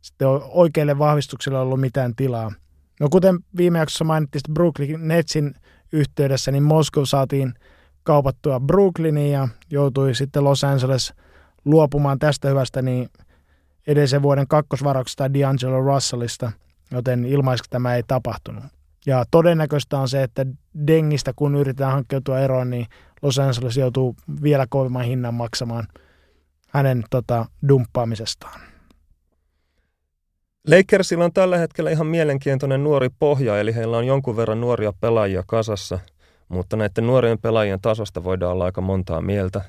sitten 0.00 0.28
oikeille 0.50 0.98
vahvistuksille 0.98 1.58
ollut 1.58 1.80
mitään 1.80 2.14
tilaa. 2.16 2.52
No 3.00 3.08
kuten 3.08 3.38
viime 3.56 3.78
jaksossa 3.78 4.04
mainittiin 4.04 4.54
Brooklyn 4.54 5.08
Netsin 5.08 5.54
yhteydessä, 5.92 6.50
niin 6.50 6.62
Moskov 6.62 7.04
saatiin– 7.04 7.54
kaupattua 8.08 8.60
Brooklyniin 8.60 9.32
ja 9.32 9.48
joutui 9.70 10.14
sitten 10.14 10.44
Los 10.44 10.64
Angeles 10.64 11.14
luopumaan 11.64 12.18
tästä 12.18 12.48
hyvästä 12.48 12.82
niin 12.82 13.08
edellisen 13.86 14.22
vuoden 14.22 14.48
kakkosvarauksesta 14.48 15.26
D'Angelo 15.26 15.84
Russellista, 15.84 16.52
joten 16.90 17.24
ilmaiseksi 17.24 17.70
tämä 17.70 17.94
ei 17.94 18.02
tapahtunut. 18.06 18.64
Ja 19.06 19.24
todennäköistä 19.30 19.98
on 19.98 20.08
se, 20.08 20.22
että 20.22 20.46
Dengistä 20.86 21.32
kun 21.36 21.54
yritetään 21.54 21.92
hankkeutua 21.92 22.38
eroon, 22.38 22.70
niin 22.70 22.86
Los 23.22 23.38
Angeles 23.38 23.76
joutuu 23.76 24.16
vielä 24.42 24.66
kovimman 24.70 25.04
hinnan 25.04 25.34
maksamaan 25.34 25.86
hänen 26.68 27.04
tota, 27.10 27.46
dumppaamisestaan. 27.68 28.60
Lakersilla 30.68 31.24
on 31.24 31.32
tällä 31.32 31.58
hetkellä 31.58 31.90
ihan 31.90 32.06
mielenkiintoinen 32.06 32.84
nuori 32.84 33.08
pohja, 33.18 33.60
eli 33.60 33.74
heillä 33.74 33.96
on 33.96 34.06
jonkun 34.06 34.36
verran 34.36 34.60
nuoria 34.60 34.92
pelaajia 35.00 35.42
kasassa, 35.46 35.98
mutta 36.48 36.76
näiden 36.76 37.06
nuorien 37.06 37.38
pelaajien 37.38 37.80
tasosta 37.80 38.24
voidaan 38.24 38.52
olla 38.52 38.64
aika 38.64 38.80
montaa 38.80 39.20
mieltä. 39.20 39.64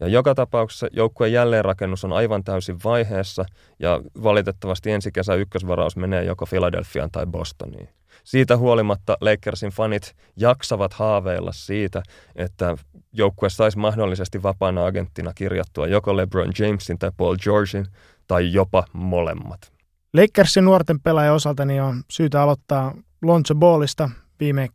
Ja 0.00 0.08
joka 0.08 0.34
tapauksessa 0.34 0.86
joukkueen 0.92 1.32
jälleenrakennus 1.32 2.04
on 2.04 2.12
aivan 2.12 2.44
täysin 2.44 2.76
vaiheessa 2.84 3.44
ja 3.78 4.00
valitettavasti 4.22 4.90
ensi 4.90 5.12
kesä 5.12 5.34
ykkösvaraus 5.34 5.96
menee 5.96 6.24
joko 6.24 6.46
Philadelphiaan 6.46 7.10
tai 7.10 7.26
Bostoniin. 7.26 7.88
Siitä 8.24 8.56
huolimatta 8.56 9.16
Lakersin 9.20 9.70
fanit 9.70 10.16
jaksavat 10.36 10.92
haaveilla 10.92 11.52
siitä, 11.52 12.02
että 12.36 12.76
joukkue 13.12 13.50
saisi 13.50 13.78
mahdollisesti 13.78 14.42
vapaana 14.42 14.86
agenttina 14.86 15.32
kirjattua 15.34 15.86
joko 15.86 16.16
LeBron 16.16 16.52
Jamesin 16.58 16.98
tai 16.98 17.10
Paul 17.16 17.36
Georgein 17.36 17.86
tai 18.26 18.52
jopa 18.52 18.84
molemmat. 18.92 19.72
Lakersin 20.14 20.64
nuorten 20.64 21.00
pelaajan 21.00 21.34
osalta 21.34 21.64
niin 21.64 21.82
on 21.82 22.02
syytä 22.10 22.42
aloittaa 22.42 22.94
Lonzo 23.22 23.54
Ballista 23.54 24.10
viime 24.40 24.68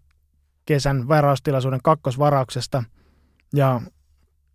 kesän 0.70 1.08
varaustilaisuuden 1.08 1.80
kakkosvarauksesta. 1.84 2.84
Ja 3.54 3.82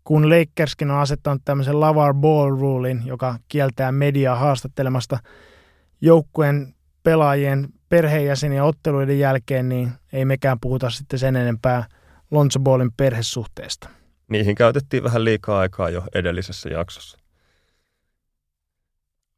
kun 0.05 0.31
Lakerskin 0.31 0.91
on 0.91 0.99
asettanut 0.99 1.43
tämmöisen 1.45 1.81
Lavar 1.81 2.15
Ball 2.15 2.51
Rulin, 2.51 3.03
joka 3.07 3.39
kieltää 3.49 3.93
mediaa 3.93 4.37
haastattelemasta 4.37 5.19
joukkueen 6.01 6.75
pelaajien 7.03 7.69
perheenjäseniä 7.89 8.65
otteluiden 8.65 9.19
jälkeen, 9.19 9.69
niin 9.69 9.93
ei 10.13 10.25
mekään 10.25 10.61
puhuta 10.61 10.91
sitten 10.91 11.19
sen 11.19 11.37
enempää 11.37 11.85
Lonzo 12.31 12.61
Ballin 12.61 12.93
perhesuhteesta. 12.97 13.89
Niihin 14.29 14.55
käytettiin 14.55 15.05
vähän 15.05 15.25
liikaa 15.25 15.59
aikaa 15.59 15.91
jo 15.91 16.03
edellisessä 16.15 16.69
jaksossa. 16.69 17.19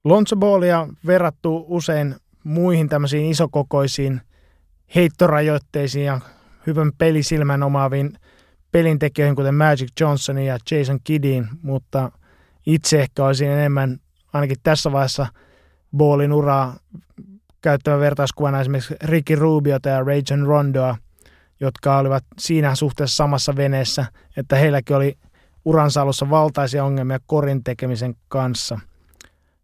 Lonzo 0.05 0.37
Ballia 0.37 0.89
verrattu 1.07 1.65
usein 1.69 2.17
muihin 2.45 2.89
tämmöisiin 2.89 3.31
isokokoisiin 3.31 4.21
heittorajoitteisiin 4.95 6.07
ja 6.07 6.21
hyvän 6.67 6.93
pelisilmän 6.99 7.63
omaaviin 7.63 8.13
pelintekijöihin, 8.73 9.37
kuten 9.37 9.55
Magic 9.55 9.89
Johnsonin 10.01 10.47
ja 10.47 10.59
Jason 10.71 10.99
Kiddin, 11.05 11.49
mutta 11.63 12.13
itse 12.67 13.01
ehkä 13.01 13.25
olisin 13.25 13.49
enemmän, 13.49 13.99
ainakin 14.33 14.57
tässä 14.63 14.93
vaiheessa, 14.93 15.27
Ballin 15.97 16.33
uraa 16.33 16.77
käyttämään 17.61 18.01
vertauskuvana 18.01 18.61
esimerkiksi 18.61 18.95
Ricky 19.05 19.35
Rubiota 19.35 19.89
ja 19.89 20.05
Rajon 20.05 20.47
Rondoa, 20.47 20.97
jotka 21.61 21.99
olivat 21.99 22.25
siinä 22.39 22.75
suhteessa 22.75 23.17
samassa 23.17 23.57
veneessä, 23.57 24.07
että 24.37 24.57
heilläkin 24.57 24.97
oli 24.97 25.19
uransa 25.65 26.03
alussa 26.03 26.31
valtaisia 26.31 26.85
ongelmia 26.85 27.19
korin 27.27 27.65
tekemisen 27.65 28.15
kanssa. 28.29 28.79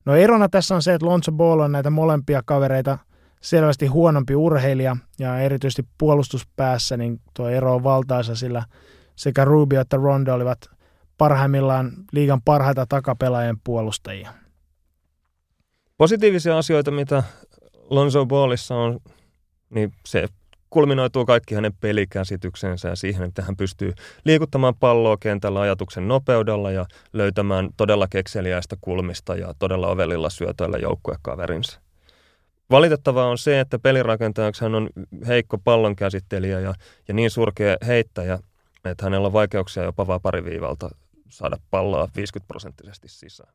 No 0.05 0.17
erona 0.17 0.49
tässä 0.49 0.75
on 0.75 0.83
se, 0.83 0.95
että 0.95 1.07
Lonzo 1.07 1.33
Ball 1.33 1.61
on 1.61 1.73
näitä 1.73 1.91
molempia 1.91 2.43
kavereita 2.45 2.99
selvästi 3.43 3.87
huonompi 3.87 4.35
urheilija 4.35 4.97
ja 5.19 5.39
erityisesti 5.39 5.85
puolustuspäässä, 5.99 6.97
niin 6.97 7.21
tuo 7.35 7.49
ero 7.49 7.75
on 7.75 7.85
valtaisa, 7.85 8.35
sillä 8.35 8.63
sekä 9.17 9.45
Rubio 9.45 9.81
että 9.81 9.97
Rondo 9.97 10.35
olivat 10.35 10.59
parhaimmillaan 11.19 11.93
liigan 12.13 12.43
parhaita 12.43 12.87
takapelaajien 12.87 13.57
puolustajia. 13.65 14.33
Positiivisia 15.99 16.59
asioita, 16.59 16.91
mitä 16.91 17.23
Lonzo 17.91 18.27
Ballissa 18.27 18.75
on, 18.75 19.01
niin 19.71 19.93
se 20.07 20.29
kulminoituu 20.71 21.27
kaikki 21.27 21.55
hänen 21.55 21.73
pelikäsityksensä 21.81 22.89
ja 22.89 22.97
siihen, 22.97 23.23
että 23.29 23.43
hän 23.43 23.57
pystyy 23.57 23.93
liikuttamaan 24.25 24.75
palloa 24.75 25.17
kentällä 25.17 25.61
ajatuksen 25.61 26.09
nopeudella 26.09 26.71
ja 26.71 26.87
löytämään 27.13 27.69
todella 27.77 28.07
kekseliäistä 28.09 28.77
kulmista 28.81 29.37
ja 29.37 29.55
todella 29.59 29.89
ovelilla 29.89 30.31
syötöillä 30.31 30.79
joukkuekaverinsa. 30.79 31.81
Valitettavaa 32.71 33.29
on 33.29 33.39
se, 33.39 33.61
että 33.61 33.79
pelirakentajaksi 33.79 34.65
hän 34.65 34.75
on 34.75 34.89
heikko 35.27 35.59
pallonkäsittelijä 35.59 36.61
ja, 36.61 36.75
ja 37.09 37.15
niin 37.15 37.31
surkea 37.31 37.77
heittäjä, 37.87 38.39
että 38.85 39.05
hänellä 39.05 39.27
on 39.27 39.33
vaikeuksia 39.33 39.83
jopa 39.83 40.07
vapariviivalta 40.07 40.91
saada 41.29 41.57
palloa 41.71 42.09
50 42.17 42.49
prosenttisesti 42.49 43.09
sisään. 43.09 43.55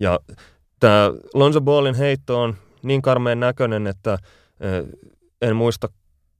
Ja 0.00 0.20
tämä 0.80 1.10
Lonzo 1.34 1.60
Ballin 1.60 1.94
heitto 1.94 2.42
on 2.42 2.56
niin 2.82 3.02
karmeen 3.02 3.40
näköinen, 3.40 3.86
että 3.86 4.18
en 5.42 5.56
muista 5.56 5.88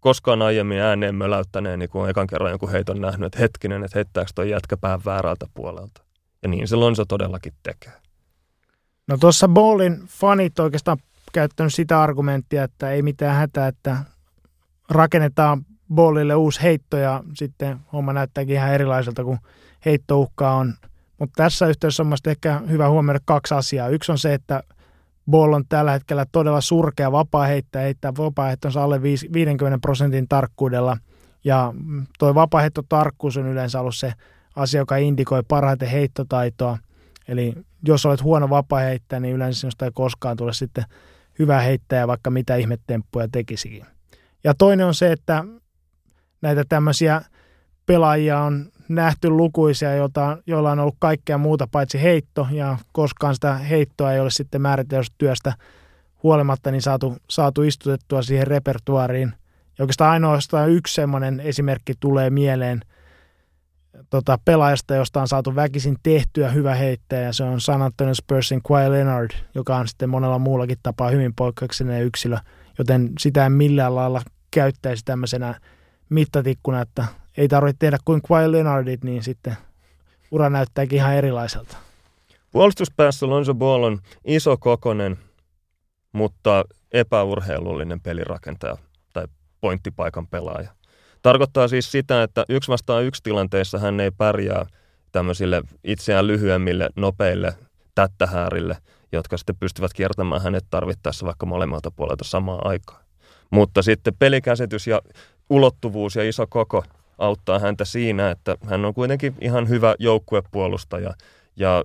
koskaan 0.01 0.43
aiemmin 0.43 0.81
ääneen 0.81 1.15
möläyttäneen, 1.15 1.79
niin 1.79 1.89
kun 1.89 2.11
ekan 2.11 2.27
kerran 2.27 2.51
joku 2.51 2.69
heiton 2.69 3.01
nähnyt, 3.01 3.27
että 3.27 3.39
hetkinen, 3.39 3.85
että 3.85 3.99
heittääkö 3.99 4.31
toi 4.35 4.51
jätkä 4.51 4.77
pään 4.77 5.01
väärältä 5.05 5.47
puolelta. 5.55 6.03
Ja 6.43 6.49
niin 6.49 6.69
se 6.69 6.77
Lonzo 6.77 7.05
todellakin 7.05 7.53
tekee. 7.63 7.93
No 9.07 9.17
tuossa 9.19 9.49
Ballin 9.49 10.07
fanit 10.07 10.59
oikeastaan 10.59 10.99
käyttänyt 11.37 11.75
sitä 11.75 12.03
argumenttia, 12.03 12.65
että 12.65 12.91
ei 12.91 13.03
mitään 13.03 13.37
hätää, 13.37 13.69
että 13.69 13.97
rakennetaan 14.91 15.67
Ballille 15.95 16.35
uusi 16.35 16.63
heitto 16.63 16.97
ja 16.97 17.23
sitten 17.35 17.79
homma 17.93 18.13
näyttääkin 18.13 18.55
ihan 18.55 18.73
erilaiselta, 18.73 19.25
kun 19.25 19.39
heittouhkaa 19.85 20.55
on. 20.55 20.75
Mutta 21.19 21.43
tässä 21.43 21.67
yhteydessä 21.67 22.03
on 22.03 22.13
ehkä 22.27 22.61
hyvä 22.71 22.89
huomioida 22.89 23.21
kaksi 23.25 23.55
asiaa. 23.55 23.89
Yksi 23.89 24.13
on 24.13 24.19
se, 24.19 24.35
että 24.35 24.63
Ball 25.31 25.53
on 25.53 25.65
tällä 25.69 25.93
hetkellä 25.93 26.27
todella 26.33 26.61
surkea 26.61 27.13
vapaa 27.13 27.47
heittää, 27.47 27.83
heittää 27.83 28.13
vapaa-heittonsa 28.19 28.85
alle 28.85 29.03
50 29.03 29.79
prosentin 29.83 30.29
tarkkuudella. 30.29 30.97
Ja 31.45 31.75
tuo 32.19 32.35
vapaa 32.35 32.63
tarkkuus 32.89 33.37
on 33.37 33.47
yleensä 33.47 33.81
ollut 33.81 33.97
se 33.97 34.13
asia, 34.57 34.81
joka 34.81 34.97
indikoi 34.97 35.43
parhaiten 35.49 35.89
heittotaitoa. 35.89 36.79
Eli 37.29 37.53
jos 37.83 38.07
olet 38.07 38.23
huono 38.23 38.51
vapaa 38.51 38.81
heittäjä, 38.81 39.21
niin 39.21 39.35
yleensä 39.35 39.61
sinusta 39.61 39.85
ei 39.85 39.91
koskaan 39.95 40.37
tule 40.37 40.53
sitten 40.53 40.85
hyvä 41.39 41.61
heittäjä, 41.61 42.09
vaikka 42.09 42.31
mitä 42.31 42.57
ihmetemppuja 42.57 43.29
tekisikin. 43.33 43.87
Ja 44.45 44.55
toinen 44.55 44.87
on 44.87 44.95
se, 44.95 45.13
että 45.13 45.45
näitä 46.43 46.65
tämmöisiä 46.69 47.23
pelaajia 47.87 48.41
on 48.41 48.71
nähty 48.89 49.31
lukuisia, 49.31 49.95
joita, 49.95 50.39
joilla 50.47 50.71
on 50.71 50.79
ollut 50.79 50.97
kaikkea 50.99 51.39
muuta 51.39 51.69
paitsi 51.73 52.03
heitto, 52.03 52.49
ja 52.51 52.79
koskaan 52.93 53.35
sitä 53.35 53.55
heittoa 53.55 54.13
ei 54.13 54.21
ole 54.21 54.31
sitten 54.31 54.63
määritellystä 54.63 55.15
työstä 55.19 55.53
huolimatta 56.23 56.71
niin 56.71 56.83
saatu, 56.83 57.17
saatu 57.31 57.63
istutettua 57.63 58.23
siihen 58.23 58.47
repertuariin. 58.47 59.33
Ja 59.79 59.83
oikeastaan 59.83 60.11
ainoastaan 60.11 60.71
yksi 60.71 60.95
semmoinen 60.95 61.41
esimerkki 61.41 61.95
tulee 62.01 62.31
mieleen 62.31 62.81
tota, 64.11 64.39
pelaajasta, 64.45 64.95
josta 64.95 65.21
on 65.21 65.29
saatu 65.29 65.57
väkisin 65.57 65.97
tehtyä 66.03 66.51
hyvä 66.51 66.75
heittäjä, 66.75 67.23
ja 67.23 67.33
se 67.33 67.45
on 67.45 67.61
San 67.61 67.83
Antonio 67.83 68.15
Spursin 68.15 68.63
Kawhi 68.63 68.91
Leonard, 68.91 69.31
joka 69.55 69.77
on 69.77 69.89
sitten 69.89 70.11
monella 70.11 70.39
muullakin 70.39 70.79
tapaa 70.83 71.11
hyvin 71.11 71.35
poikkeuksellinen 71.35 72.05
yksilö, 72.05 72.39
joten 72.79 73.13
sitä 73.19 73.47
en 73.47 73.53
millään 73.53 73.95
lailla 73.95 74.23
käyttäisi 74.51 75.05
tämmöisenä 75.05 75.61
mittatikkuna, 76.09 76.81
että 76.81 77.05
ei 77.37 77.49
tarvitse 77.49 77.77
tehdä 77.79 77.99
kuin 78.05 78.23
Kawhi 78.29 78.53
Leonardit, 78.53 79.05
niin 79.05 79.23
sitten 79.23 79.57
ura 80.31 80.51
näyttääkin 80.51 80.97
ihan 80.97 81.15
erilaiselta. 81.15 81.77
Puolustuspäässä 82.53 83.27
Lonzo 83.27 83.55
Ball 83.55 83.83
on 83.83 83.99
iso 84.25 84.57
kokonen, 84.57 85.19
mutta 86.13 86.65
epäurheilullinen 86.93 88.01
pelirakentaja 88.01 88.77
tai 89.13 89.25
pointtipaikan 89.61 90.27
pelaaja. 90.27 90.76
Tarkoittaa 91.27 91.69
siis 91.69 91.93
sitä, 91.93 92.23
että 92.23 92.45
yksi 92.49 92.71
vastaan 92.71 93.05
yksi 93.05 93.23
tilanteessa 93.23 93.79
hän 93.79 94.01
ei 94.01 94.11
pärjää 94.11 94.67
tämmöisille 95.13 95.63
itseään 95.85 96.27
lyhyemmille, 96.27 96.89
nopeille 96.97 97.55
tättähäärille, 97.95 98.77
jotka 99.13 99.37
sitten 99.37 99.57
pystyvät 99.61 99.93
kiertämään 99.93 100.43
hänet 100.43 100.65
tarvittaessa 100.71 101.27
vaikka 101.27 101.47
molemmalta 101.47 101.91
puolelta 101.91 102.25
samaan 102.25 102.67
aikaan. 102.67 103.05
Mutta 103.51 103.83
sitten 103.83 104.15
pelikäsitys 104.19 104.87
ja 104.87 105.01
ulottuvuus 105.51 106.17
ja 106.17 106.29
iso 106.29 106.47
koko 106.47 106.85
auttaa 107.19 107.59
häntä 107.59 107.85
siinä, 107.85 108.31
että 108.31 108.57
hän 108.67 108.85
on 108.85 108.95
kuitenkin 108.95 109.35
ihan 109.41 109.69
hyvä 109.69 109.95
joukkuepuolustaja. 109.99 111.15
Ja 111.57 111.85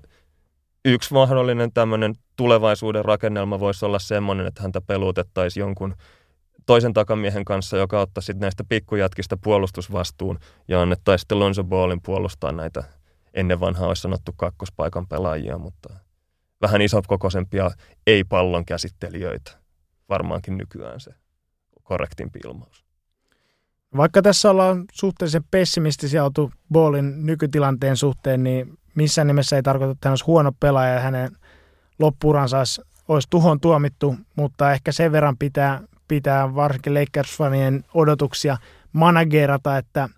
yksi 0.85 1.13
mahdollinen 1.13 1.71
tämmöinen 1.73 2.15
tulevaisuuden 2.35 3.05
rakennelma 3.05 3.59
voisi 3.59 3.85
olla 3.85 3.99
semmoinen, 3.99 4.47
että 4.47 4.61
häntä 4.61 4.81
peluutettaisiin 4.81 5.61
jonkun 5.61 5.95
toisen 6.65 6.93
takamiehen 6.93 7.45
kanssa, 7.45 7.77
joka 7.77 8.01
ottaisi 8.01 8.25
sitten 8.25 8.41
näistä 8.41 8.63
pikkujätkistä 8.69 9.37
puolustusvastuun 9.37 10.39
ja 10.67 10.81
annettaisiin 10.81 11.19
sitten 11.19 11.39
Lonzo 11.39 11.63
Ballin 11.63 12.01
puolustaa 12.01 12.51
näitä 12.51 12.83
ennen 13.33 13.59
vanhaa 13.59 13.87
olisi 13.87 14.01
sanottu 14.01 14.33
kakkospaikan 14.37 15.07
pelaajia, 15.07 15.57
mutta 15.57 15.93
vähän 16.61 16.81
isokokoisempia 16.81 17.71
ei-pallon 18.07 18.65
käsittelijöitä. 18.65 19.51
Varmaankin 20.09 20.57
nykyään 20.57 20.99
se 20.99 21.11
korrektimpi 21.83 22.39
ilmaus. 22.45 22.85
Vaikka 23.97 24.21
tässä 24.21 24.49
ollaan 24.49 24.85
suhteellisen 24.93 25.43
pessimistisiä 25.51 26.25
oltu 26.25 26.51
Ballin 26.71 27.25
nykytilanteen 27.25 27.97
suhteen, 27.97 28.43
niin 28.43 28.77
missään 28.95 29.27
nimessä 29.27 29.55
ei 29.55 29.63
tarkoita, 29.63 29.91
että 29.91 30.09
hän 30.09 30.11
olisi 30.11 30.25
huono 30.25 30.51
pelaaja 30.59 30.93
ja 30.93 30.99
hänen 30.99 31.31
loppuransa 31.99 32.57
olisi, 32.57 32.81
olisi 33.07 33.27
tuhon 33.29 33.59
tuomittu, 33.59 34.15
mutta 34.35 34.71
ehkä 34.71 34.91
sen 34.91 35.11
verran 35.11 35.37
pitää, 35.37 35.81
pitää 36.11 36.55
varsinkin 36.55 36.93
Lakers-fanien 36.93 37.83
odotuksia 37.93 38.57
managerata, 38.93 39.77
että 39.77 40.09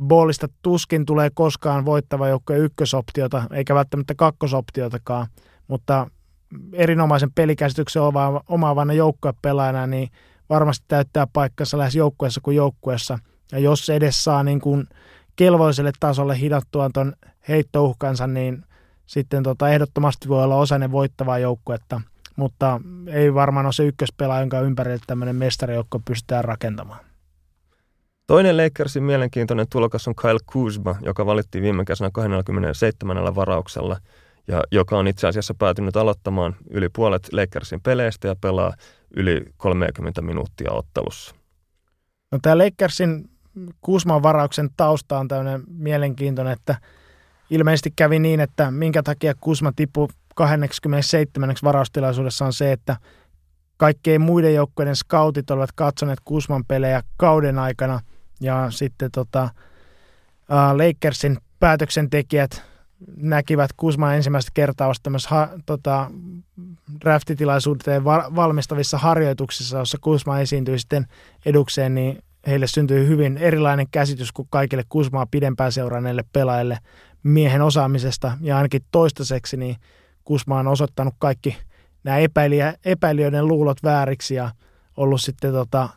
Ballista 0.00 0.48
tuskin 0.62 1.06
tulee 1.06 1.30
koskaan 1.34 1.84
voittava 1.84 2.28
joukkojen 2.28 2.62
ykkösoptiota, 2.62 3.42
eikä 3.52 3.74
välttämättä 3.74 4.14
kakkosoptiotakaan, 4.14 5.26
mutta 5.68 6.10
erinomaisen 6.72 7.32
pelikäsityksen 7.32 8.02
omaavana 8.48 8.92
joukkuepelaajana, 8.92 9.86
niin 9.86 10.08
varmasti 10.48 10.84
täyttää 10.88 11.26
paikkansa 11.32 11.78
lähes 11.78 11.94
joukkueessa 11.94 12.40
kuin 12.40 12.56
joukkueessa. 12.56 13.18
Ja 13.52 13.58
jos 13.58 13.90
edes 13.90 14.24
saa 14.24 14.42
niin 14.42 14.60
kuin 14.60 14.86
kelvoiselle 15.36 15.92
tasolle 16.00 16.40
hidattua 16.40 16.90
tuon 16.94 17.12
heittouhkansa, 17.48 18.26
niin 18.26 18.64
sitten 19.06 19.42
tota 19.42 19.68
ehdottomasti 19.68 20.28
voi 20.28 20.44
olla 20.44 20.56
osainen 20.56 20.92
voittavaa 20.92 21.38
joukkuetta. 21.38 22.00
Mutta 22.36 22.80
ei 23.06 23.34
varmaan 23.34 23.66
ole 23.66 23.72
se 23.72 23.84
ykköspelaaja, 23.86 24.40
jonka 24.40 24.60
ympärille 24.60 24.98
tämmöinen 25.06 25.36
mestarijoukko 25.36 26.00
pystytään 26.04 26.44
rakentamaan. 26.44 27.06
Toinen 28.26 28.56
Lakersin 28.56 29.02
mielenkiintoinen 29.02 29.66
tulokas 29.70 30.08
on 30.08 30.14
Kyle 30.14 30.38
Kuzma, 30.46 30.96
joka 31.00 31.26
valittiin 31.26 31.64
viime 31.64 31.84
kesänä 31.84 32.10
27 32.12 33.34
varauksella 33.34 33.96
ja 34.48 34.62
joka 34.72 34.98
on 34.98 35.08
itse 35.08 35.26
asiassa 35.26 35.54
päätynyt 35.54 35.96
aloittamaan 35.96 36.56
yli 36.70 36.88
puolet 36.88 37.32
Lakersin 37.32 37.80
peleistä 37.80 38.28
ja 38.28 38.36
pelaa 38.36 38.72
yli 39.16 39.44
30 39.56 40.22
minuuttia 40.22 40.72
ottelussa. 40.72 41.34
No 42.32 42.38
tämä 42.42 42.58
Lakersin 42.58 43.30
Kuzman 43.80 44.22
varauksen 44.22 44.70
tausta 44.76 45.18
on 45.18 45.28
tämmöinen 45.28 45.62
mielenkiintoinen, 45.68 46.52
että 46.52 46.76
ilmeisesti 47.50 47.92
kävi 47.96 48.18
niin, 48.18 48.40
että 48.40 48.70
minkä 48.70 49.02
takia 49.02 49.34
Kuzma 49.40 49.72
tippui 49.76 50.08
27. 50.36 51.54
varaustilaisuudessa 51.64 52.44
on 52.44 52.52
se, 52.52 52.72
että 52.72 52.96
kaikkein 53.76 54.20
muiden 54.20 54.54
joukkueiden 54.54 54.96
scoutit 54.96 55.50
olivat 55.50 55.72
katsoneet 55.72 56.18
Kuzman 56.24 56.64
pelejä 56.64 57.02
kauden 57.16 57.58
aikana– 57.58 58.00
ja 58.40 58.66
sitten 58.70 59.10
tota, 59.10 59.50
Lakersin 60.72 61.38
päätöksentekijät 61.60 62.62
näkivät 63.16 63.70
Kusma 63.76 64.14
ensimmäistä 64.14 64.50
kertaa 64.54 64.88
vasta 64.88 65.10
ha, 65.28 65.48
tota, 65.66 66.10
draftitilaisuuteen 67.00 68.04
valmistavissa 68.04 68.98
harjoituksissa, 68.98 69.78
jossa 69.78 69.98
Kusma 70.00 70.40
esiintyi 70.40 70.78
sitten 70.78 71.06
edukseen, 71.46 71.94
niin 71.94 72.18
heille 72.46 72.66
syntyi 72.66 73.06
hyvin 73.06 73.38
erilainen 73.38 73.86
käsitys 73.90 74.32
kuin 74.32 74.48
kaikille 74.50 74.84
Kusmaa 74.88 75.26
pidempään 75.30 75.72
seuranneille 75.72 76.24
pelaajille 76.32 76.78
miehen 77.22 77.62
osaamisesta. 77.62 78.38
Ja 78.40 78.56
ainakin 78.56 78.82
toistaiseksi 78.90 79.56
niin 79.56 79.76
Kusma 80.26 80.58
on 80.58 80.68
osoittanut 80.68 81.14
kaikki 81.18 81.56
nämä 82.04 82.18
epäilijöiden 82.84 83.48
luulot 83.48 83.82
vääriksi 83.82 84.34
ja 84.34 84.50
ollut 84.96 85.20
sitten 85.20 85.52
tota, 85.52 85.88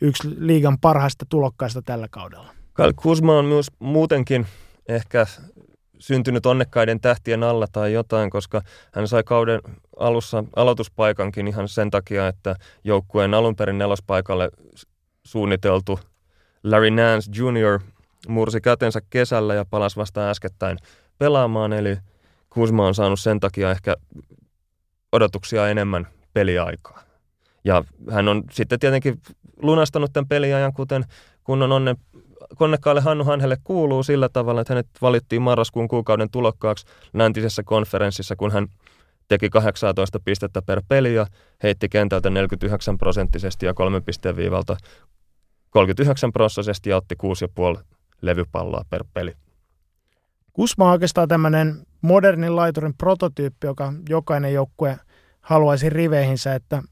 yksi 0.00 0.28
liigan 0.38 0.78
parhaista 0.78 1.26
tulokkaista 1.28 1.82
tällä 1.82 2.06
kaudella. 2.10 2.54
Kyle 2.74 3.32
on 3.32 3.44
myös 3.44 3.66
muutenkin 3.78 4.46
ehkä 4.88 5.26
syntynyt 5.98 6.46
onnekkaiden 6.46 7.00
tähtien 7.00 7.42
alla 7.42 7.66
tai 7.72 7.92
jotain, 7.92 8.30
koska 8.30 8.62
hän 8.92 9.08
sai 9.08 9.22
kauden 9.22 9.60
alussa 9.98 10.44
aloituspaikankin 10.56 11.48
ihan 11.48 11.68
sen 11.68 11.90
takia, 11.90 12.28
että 12.28 12.56
joukkueen 12.84 13.34
alun 13.34 13.56
perin 13.56 13.78
nelospaikalle 13.78 14.50
suunniteltu 15.24 16.00
Larry 16.62 16.90
Nance 16.90 17.30
Jr. 17.34 17.80
mursi 18.28 18.60
kätensä 18.60 19.00
kesällä 19.10 19.54
ja 19.54 19.64
palasi 19.64 19.96
vasta 19.96 20.30
äskettäin 20.30 20.78
pelaamaan, 21.18 21.72
eli 21.72 21.96
Kuzma 22.54 22.86
on 22.86 22.94
saanut 22.94 23.20
sen 23.20 23.40
takia 23.40 23.70
ehkä 23.70 23.96
odotuksia 25.12 25.68
enemmän 25.68 26.06
peliaikaa. 26.32 27.02
Ja 27.64 27.84
hän 28.10 28.28
on 28.28 28.42
sitten 28.50 28.78
tietenkin 28.78 29.20
lunastanut 29.62 30.12
tämän 30.12 30.28
peliajan, 30.28 30.72
kuten 30.72 31.04
kunnon 31.44 31.72
onne 31.72 31.96
konnekkaalle 32.56 33.00
Hannu 33.00 33.24
Hanhelle 33.24 33.56
kuuluu 33.64 34.02
sillä 34.02 34.28
tavalla, 34.28 34.60
että 34.60 34.74
hänet 34.74 34.86
valittiin 35.02 35.42
marraskuun 35.42 35.88
kuukauden 35.88 36.30
tulokkaaksi 36.30 36.86
läntisessä 37.12 37.62
konferenssissa, 37.62 38.36
kun 38.36 38.52
hän 38.52 38.68
teki 39.28 39.50
18 39.50 40.20
pistettä 40.24 40.62
per 40.62 40.82
peli 40.88 41.14
ja 41.14 41.26
heitti 41.62 41.88
kentältä 41.88 42.30
49 42.30 42.98
prosenttisesti 42.98 43.66
ja 43.66 43.74
kolmen 43.74 44.02
pisteen 44.02 44.36
viivalta 44.36 44.76
39 45.70 46.32
prosenttisesti 46.32 46.90
ja 46.90 46.96
otti 46.96 47.14
6,5 47.76 47.82
levypalloa 48.20 48.84
per 48.90 49.04
peli. 49.14 49.32
Kusma 50.52 50.84
on 50.84 50.90
oikeastaan 50.90 51.28
tämmöinen 51.28 51.86
modernin 52.04 52.56
laiturin 52.56 52.94
prototyyppi, 52.98 53.66
joka 53.66 53.92
jokainen 54.08 54.54
joukkue 54.54 54.98
haluaisi 55.40 55.90
riveihinsä, 55.90 56.54
että 56.54 56.82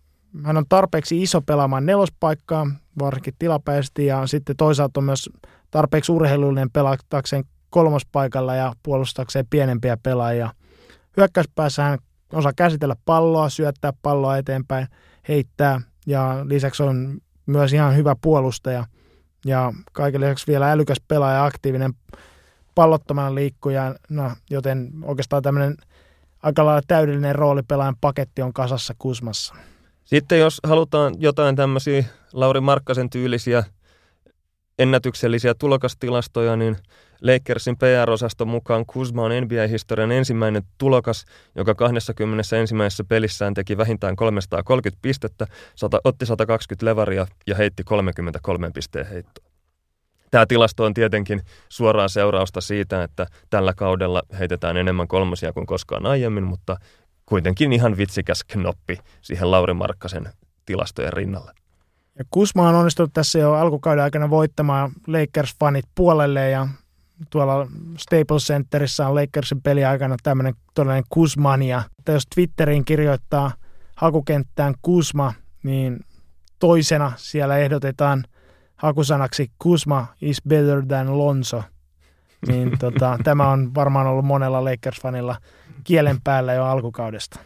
hän 0.44 0.56
on 0.56 0.64
tarpeeksi 0.68 1.22
iso 1.22 1.40
pelaamaan 1.40 1.86
nelospaikkaa, 1.86 2.66
varsinkin 2.98 3.34
tilapäisesti, 3.38 4.06
ja 4.06 4.26
sitten 4.26 4.56
toisaalta 4.56 5.00
on 5.00 5.04
myös 5.04 5.30
tarpeeksi 5.70 6.12
urheilullinen 6.12 6.70
pelatakseen 6.70 7.44
kolmospaikalla 7.70 8.54
ja 8.54 8.72
puolustakseen 8.82 9.46
pienempiä 9.50 9.96
pelaajia. 9.96 10.50
Hyökkäyspäässä 11.16 11.82
hän 11.82 11.98
osaa 12.32 12.52
käsitellä 12.56 12.96
palloa, 13.04 13.48
syöttää 13.48 13.92
palloa 14.02 14.36
eteenpäin, 14.36 14.86
heittää, 15.28 15.80
ja 16.06 16.36
lisäksi 16.44 16.82
on 16.82 17.18
myös 17.46 17.72
ihan 17.72 17.96
hyvä 17.96 18.16
puolustaja. 18.20 18.86
Ja 19.46 19.72
kaiken 19.92 20.20
lisäksi 20.20 20.46
vielä 20.46 20.72
älykäs 20.72 21.00
pelaaja, 21.08 21.44
aktiivinen 21.44 21.94
pallottomana 22.74 23.34
liikkuja, 23.34 23.94
no, 24.08 24.32
joten 24.50 24.90
oikeastaan 25.02 25.42
tämmöinen 25.42 25.76
aika 26.42 26.64
lailla 26.64 26.82
täydellinen 26.86 27.34
roolipelaajan 27.34 27.96
paketti 28.00 28.42
on 28.42 28.52
kasassa 28.52 28.94
Kusmassa. 28.98 29.54
Sitten 30.04 30.38
jos 30.38 30.60
halutaan 30.64 31.14
jotain 31.18 31.56
tämmöisiä 31.56 32.04
Lauri 32.32 32.60
Markkasen 32.60 33.10
tyylisiä 33.10 33.64
ennätyksellisiä 34.78 35.54
tulokastilastoja, 35.54 36.56
niin 36.56 36.76
Lakersin 37.20 37.76
PR-osaston 37.76 38.48
mukaan 38.48 38.86
Kuzma 38.86 39.22
on 39.22 39.30
NBA-historian 39.30 40.12
ensimmäinen 40.12 40.62
tulokas, 40.78 41.24
joka 41.54 41.74
21. 41.74 42.56
ensimmäisessä 42.56 43.04
pelissään 43.04 43.54
teki 43.54 43.76
vähintään 43.76 44.16
330 44.16 45.02
pistettä, 45.02 45.46
otti 46.04 46.26
120 46.26 46.86
levaria 46.86 47.26
ja 47.46 47.54
heitti 47.54 47.84
33 47.84 48.70
pisteen 48.70 49.06
heittoa. 49.06 49.51
Tämä 50.32 50.46
tilasto 50.46 50.84
on 50.84 50.94
tietenkin 50.94 51.42
suoraa 51.68 52.08
seurausta 52.08 52.60
siitä, 52.60 53.02
että 53.02 53.26
tällä 53.50 53.74
kaudella 53.74 54.22
heitetään 54.38 54.76
enemmän 54.76 55.08
kolmosia 55.08 55.52
kuin 55.52 55.66
koskaan 55.66 56.06
aiemmin, 56.06 56.44
mutta 56.44 56.76
kuitenkin 57.26 57.72
ihan 57.72 57.96
vitsikäs 57.96 58.44
knoppi 58.44 58.98
siihen 59.20 59.50
Lauri 59.50 59.74
Markkasen 59.74 60.28
tilastojen 60.66 61.12
rinnalle. 61.12 61.52
Ja 62.18 62.24
Kusma 62.30 62.68
on 62.68 62.74
onnistunut 62.74 63.12
tässä 63.12 63.38
jo 63.38 63.52
alkukauden 63.52 64.04
aikana 64.04 64.30
voittamaan 64.30 64.90
Lakers-fanit 65.06 65.88
puolelle 65.94 66.50
ja 66.50 66.68
tuolla 67.30 67.66
Staples 67.98 68.46
Centerissä 68.46 69.08
on 69.08 69.14
Lakersin 69.14 69.62
peliaikana 69.62 70.16
tämmöinen 70.22 70.54
todellinen 70.74 71.04
Kusmania. 71.08 71.82
Että 71.98 72.12
jos 72.12 72.26
Twitteriin 72.34 72.84
kirjoittaa 72.84 73.52
hakukenttään 73.96 74.74
Kusma, 74.82 75.32
niin 75.62 76.00
toisena 76.58 77.12
siellä 77.16 77.58
ehdotetaan 77.58 78.24
hakusanaksi 78.82 79.50
Kusma 79.58 80.06
is 80.20 80.42
better 80.48 80.86
than 80.86 81.18
Lonzo. 81.18 81.62
Niin 82.46 82.70
tota, 82.78 83.18
tämä 83.24 83.48
on 83.48 83.74
varmaan 83.74 84.06
ollut 84.06 84.24
monella 84.24 84.64
Lakers-fanilla 84.64 85.36
kielen 85.84 86.18
päällä 86.24 86.52
jo 86.52 86.64
alkukaudesta. 86.64 87.40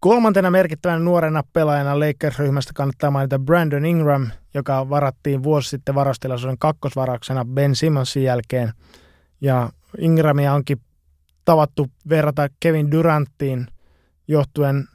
Kolmantena 0.00 0.50
merkittävänä 0.50 0.98
nuorena 0.98 1.42
pelaajana 1.52 2.00
Lakers-ryhmästä 2.00 2.72
kannattaa 2.74 3.10
mainita 3.10 3.38
Brandon 3.38 3.86
Ingram, 3.86 4.30
joka 4.54 4.88
varattiin 4.90 5.42
vuosi 5.42 5.68
sitten 5.68 5.94
varastilaisuuden 5.94 6.58
kakkosvarauksena 6.58 7.44
Ben 7.44 7.76
Simmonsin 7.76 8.22
jälkeen. 8.22 8.72
Ja 9.40 9.70
Ingramia 9.98 10.54
onkin 10.54 10.80
tavattu 11.44 11.90
verrata 12.08 12.48
Kevin 12.60 12.90
Duranttiin 12.90 13.66
johtuen 14.28 14.88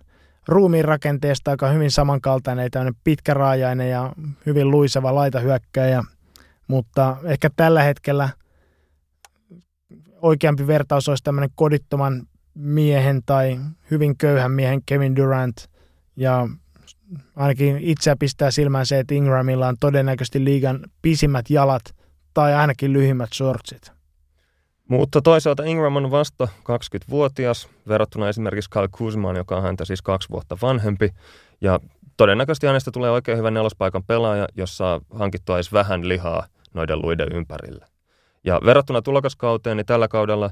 ruumiin 0.48 0.86
rakenteesta, 0.86 1.52
joka 1.52 1.68
on 1.68 1.74
hyvin 1.74 1.92
samankaltainen, 1.92 2.72
tämmöinen 2.72 3.02
pitkäraajainen 3.04 3.89
ja 3.89 4.14
hyvin 4.46 4.72
luiseva 4.72 5.16
laitahyökkäjä. 5.16 6.04
Mutta 6.68 7.18
ehkä 7.24 7.50
tällä 7.56 7.84
hetkellä 7.84 8.30
oikeampi 10.22 10.68
vertaus 10.68 11.10
olisi 11.10 11.24
tämmöinen 11.24 11.50
kodittoman 11.56 12.28
miehen 12.54 13.22
tai 13.26 13.60
hyvin 13.92 14.18
köyhän 14.18 14.52
miehen 14.52 14.82
Kevin 14.86 15.16
Durant. 15.16 15.68
Ja 16.16 16.48
ainakin 17.36 17.78
itseä 17.78 18.16
pistää 18.16 18.52
silmään 18.52 18.86
se, 18.86 19.00
että 19.00 19.16
Ingramilla 19.16 19.68
on 19.68 19.76
todennäköisesti 19.80 20.44
liigan 20.44 20.80
pisimmät 21.02 21.50
jalat 21.50 21.84
tai 22.34 22.54
ainakin 22.54 22.94
lyhimmät 22.94 23.30
shortsit. 23.34 24.01
Mutta 24.92 25.22
toisaalta 25.22 25.64
Ingram 25.64 25.96
on 25.96 26.12
vasta 26.12 26.48
20-vuotias 26.60 27.70
verrattuna 27.88 28.30
esimerkiksi 28.30 28.70
Kyle 28.70 28.88
Kuzmaan, 28.92 29.36
joka 29.36 29.58
on 29.58 29.64
häntä 29.64 29.86
siis 29.86 30.02
kaksi 30.02 30.30
vuotta 30.30 30.58
vanhempi. 30.62 31.10
Ja 31.62 31.80
todennäköisesti 32.18 32.68
hänestä 32.68 32.92
tulee 32.92 33.12
oikein 33.12 33.38
hyvä 33.38 33.52
nelospaikan 33.52 34.04
pelaaja, 34.04 34.48
jossa 34.58 35.02
hankittua 35.14 35.58
edes 35.58 35.74
vähän 35.74 36.08
lihaa 36.08 36.46
noiden 36.74 37.02
luiden 37.02 37.32
ympärille. 37.32 37.86
Ja 38.44 38.60
verrattuna 38.66 39.02
tulokaskauteen, 39.02 39.78
niin 39.78 39.86
tällä 39.86 40.08
kaudella 40.08 40.50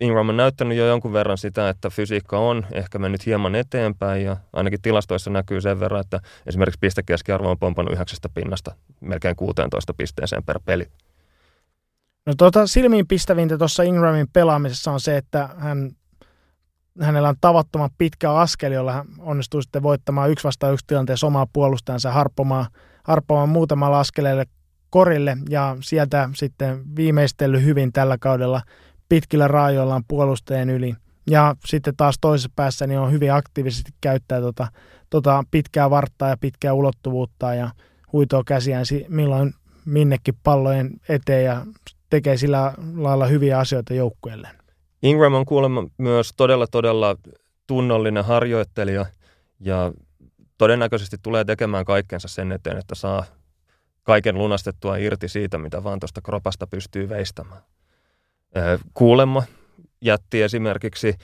Ingram 0.00 0.28
on 0.28 0.36
näyttänyt 0.36 0.78
jo 0.78 0.86
jonkun 0.86 1.12
verran 1.12 1.38
sitä, 1.38 1.68
että 1.68 1.90
fysiikka 1.90 2.38
on 2.38 2.66
ehkä 2.72 2.98
mennyt 2.98 3.26
hieman 3.26 3.54
eteenpäin 3.54 4.24
ja 4.24 4.36
ainakin 4.52 4.82
tilastoissa 4.82 5.30
näkyy 5.30 5.60
sen 5.60 5.80
verran, 5.80 6.00
että 6.00 6.20
esimerkiksi 6.46 6.80
pistekeskiarvo 6.80 7.50
on 7.50 7.58
pompannut 7.58 7.94
yhdeksästä 7.94 8.28
pinnasta 8.34 8.74
melkein 9.00 9.36
16 9.36 9.94
pisteeseen 9.94 10.44
per 10.44 10.60
peli. 10.64 10.86
No 12.26 12.34
tuota, 12.38 12.66
silmiin 12.66 13.06
pistävintä 13.06 13.58
tuossa 13.58 13.82
Ingramin 13.82 14.28
pelaamisessa 14.32 14.92
on 14.92 15.00
se, 15.00 15.16
että 15.16 15.48
hän 15.58 15.90
hänellä 17.00 17.28
on 17.28 17.36
tavattoman 17.40 17.90
pitkä 17.98 18.32
askel, 18.32 18.72
jolla 18.72 18.92
hän 18.92 19.06
onnistuu 19.18 19.62
sitten 19.62 19.82
voittamaan 19.82 20.30
yksi 20.30 20.44
vastaan 20.44 20.72
yksi 20.72 20.86
tilanteessa 20.86 21.26
omaa 21.26 21.46
puolustajansa 21.52 22.12
harppomaan, 22.12 22.66
harppomaan 23.04 23.48
muutamalla 23.48 24.00
askeleelle 24.00 24.44
korille 24.90 25.36
ja 25.48 25.76
sieltä 25.80 26.28
sitten 26.34 26.96
viimeistellyt 26.96 27.64
hyvin 27.64 27.92
tällä 27.92 28.18
kaudella 28.18 28.62
pitkillä 29.08 29.48
raajoillaan 29.48 30.04
puolustajien 30.08 30.70
yli. 30.70 30.94
Ja 31.30 31.56
sitten 31.64 31.96
taas 31.96 32.14
toisessa 32.20 32.50
päässä 32.56 32.86
niin 32.86 33.00
on 33.00 33.12
hyvin 33.12 33.32
aktiivisesti 33.32 33.90
käyttää 34.00 34.40
tota, 34.40 34.68
tota 35.10 35.44
pitkää 35.50 35.90
varttaa 35.90 36.28
ja 36.28 36.36
pitkää 36.36 36.72
ulottuvuutta 36.72 37.54
ja 37.54 37.70
huitoa 38.12 38.42
käsiään 38.46 38.84
milloin 39.08 39.54
minnekin 39.84 40.34
pallojen 40.42 40.90
eteen 41.08 41.44
ja 41.44 41.66
tekee 42.12 42.36
sillä 42.36 42.74
lailla 42.96 43.26
hyviä 43.26 43.58
asioita 43.58 43.94
joukkueelle. 43.94 44.48
Ingram 45.02 45.34
on 45.34 45.44
kuulemma 45.44 45.84
myös 45.98 46.32
todella 46.36 46.66
todella 46.66 47.16
tunnollinen 47.66 48.24
harjoittelija 48.24 49.06
ja 49.60 49.92
todennäköisesti 50.58 51.16
tulee 51.22 51.44
tekemään 51.44 51.84
kaikkensa 51.84 52.28
sen 52.28 52.52
eteen, 52.52 52.78
että 52.78 52.94
saa 52.94 53.24
kaiken 54.02 54.38
lunastettua 54.38 54.96
irti 54.96 55.28
siitä, 55.28 55.58
mitä 55.58 55.84
vaan 55.84 56.00
tuosta 56.00 56.20
kropasta 56.20 56.66
pystyy 56.66 57.08
veistämään. 57.08 57.62
Kuulemma 58.94 59.42
jätti 60.00 60.42
esimerkiksi 60.42 61.14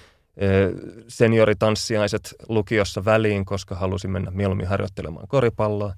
senioritanssiaiset 1.09 2.35
lukiossa 2.49 3.05
väliin, 3.05 3.45
koska 3.45 3.75
halusi 3.75 4.09
mennä 4.09 4.31
mieluummin 4.31 4.69
harjoittelemaan 4.69 5.29
koripalloa. 5.29 5.95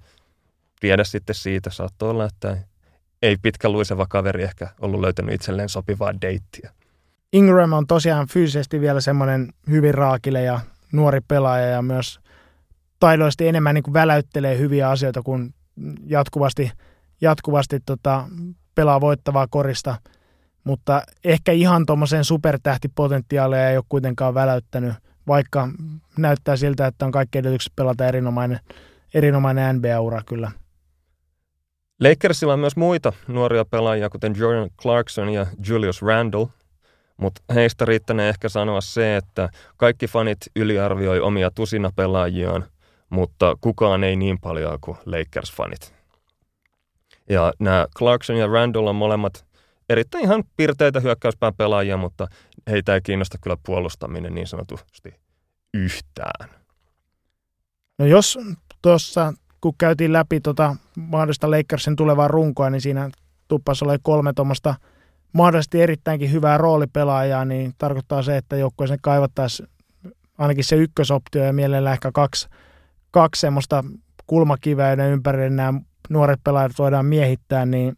Tiedä 0.80 1.05
sitten 1.05 1.34
siitä, 1.34 1.70
saattoi 1.70 2.11
olla, 2.11 2.24
että 2.24 2.70
ei 3.23 3.37
pitkä 3.43 3.68
luiseva 3.68 4.07
kaveri 4.07 4.43
ehkä 4.43 4.68
ollut 4.81 5.01
löytänyt 5.01 5.35
itselleen 5.35 5.68
sopivaa 5.68 6.21
deittiä. 6.23 6.71
Ingram 7.33 7.73
on 7.73 7.87
tosiaan 7.87 8.29
fyysisesti 8.29 8.81
vielä 8.81 9.01
semmoinen 9.01 9.53
hyvin 9.71 9.95
raakile 9.95 10.43
ja 10.43 10.61
nuori 10.93 11.21
pelaaja 11.29 11.66
ja 11.66 11.83
myös 11.83 12.21
taidollisesti 13.01 13.49
enemmän 13.49 13.75
niin 13.75 13.83
kuin 13.83 13.95
väläyttelee 13.95 14.59
hyviä 14.59 14.91
asioita 14.91 15.23
kuin 15.23 15.55
jatkuvasti, 16.07 16.73
jatkuvasti 17.21 17.81
tota, 17.87 18.25
pelaa 18.75 19.01
voittavaa 19.01 19.47
korista. 19.51 19.97
Mutta 20.64 21.03
ehkä 21.25 21.53
ihan 21.53 21.87
tuommoisen 21.87 22.25
supertähtipotentiaalia 22.25 23.71
ei 23.71 23.77
ole 23.77 23.85
kuitenkaan 23.89 24.35
väläyttänyt, 24.35 24.95
vaikka 25.27 25.68
näyttää 26.18 26.57
siltä, 26.57 26.87
että 26.87 27.07
on 27.07 27.12
kaikki 27.12 27.39
edellytykset 27.39 27.73
pelata 27.77 28.07
erinomainen, 28.07 28.61
erinomainen 29.14 29.77
NBA-ura 29.77 30.23
kyllä. 30.27 30.51
Lakersilla 32.01 32.53
on 32.53 32.59
myös 32.61 32.77
muita 32.77 33.13
nuoria 33.29 33.65
pelaajia, 33.65 34.11
kuten 34.11 34.35
Jordan 34.37 34.71
Clarkson 34.83 35.29
ja 35.29 35.47
Julius 35.69 36.03
Randle, 36.03 36.47
mutta 37.17 37.43
heistä 37.55 37.85
riittänee 37.85 38.29
ehkä 38.29 38.49
sanoa 38.49 38.81
se, 38.81 39.17
että 39.17 39.49
kaikki 39.77 40.07
fanit 40.07 40.39
yliarvioi 40.57 41.21
omia 41.21 41.51
tusina 41.51 41.91
pelaajiaan, 41.97 42.65
mutta 43.11 43.57
kukaan 43.61 44.05
ei 44.05 44.17
niin 44.17 44.41
paljon 44.41 44.79
kuin 44.81 44.97
Lakers-fanit. 45.07 45.95
Ja 47.29 47.53
nämä 47.59 47.87
Clarkson 47.99 48.37
ja 48.37 48.47
Randall 48.47 48.87
on 48.87 48.97
molemmat 48.97 49.47
erittäin 49.89 50.25
ihan 50.25 50.45
pirteitä 50.57 51.01
hyökkäyspään 51.01 51.55
pelaajia, 51.55 51.97
mutta 51.97 52.27
heitä 52.71 52.95
ei 52.95 53.01
kiinnosta 53.01 53.39
kyllä 53.39 53.57
puolustaminen 53.67 54.35
niin 54.35 54.47
sanotusti 54.47 55.15
yhtään. 55.75 56.51
No 57.99 58.07
jos 58.07 58.39
tuossa, 58.83 59.33
kun 59.61 59.75
käytiin 59.79 60.13
läpi 60.13 60.41
tota 60.41 60.77
mahdollista 60.97 61.51
Lakersin 61.51 61.97
tulevaa 61.97 62.29
runkoa, 62.29 62.71
niin 62.71 62.81
siinä 62.81 63.11
tuppasi 63.49 63.85
olla 63.85 63.97
kolme 64.03 64.33
tuommoista– 64.33 64.75
mahdollisesti 65.33 65.83
erittäinkin 65.83 66.33
hyvää 66.33 66.59
roolipelaajaa, 66.59 67.45
niin 67.45 67.73
tarkoittaa 67.79 68.23
se, 68.23 68.37
että 68.37 68.57
joukkueeseen 68.57 69.01
kaivattaisiin 69.03 69.69
ainakin 70.39 70.65
se 70.65 70.77
ykkösoptio 70.77 71.45
ja 71.45 71.53
mielellään 71.53 71.95
ehkä 71.95 72.13
kaksi, 72.13 72.49
kaksi 73.11 73.41
semmoista 73.41 73.85
kulmakiveä, 74.27 74.93
ympärille 74.93 75.51
nämä 75.51 75.81
nuoret 76.09 76.41
pelaajat 76.45 76.73
voidaan 76.79 77.07
miehittää, 77.07 77.67
niin 77.67 77.97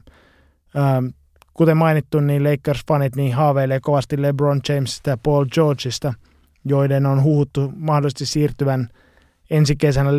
ähm, 0.76 1.06
kuten 1.54 1.76
mainittu, 1.76 2.20
niin 2.20 2.42
Lakers-fanit 2.42 3.16
niin 3.16 3.34
haaveilee 3.34 3.80
kovasti 3.80 4.22
LeBron 4.22 4.60
Jamesista 4.68 5.10
ja 5.10 5.16
Paul 5.22 5.44
Georgeista, 5.44 6.14
joiden 6.64 7.06
on 7.06 7.22
huhuttu 7.22 7.72
mahdollisesti 7.76 8.26
siirtyvän 8.26 8.88
ensi 9.52 9.76
kesänä 9.76 10.10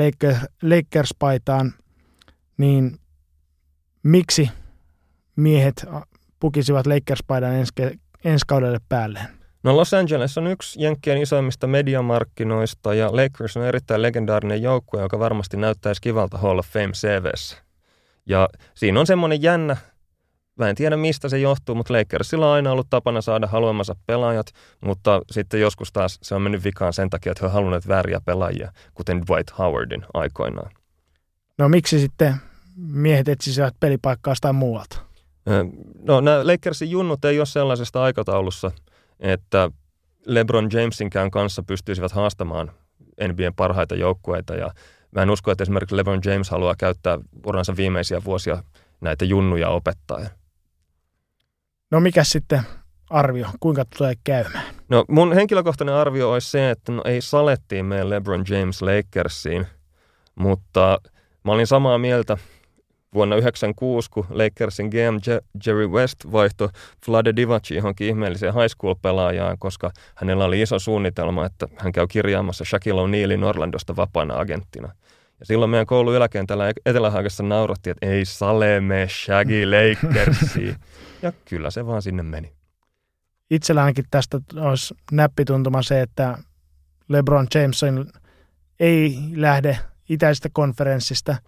Lakers-paitaan, 0.61 1.73
niin 2.57 2.99
miksi 4.03 4.49
miehet 5.35 5.85
pukisivat 6.39 6.87
Lakers-paidan 6.87 7.53
ensi, 7.53 7.71
ensi 8.25 8.45
kaudelle 8.47 8.79
päälleen? 8.89 9.27
No 9.63 9.77
Los 9.77 9.93
Angeles 9.93 10.37
on 10.37 10.47
yksi 10.47 10.81
Jenkkien 10.81 11.21
isoimmista 11.21 11.67
mediamarkkinoista 11.67 12.93
ja 12.93 13.15
Lakers 13.15 13.57
on 13.57 13.63
erittäin 13.63 14.01
legendaarinen 14.01 14.61
joukkue, 14.61 15.01
joka 15.01 15.19
varmasti 15.19 15.57
näyttäisi 15.57 16.01
kivalta 16.01 16.37
Hall 16.37 16.59
of 16.59 16.67
Fame 16.67 16.91
CVssä. 16.91 17.57
Ja 18.25 18.49
siinä 18.75 18.99
on 18.99 19.07
semmoinen 19.07 19.41
jännä, 19.41 19.77
mä 20.59 20.69
en 20.69 20.75
tiedä 20.75 20.97
mistä 20.97 21.29
se 21.29 21.39
johtuu, 21.39 21.75
mutta 21.75 21.93
Lakersilla 21.93 22.47
on 22.47 22.53
aina 22.53 22.71
ollut 22.71 22.89
tapana 22.89 23.21
saada 23.21 23.47
haluamansa 23.47 23.95
pelaajat, 24.05 24.47
mutta 24.81 25.21
sitten 25.31 25.61
joskus 25.61 25.91
taas 25.91 26.19
se 26.21 26.35
on 26.35 26.41
mennyt 26.41 26.63
vikaan 26.63 26.93
sen 26.93 27.09
takia, 27.09 27.31
että 27.31 27.41
he 27.41 27.45
ovat 27.45 27.53
halunneet 27.53 27.87
vääriä 27.87 28.21
pelaajia, 28.25 28.71
kuten 28.93 29.21
Dwight 29.27 29.57
Howardin 29.57 30.05
aikoinaan. 30.13 30.71
No 31.57 31.69
miksi 31.69 31.99
sitten 31.99 32.35
miehet 32.77 33.27
etsisivät 33.27 33.73
pelipaikkaa 33.79 34.31
jostain 34.31 34.55
muualta? 34.55 34.99
No 36.01 36.21
nämä 36.21 36.47
Lakersin 36.47 36.91
junnut 36.91 37.25
ei 37.25 37.39
ole 37.39 37.45
sellaisesta 37.45 38.03
aikataulussa, 38.03 38.71
että 39.19 39.71
LeBron 40.25 40.69
Jamesinkään 40.73 41.31
kanssa 41.31 41.63
pystyisivät 41.63 42.11
haastamaan 42.11 42.71
NBAn 43.27 43.53
parhaita 43.55 43.95
joukkueita 43.95 44.55
ja 44.55 44.71
mä 45.11 45.21
en 45.21 45.29
usko, 45.29 45.51
että 45.51 45.63
esimerkiksi 45.63 45.97
LeBron 45.97 46.21
James 46.25 46.49
haluaa 46.49 46.75
käyttää 46.77 47.19
uransa 47.45 47.75
viimeisiä 47.75 48.21
vuosia 48.25 48.63
näitä 49.01 49.25
junnuja 49.25 49.69
opettaa. 49.69 50.19
No 51.93 51.99
mikä 51.99 52.23
sitten 52.23 52.61
arvio, 53.09 53.47
kuinka 53.59 53.85
tulee 53.97 54.13
käymään? 54.23 54.75
No 54.89 55.05
mun 55.09 55.33
henkilökohtainen 55.33 55.95
arvio 55.95 56.31
olisi 56.31 56.51
se, 56.51 56.69
että 56.69 56.91
no 56.91 57.01
ei 57.05 57.21
salettiin 57.21 57.85
meidän 57.85 58.09
LeBron 58.09 58.45
James 58.49 58.81
Lakersiin, 58.81 59.67
mutta 60.35 60.97
mä 61.43 61.51
olin 61.51 61.67
samaa 61.67 61.97
mieltä 61.97 62.37
vuonna 63.13 63.35
1996, 63.35 64.09
kun 64.11 64.25
Lakersin 64.29 64.87
GM 64.87 65.39
Jerry 65.65 65.87
West 65.87 66.17
vaihtoi 66.31 66.69
Vlade 67.07 67.33
Divac 67.35 67.71
johonkin 67.71 68.07
ihmeelliseen 68.07 68.53
high 68.53 68.75
school-pelaajaan, 68.77 69.57
koska 69.59 69.91
hänellä 70.15 70.45
oli 70.45 70.61
iso 70.61 70.79
suunnitelma, 70.79 71.45
että 71.45 71.67
hän 71.77 71.91
käy 71.91 72.07
kirjaamassa 72.07 72.65
Shaquille 72.65 73.01
O'Nealin 73.01 73.43
Orlandosta 73.43 73.95
vapaana 73.95 74.39
agenttina. 74.39 74.91
Ja 75.43 75.47
silloin 75.47 75.71
meidän 75.71 75.85
koulu 75.85 76.13
yläkentällä 76.13 76.73
etelä 76.85 77.11
naurattiin, 77.43 77.91
että 77.91 78.05
ei 78.05 78.25
sale 78.25 78.81
me 78.81 79.07
Shaggy 79.09 79.65
Lakersiin. 79.65 80.75
ja 81.21 81.31
kyllä 81.45 81.71
se 81.71 81.85
vaan 81.85 82.01
sinne 82.01 82.23
meni. 82.23 82.53
Itselläänkin 83.49 84.05
tästä 84.11 84.39
olisi 84.59 84.95
näppituntuma 85.11 85.81
se, 85.81 86.01
että 86.01 86.37
LeBron 87.09 87.47
Jameson 87.55 88.09
ei 88.79 89.17
lähde 89.35 89.79
itäisestä 90.09 90.49
konferenssista– 90.53 91.35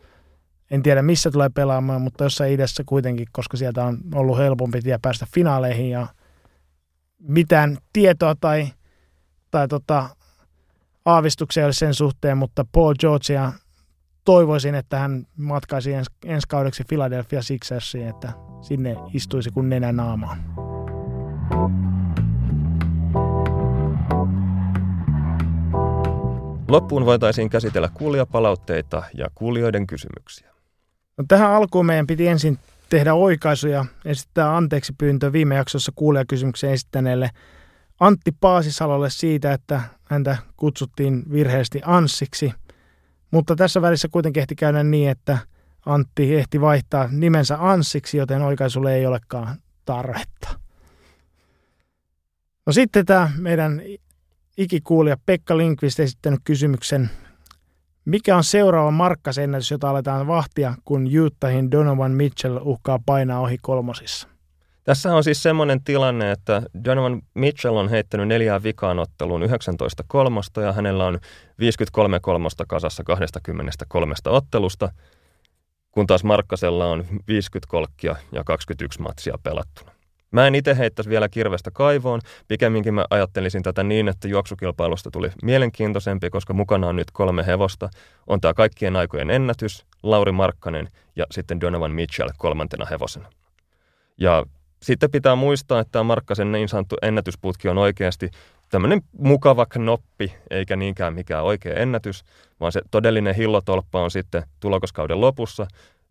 en 0.72 0.84
tiedä 0.84 1.02
missä 1.02 1.32
tulee 1.32 1.50
pelaamaan, 1.50 2.02
mutta 2.02 2.24
jossain 2.24 2.54
idässä 2.54 2.84
kuitenkin, 2.86 3.28
koska 3.32 3.58
sieltä 3.58 3.84
on 3.84 3.98
ollut 4.16 4.38
helpompi 4.38 4.82
tie 4.82 5.00
päästä 5.02 5.26
finaaleihin 5.34 5.90
ja 5.90 6.08
mitään 7.20 7.78
tietoa 7.94 8.36
tai, 8.42 8.68
tai 9.52 9.68
tota, 9.68 10.10
aavistuksia 11.06 11.62
ei 11.62 11.66
ole 11.66 11.74
sen 11.74 11.94
suhteen, 11.94 12.38
mutta 12.38 12.66
Paul 12.72 12.94
Georgea 13.00 13.52
toivoisin, 14.26 14.76
että 14.76 15.00
hän 15.00 15.28
matkaisi 15.38 15.94
ens, 15.94 16.08
ensi 16.26 16.48
kaudeksi 16.48 16.84
Philadelphia 16.84 17.42
Sixersiin, 17.42 18.08
että 18.08 18.34
sinne 18.62 18.96
istuisi 19.14 19.52
kuin 19.52 19.70
nenä 19.70 19.92
naamaan. 19.92 20.38
Loppuun 26.68 27.06
voitaisiin 27.06 27.50
käsitellä 27.50 27.90
kuulijapalautteita 27.94 29.04
ja 29.14 29.28
kuulijoiden 29.36 29.88
kysymyksiä. 29.88 30.50
No, 31.18 31.26
tähän 31.28 31.52
alkuun 31.52 31.86
meidän 31.86 32.08
piti 32.08 32.28
ensin 32.28 32.60
tehdä 32.90 33.14
oikaisuja, 33.14 33.86
esittää 34.06 34.58
anteeksi 34.58 34.94
pyyntö 34.98 35.34
viime 35.34 35.56
jaksossa 35.56 35.92
kuulijakysymyksen 35.96 36.70
esittäneelle 36.70 37.30
Antti 38.00 38.32
Paasisalolle 38.42 39.10
siitä, 39.10 39.54
että 39.54 39.82
häntä 40.04 40.38
kutsuttiin 40.58 41.24
virheellisesti 41.32 41.82
Anssiksi. 41.86 42.54
Mutta 43.36 43.56
tässä 43.56 43.82
välissä 43.82 44.08
kuitenkin 44.12 44.42
ehti 44.42 44.56
käydä 44.56 44.84
niin, 44.84 45.10
että 45.10 45.38
Antti 45.86 46.36
ehti 46.36 46.62
vaihtaa 46.62 47.08
nimensä 47.12 47.58
Anssiksi, 47.60 48.18
joten 48.18 48.42
oikaisulle 48.42 48.96
ei 48.96 49.06
olekaan 49.06 49.58
tarvetta. 49.86 50.60
No 52.66 52.74
sitten 52.74 53.06
tämä 53.06 53.32
meidän 53.38 53.82
ikikuulija 54.58 55.18
Pekka 55.26 55.58
Linkvist 55.58 56.00
esittänyt 56.00 56.40
kysymyksen 56.44 57.10
mikä 58.06 58.38
on 58.38 58.44
seuraava 58.44 58.92
markkasennätys, 58.92 59.72
jota 59.72 59.90
aletaan 59.90 60.28
vahtia, 60.28 60.74
kun 60.86 61.08
Utahin 61.26 61.72
Donovan 61.72 62.12
Mitchell 62.12 62.60
uhkaa 62.62 63.00
painaa 63.06 63.40
ohi 63.40 63.58
kolmosissa? 63.62 64.35
Tässä 64.86 65.16
on 65.16 65.24
siis 65.24 65.44
semmoinen 65.44 65.84
tilanne, 65.84 66.32
että 66.32 66.62
Donovan 66.86 67.22
Mitchell 67.34 67.76
on 67.76 67.90
heittänyt 67.90 68.28
neljään 68.28 68.64
vikaan 68.64 69.00
otteluun 69.00 69.44
19 69.44 70.04
kolmosta 70.08 70.62
ja 70.62 70.74
hänellä 70.74 71.06
on 71.06 71.20
53 71.60 72.20
kolmosta 72.20 72.66
kasassa 72.68 73.04
23 73.04 74.14
ottelusta, 74.26 74.90
kun 75.92 76.08
taas 76.08 76.24
Markkasella 76.24 76.86
on 76.86 77.06
50 77.28 77.72
kolkkia 77.72 78.16
ja 78.32 78.44
21 78.44 79.02
matsia 79.02 79.38
pelattuna. 79.44 79.92
Mä 80.32 80.48
en 80.48 80.56
itse 80.56 80.78
heittäisi 80.78 81.10
vielä 81.10 81.30
kirvestä 81.30 81.72
kaivoon, 81.72 82.22
pikemminkin 82.48 82.94
mä 82.94 83.06
ajattelisin 83.10 83.64
tätä 83.64 83.84
niin, 83.84 84.08
että 84.08 84.28
juoksukilpailusta 84.28 85.12
tuli 85.12 85.32
mielenkiintoisempi, 85.44 86.30
koska 86.30 86.54
mukana 86.54 86.88
on 86.88 86.96
nyt 86.96 87.12
kolme 87.12 87.46
hevosta. 87.46 87.90
On 88.28 88.42
tämä 88.42 88.54
kaikkien 88.54 88.96
aikojen 88.96 89.30
ennätys, 89.30 89.86
Lauri 90.04 90.32
Markkanen 90.32 90.90
ja 91.16 91.26
sitten 91.32 91.62
Donovan 91.62 91.92
Mitchell 91.92 92.30
kolmantena 92.38 92.86
hevosena. 92.86 93.30
Ja 94.18 94.46
sitten 94.82 95.12
pitää 95.12 95.36
muistaa, 95.36 95.80
että 95.80 95.92
tämä 95.92 96.04
Markkasen 96.04 96.52
niin 96.52 96.70
sanottu 96.70 96.96
ennätysputki 97.02 97.70
on 97.70 97.78
oikeasti 97.78 98.30
tämmöinen 98.70 99.02
mukava 99.18 99.66
knoppi, 99.66 100.34
eikä 100.50 100.76
niinkään 100.76 101.14
mikään 101.14 101.44
oikea 101.44 101.74
ennätys, 101.74 102.24
vaan 102.60 102.72
se 102.72 102.82
todellinen 102.92 103.36
hillotolppa 103.36 104.02
on 104.02 104.12
sitten 104.12 104.44
tulokaskauden 104.60 105.22
lopussa. 105.22 105.68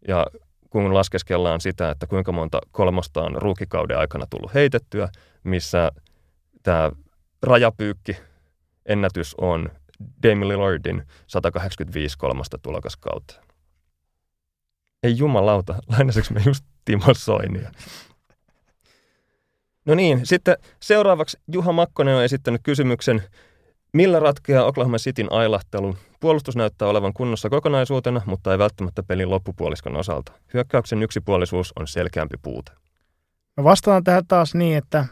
Ja 0.09 0.27
kun 0.71 0.95
laskeskellaan 0.95 1.61
sitä, 1.61 1.91
että 1.91 2.07
kuinka 2.07 2.33
monta 2.33 2.61
kolmosta 2.73 3.23
on 3.23 3.43
ruukikauden 3.43 3.99
aikana 3.99 4.27
tullut 4.31 4.55
heitettyä, 4.55 5.09
missä 5.45 5.93
tämä 6.63 6.91
rajapyykki 7.43 8.17
ennätys 8.87 9.35
on 9.39 9.69
Damian 10.23 10.49
Lillardin 10.49 11.03
185 11.27 12.19
kolmasta 12.19 12.59
tulokaskautta. 12.59 13.35
Ei 15.03 15.19
jumalauta, 15.19 15.75
lainaseks 15.99 16.31
me 16.31 16.43
just 16.47 16.65
Timo 16.85 17.15
Soinia? 17.15 17.71
No 19.87 19.95
niin, 19.95 20.27
sitten 20.27 20.57
seuraavaksi 20.81 21.39
Juha 21.53 21.73
Makkonen 21.73 22.17
on 22.17 22.25
esittänyt 22.25 22.61
kysymyksen, 22.65 23.23
millä 23.93 24.21
ratkeaa 24.21 24.65
Oklahoma 24.65 24.97
Cityn 24.97 25.33
ailahtelu? 25.33 25.97
Puolustus 26.21 26.57
näyttää 26.57 26.89
olevan 26.89 27.13
kunnossa 27.13 27.51
kokonaisuutena, 27.51 28.21
mutta 28.27 28.53
ei 28.53 28.59
välttämättä 28.59 29.03
pelin 29.03 29.31
loppupuoliskon 29.31 29.97
osalta. 29.97 30.33
Hyökkäyksen 30.55 31.03
yksipuolisuus 31.03 31.73
on 31.81 31.89
selkeämpi 31.89 32.37
puute. 32.43 32.73
Me 33.57 33.65
vastaan 33.65 34.05
tähän 34.05 34.27
taas 34.27 34.55
niin, 34.55 34.79
että 34.79 35.07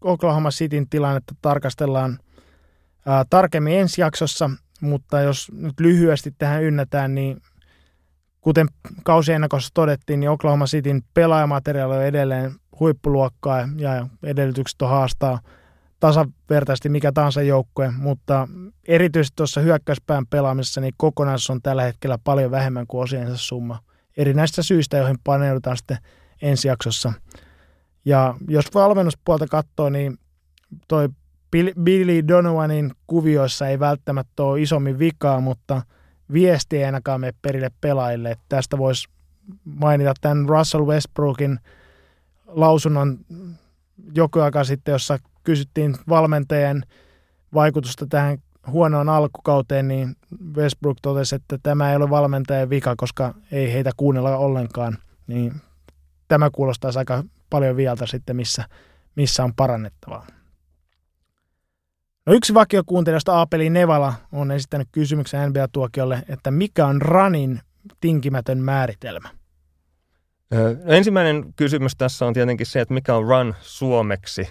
Oklahoma 0.00 0.50
Cityn 0.50 0.88
tilannetta 0.88 1.34
tarkastellaan 1.42 2.18
tarkemmin 3.30 3.78
ensi 3.78 4.00
jaksossa, 4.00 4.50
mutta 4.80 5.20
jos 5.20 5.52
nyt 5.52 5.80
lyhyesti 5.80 6.34
tähän 6.38 6.62
ynnätään, 6.62 7.14
niin 7.14 7.40
kuten 8.40 8.66
kausiennakossa 9.04 9.70
todettiin, 9.74 10.20
niin 10.20 10.30
Oklahoma 10.30 10.64
Cityn 10.64 11.02
pelaajamateriaali 11.14 11.96
on 11.96 12.04
edelleen 12.04 12.52
huippuluokkaa 12.80 13.68
ja 13.76 14.08
edellytykset 14.22 14.82
on 14.82 14.88
haastaa 14.88 15.40
tasavertaisesti 16.00 16.88
mikä 16.88 17.12
tahansa 17.12 17.42
joukkue, 17.42 17.90
mutta 17.90 18.48
erityisesti 18.88 19.36
tuossa 19.36 19.60
hyökkäyspään 19.60 20.26
pelaamisessa 20.26 20.80
niin 20.80 20.94
kokonaisuus 20.96 21.50
on 21.50 21.62
tällä 21.62 21.82
hetkellä 21.82 22.18
paljon 22.24 22.50
vähemmän 22.50 22.86
kuin 22.86 23.02
osiensa 23.02 23.36
summa. 23.36 23.78
Erinäistä 24.16 24.62
syistä, 24.62 24.96
joihin 24.96 25.18
paneudutaan 25.24 25.76
sitten 25.76 25.98
ensi 26.42 26.68
jaksossa. 26.68 27.12
Ja 28.04 28.34
jos 28.48 28.66
valmennuspuolta 28.74 29.46
katsoo, 29.46 29.90
niin 29.90 30.18
toi 30.88 31.08
Billy 31.82 32.28
Donovanin 32.28 32.92
kuvioissa 33.06 33.68
ei 33.68 33.80
välttämättä 33.80 34.42
ole 34.42 34.60
isommin 34.60 34.98
vikaa, 34.98 35.40
mutta 35.40 35.82
viesti 36.32 36.76
ei 36.76 36.84
ainakaan 36.84 37.20
mene 37.20 37.32
perille 37.42 37.70
pelaajille. 37.80 38.36
Tästä 38.48 38.78
voisi 38.78 39.08
mainita 39.64 40.14
tämän 40.20 40.48
Russell 40.48 40.86
Westbrookin– 40.86 41.58
lausunnon 42.48 43.18
joku 44.14 44.40
aika 44.40 44.64
sitten, 44.64 44.92
jossa 44.92 45.18
kysyttiin 45.44 45.96
valmentajien 46.08 46.82
vaikutusta 47.54 48.06
tähän 48.06 48.38
huonoon 48.66 49.08
alkukauteen, 49.08 49.88
niin 49.88 50.16
Westbrook 50.56 50.98
totesi, 51.02 51.34
että 51.34 51.58
tämä 51.62 51.90
ei 51.90 51.96
ole 51.96 52.10
valmentajan 52.10 52.70
vika, 52.70 52.94
koska 52.96 53.34
ei 53.52 53.72
heitä 53.72 53.90
kuunnella 53.96 54.36
ollenkaan. 54.36 54.98
Niin 55.26 55.52
tämä 56.28 56.50
kuulostaa 56.50 56.90
aika 56.96 57.24
paljon 57.50 57.76
vieltä 57.76 58.06
sitten, 58.06 58.36
missä, 58.36 58.64
missä 59.16 59.44
on 59.44 59.54
parannettavaa. 59.54 60.26
No 62.28 62.34
yksi 62.34 62.54
vakiokuuntelijoista 62.54 63.34
Aapeli 63.34 63.70
Nevala 63.70 64.14
on 64.32 64.50
esittänyt 64.50 64.88
kysymyksen 64.92 65.50
NBA-tuokiolle, 65.50 66.22
että 66.28 66.50
mikä 66.50 66.86
on 66.86 67.02
ranin 67.02 67.60
tinkimätön 68.00 68.58
määritelmä? 68.58 69.28
Ensimmäinen 70.86 71.52
kysymys 71.56 71.96
tässä 71.96 72.26
on 72.26 72.34
tietenkin 72.34 72.66
se, 72.66 72.80
että 72.80 72.94
mikä 72.94 73.14
on 73.14 73.24
run 73.24 73.54
suomeksi. 73.60 74.48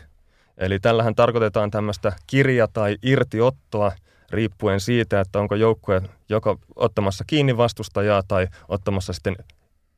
Eli 0.58 0.80
tällähän 0.80 1.16
tarkoitetaan 1.16 1.72
tämmöistä 1.72 2.12
kirja- 2.28 2.68
tai 2.74 2.98
irtiottoa 3.04 3.92
riippuen 4.32 4.80
siitä, 4.80 5.20
että 5.20 5.40
onko 5.40 5.56
joukkue 5.56 6.02
joko 6.30 6.60
ottamassa 6.76 7.24
kiinni 7.28 7.58
vastustajaa 7.58 8.24
tai 8.28 8.48
ottamassa 8.68 9.14
sitten 9.14 9.36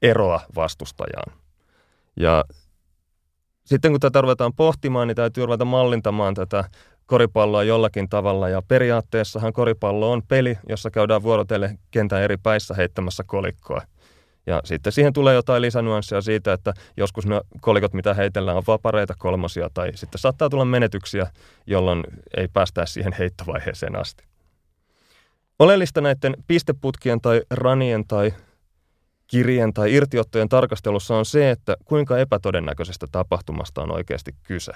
eroa 0.01 0.41
vastustajaan. 0.55 1.33
Ja 2.15 2.45
sitten 3.65 3.91
kun 3.91 3.99
tätä 3.99 4.21
ruvetaan 4.21 4.53
pohtimaan, 4.53 5.07
niin 5.07 5.15
täytyy 5.15 5.45
ruveta 5.45 5.65
mallintamaan 5.65 6.33
tätä 6.33 6.63
koripalloa 7.09 7.63
jollakin 7.63 8.09
tavalla. 8.09 8.49
Ja 8.49 8.61
periaatteessahan 8.61 9.53
koripallo 9.53 10.11
on 10.11 10.21
peli, 10.27 10.57
jossa 10.69 10.91
käydään 10.91 11.23
vuorotellen 11.23 11.79
kentän 11.91 12.21
eri 12.21 12.37
päissä 12.37 12.73
heittämässä 12.73 13.23
kolikkoa– 13.27 13.81
ja 14.49 14.61
sitten 14.65 14.93
siihen 14.93 15.13
tulee 15.13 15.35
jotain 15.35 15.61
lisänuanssia 15.61 16.21
siitä, 16.21 16.53
että 16.53 16.73
joskus 16.97 17.25
ne 17.25 17.41
kolikot, 17.61 17.93
mitä 17.93 18.13
heitellään, 18.13 18.57
on 18.57 18.63
vapareita 18.67 19.13
kolmosia 19.17 19.69
tai 19.73 19.91
sitten 19.95 20.19
saattaa 20.19 20.49
tulla 20.49 20.65
menetyksiä, 20.65 21.27
jolloin 21.67 22.03
ei 22.37 22.47
päästä 22.47 22.85
siihen 22.85 23.13
heittovaiheeseen 23.19 23.95
asti. 23.95 24.23
Oleellista 25.59 26.01
näiden 26.01 26.35
pisteputkien 26.47 27.21
tai 27.21 27.41
ranien 27.51 28.07
tai 28.07 28.33
kirjen 29.27 29.73
tai 29.73 29.93
irtiottojen 29.93 30.49
tarkastelussa 30.49 31.15
on 31.15 31.25
se, 31.25 31.51
että 31.51 31.77
kuinka 31.85 32.17
epätodennäköisestä 32.17 33.07
tapahtumasta 33.11 33.81
on 33.81 33.91
oikeasti 33.91 34.35
kyse. 34.43 34.71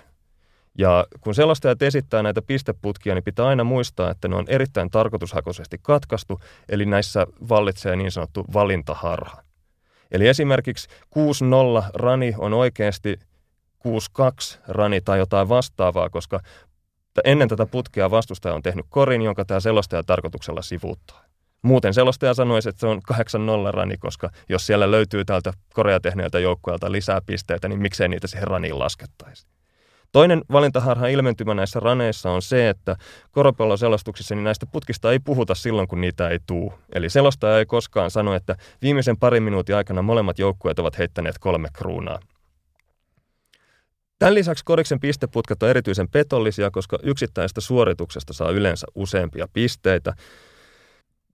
Ja 0.77 1.05
kun 1.21 1.35
selostajat 1.35 1.81
esittää 1.81 2.23
näitä 2.23 2.41
pisteputkia, 2.41 3.13
niin 3.13 3.23
pitää 3.23 3.47
aina 3.47 3.63
muistaa, 3.63 4.11
että 4.11 4.27
ne 4.27 4.35
on 4.35 4.45
erittäin 4.47 4.89
tarkoitushakuisesti 4.89 5.79
katkaistu, 5.81 6.41
eli 6.69 6.85
näissä 6.85 7.27
vallitsee 7.49 7.95
niin 7.95 8.11
sanottu 8.11 8.45
valintaharha. 8.53 9.43
Eli 10.11 10.27
esimerkiksi 10.27 10.87
6-0 10.89 11.89
rani 11.93 12.33
on 12.37 12.53
oikeasti 12.53 13.19
6-2 13.87 13.91
rani 14.67 15.01
tai 15.01 15.19
jotain 15.19 15.49
vastaavaa, 15.49 16.09
koska 16.09 16.39
ennen 17.23 17.47
tätä 17.47 17.65
putkea 17.65 18.11
vastustaja 18.11 18.55
on 18.55 18.63
tehnyt 18.63 18.85
korin, 18.89 19.21
jonka 19.21 19.45
tämä 19.45 19.59
selostaja 19.59 20.03
tarkoituksella 20.03 20.61
sivuuttaa. 20.61 21.23
Muuten 21.61 21.93
selostaja 21.93 22.33
sanoisi, 22.33 22.69
että 22.69 22.79
se 22.79 22.87
on 22.87 23.01
8-0 23.13 23.15
rani, 23.71 23.97
koska 23.97 24.29
jos 24.49 24.65
siellä 24.65 24.91
löytyy 24.91 25.25
täältä 25.25 25.53
korea 25.73 25.99
tehneeltä 25.99 26.39
joukkueelta 26.39 26.91
lisää 26.91 27.21
pisteitä, 27.25 27.67
niin 27.67 27.81
miksei 27.81 28.09
niitä 28.09 28.27
siihen 28.27 28.47
raniin 28.47 28.79
laskettaisi. 28.79 29.47
Toinen 30.13 30.41
valintaharha 30.51 31.07
ilmentymä 31.07 31.53
näissä 31.53 31.79
raneissa 31.79 32.31
on 32.31 32.41
se, 32.41 32.69
että 32.69 32.95
selostuksissa 33.77 34.35
niin 34.35 34.43
näistä 34.43 34.65
putkista 34.65 35.11
ei 35.11 35.19
puhuta 35.19 35.55
silloin, 35.55 35.87
kun 35.87 36.01
niitä 36.01 36.29
ei 36.29 36.39
tuu. 36.47 36.73
Eli 36.95 37.09
selostaja 37.09 37.59
ei 37.59 37.65
koskaan 37.65 38.11
sano, 38.11 38.33
että 38.33 38.55
viimeisen 38.81 39.17
parin 39.17 39.43
minuutin 39.43 39.75
aikana 39.75 40.01
molemmat 40.01 40.39
joukkueet 40.39 40.79
ovat 40.79 40.97
heittäneet 40.97 41.39
kolme 41.39 41.67
kruunaa. 41.73 42.19
Tämän 44.19 44.33
lisäksi 44.33 44.65
koriksen 44.65 44.99
pisteputket 44.99 45.63
on 45.63 45.69
erityisen 45.69 46.09
petollisia, 46.09 46.71
koska 46.71 46.99
yksittäisestä 47.03 47.61
suorituksesta 47.61 48.33
saa 48.33 48.49
yleensä 48.49 48.87
useampia 48.95 49.47
pisteitä. 49.53 50.13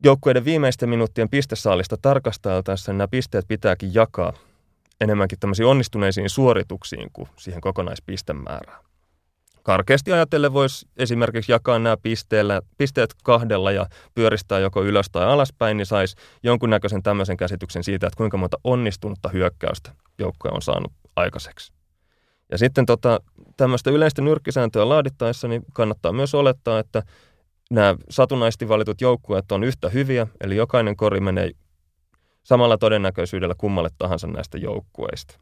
Joukkueiden 0.04 0.46
viimeisten 0.46 0.90
minuuttien 0.90 1.30
pistesaalista 1.30 1.98
tarkasteltaessa 2.02 2.94
nämä 2.94 3.08
pisteet 3.08 3.46
pitääkin 3.48 3.94
jakaa 3.94 4.34
enemmänkin 5.02 5.40
tämmöisiin 5.40 5.68
onnistuneisiin 5.68 6.30
suorituksiin 6.30 7.10
kuin 7.14 7.30
siihen 7.38 7.62
kokonaispistemäärään. 7.62 8.84
Karkeasti 9.64 10.12
ajatellen 10.14 10.54
voisi 10.54 10.88
esimerkiksi 10.98 11.52
jakaa 11.52 11.80
nämä 11.80 11.98
pisteellä, 11.98 12.62
pisteet 12.78 13.14
kahdella 13.24 13.72
ja 13.72 13.86
pyöristää 14.16 14.60
joko 14.60 14.84
ylös 14.84 15.10
tai 15.12 15.26
alaspäin, 15.26 15.78
niin 15.78 15.86
saisi 15.86 16.16
jonkunnäköisen 16.44 17.04
tämmöisen 17.04 17.38
käsityksen 17.38 17.84
siitä, 17.84 18.08
että 18.08 18.18
kuinka 18.18 18.38
monta 18.38 18.58
onnistunutta 18.64 19.30
hyökkäystä 19.30 19.92
joukkue 20.20 20.52
on 20.54 20.62
saanut 20.62 20.92
aikaiseksi. 21.16 21.74
Ja 22.52 22.58
sitten 22.58 22.86
tota, 22.86 23.20
tämmöistä 23.58 23.92
yleistä 23.92 24.22
nyrkkisääntöä 24.22 24.90
laadittaessa 24.90 25.48
niin 25.48 25.62
kannattaa 25.74 26.12
myös 26.12 26.36
olettaa, 26.36 26.80
että 26.80 27.04
nämä 27.72 27.96
satunnaisesti 28.10 28.68
valitut 28.68 29.02
joukkueet 29.02 29.52
on 29.52 29.64
yhtä 29.64 29.90
hyviä, 29.90 30.28
eli 30.42 30.56
jokainen 30.56 30.96
kori 30.96 31.20
menee 31.20 31.52
samalla 32.50 32.78
todennäköisyydellä 32.78 33.56
kummalle 33.58 33.90
tahansa 33.98 34.28
näistä 34.28 34.58
joukkueista. 34.58 35.40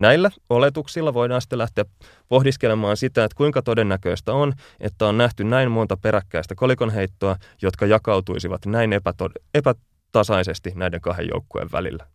Näillä 0.00 0.30
oletuksilla 0.50 1.14
voidaan 1.14 1.40
sitten 1.40 1.58
lähteä 1.58 1.84
pohdiskelemaan 2.28 2.96
sitä, 2.96 3.24
että 3.24 3.36
kuinka 3.36 3.62
todennäköistä 3.62 4.32
on, 4.32 4.52
että 4.80 5.06
on 5.06 5.18
nähty 5.18 5.44
näin 5.44 5.70
monta 5.70 5.96
peräkkäistä 5.96 6.54
kolikonheittoa, 6.54 7.36
jotka 7.62 7.86
jakautuisivat 7.86 8.66
näin 8.66 8.92
epätod- 8.92 9.42
epätasaisesti 9.54 10.72
näiden 10.74 11.00
kahden 11.00 11.28
joukkueen 11.28 11.68
välillä. 11.72 12.06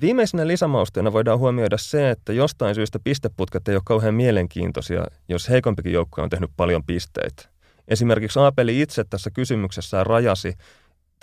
Viimeisenä 0.00 0.46
lisämausteena 0.46 1.12
voidaan 1.12 1.38
huomioida 1.38 1.78
se, 1.78 2.10
että 2.10 2.32
jostain 2.32 2.74
syystä 2.74 2.98
pisteputket 3.04 3.68
ei 3.68 3.74
ole 3.74 3.82
kauhean 3.86 4.14
mielenkiintoisia, 4.14 5.04
jos 5.28 5.48
heikompikin 5.48 5.92
joukkue 5.92 6.24
on 6.24 6.30
tehnyt 6.30 6.50
paljon 6.56 6.84
pisteitä. 6.84 7.48
Esimerkiksi 7.88 8.38
Aapeli 8.38 8.80
itse 8.80 9.04
tässä 9.04 9.30
kysymyksessään 9.30 10.06
rajasi 10.06 10.54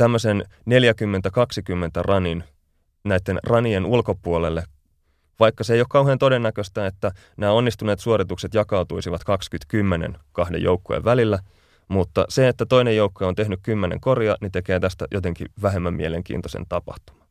tämmöisen 0.02 0.44
40-20 0.69 0.73
ranin 1.95 2.44
näiden 3.03 3.40
ranien 3.44 3.86
ulkopuolelle, 3.86 4.64
vaikka 5.40 5.64
se 5.64 5.73
ei 5.73 5.80
ole 5.80 5.88
kauhean 5.90 6.19
todennäköistä, 6.19 6.88
että 6.88 7.11
nämä 7.38 7.52
onnistuneet 7.52 7.99
suoritukset 7.99 8.53
jakautuisivat 8.53 9.22
20-10 10.14 10.18
kahden 10.32 10.61
joukkueen 10.61 11.03
välillä, 11.03 11.40
mutta 11.88 12.26
se, 12.30 12.48
että 12.48 12.65
toinen 12.65 12.95
joukkue 12.95 13.28
on 13.28 13.36
tehnyt 13.36 13.60
10 13.64 13.99
koria, 13.99 14.36
niin 14.41 14.52
tekee 14.52 14.80
tästä 14.80 15.06
jotenkin 15.11 15.48
vähemmän 15.61 15.94
mielenkiintoisen 15.94 16.65
tapahtuman. 16.69 17.28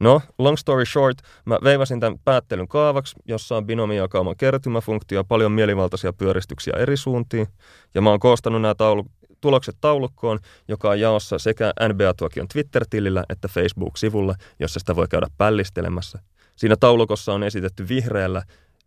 No, 0.00 0.20
long 0.38 0.56
story 0.56 0.86
short, 0.86 1.18
mä 1.44 1.58
veivasin 1.64 2.00
tämän 2.00 2.18
päättelyn 2.24 2.68
kaavaksi, 2.68 3.16
jossa 3.24 3.56
on 3.56 3.66
binomijakauman 3.66 4.36
kertymäfunktio, 4.36 5.24
paljon 5.24 5.52
mielivaltaisia 5.52 6.12
pyöristyksiä 6.12 6.74
eri 6.76 6.96
suuntiin, 6.96 7.46
ja 7.94 8.00
mä 8.00 8.10
oon 8.10 8.20
koostanut 8.20 8.62
nämä 8.62 8.74
taulu- 8.74 9.10
tulokset 9.44 9.76
taulukkoon, 9.80 10.38
joka 10.68 10.90
on 10.90 11.00
jaossa 11.00 11.38
sekä 11.38 11.72
NBA-tuokion 11.88 12.48
Twitter-tilillä 12.48 13.24
että 13.28 13.48
Facebook-sivulla, 13.48 14.34
jossa 14.60 14.80
sitä 14.80 14.96
voi 14.96 15.06
käydä 15.08 15.26
pällistelemässä. 15.38 16.18
Siinä 16.56 16.76
taulukossa 16.80 17.32
on 17.32 17.42
esitetty 17.42 17.88
vihreällä 17.88 18.42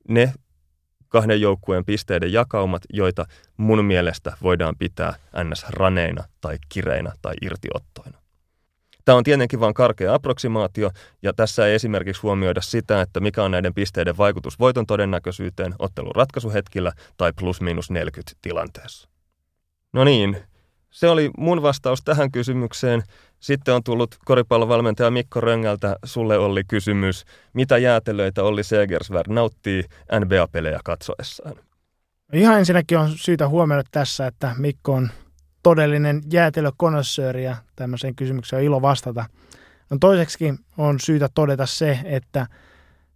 ne 0.07 0.33
kahden 1.07 1.41
joukkueen 1.41 1.85
pisteiden 1.85 2.33
jakaumat, 2.33 2.81
joita 2.93 3.25
mun 3.57 3.85
mielestä 3.85 4.37
voidaan 4.43 4.75
pitää 4.79 5.13
ns-raneina 5.43 6.23
tai 6.41 6.57
kireinä 6.69 7.11
tai 7.21 7.33
irtiottoina. 7.41 8.17
Tämä 9.05 9.17
on 9.17 9.23
tietenkin 9.23 9.59
vain 9.59 9.73
karkea 9.73 10.13
approksimaatio, 10.13 10.91
ja 11.21 11.33
tässä 11.33 11.67
ei 11.67 11.75
esimerkiksi 11.75 12.21
huomioida 12.21 12.61
sitä, 12.61 13.01
että 13.01 13.19
mikä 13.19 13.43
on 13.43 13.51
näiden 13.51 13.73
pisteiden 13.73 14.17
vaikutus 14.17 14.59
voiton 14.59 14.85
todennäköisyyteen 14.85 15.75
ottelun 15.79 16.15
ratkaisuhetkillä 16.15 16.91
tai 17.17 17.33
plus-minus 17.39 17.91
40 17.91 18.37
tilanteessa. 18.41 19.16
No 19.93 20.03
niin, 20.03 20.37
se 20.89 21.09
oli 21.09 21.31
mun 21.37 21.61
vastaus 21.61 22.03
tähän 22.03 22.31
kysymykseen. 22.31 23.03
Sitten 23.39 23.73
on 23.73 23.83
tullut 23.83 24.15
koripallovalmentaja 24.25 25.11
Mikko 25.11 25.41
Röngältä. 25.41 25.95
Sulle 26.05 26.37
oli 26.37 26.63
kysymys, 26.67 27.25
mitä 27.53 27.77
jäätelöitä 27.77 28.43
Olli 28.43 28.63
Segersvärd 28.63 29.33
nauttii 29.33 29.83
NBA-pelejä 30.19 30.79
katsoessaan? 30.83 31.55
Ihan 32.33 32.59
ensinnäkin 32.59 32.97
on 32.97 33.09
syytä 33.15 33.47
huomioida 33.47 33.83
tässä, 33.91 34.27
että 34.27 34.55
Mikko 34.57 34.93
on 34.93 35.09
todellinen 35.63 36.21
jäätelökonossööri 36.31 37.43
ja 37.43 37.55
tämmöiseen 37.75 38.15
kysymykseen 38.15 38.59
on 38.59 38.65
ilo 38.65 38.81
vastata. 38.81 39.25
No 39.89 39.97
toiseksi 39.99 40.53
on 40.77 40.99
syytä 40.99 41.29
todeta 41.33 41.65
se, 41.65 41.99
että 42.03 42.47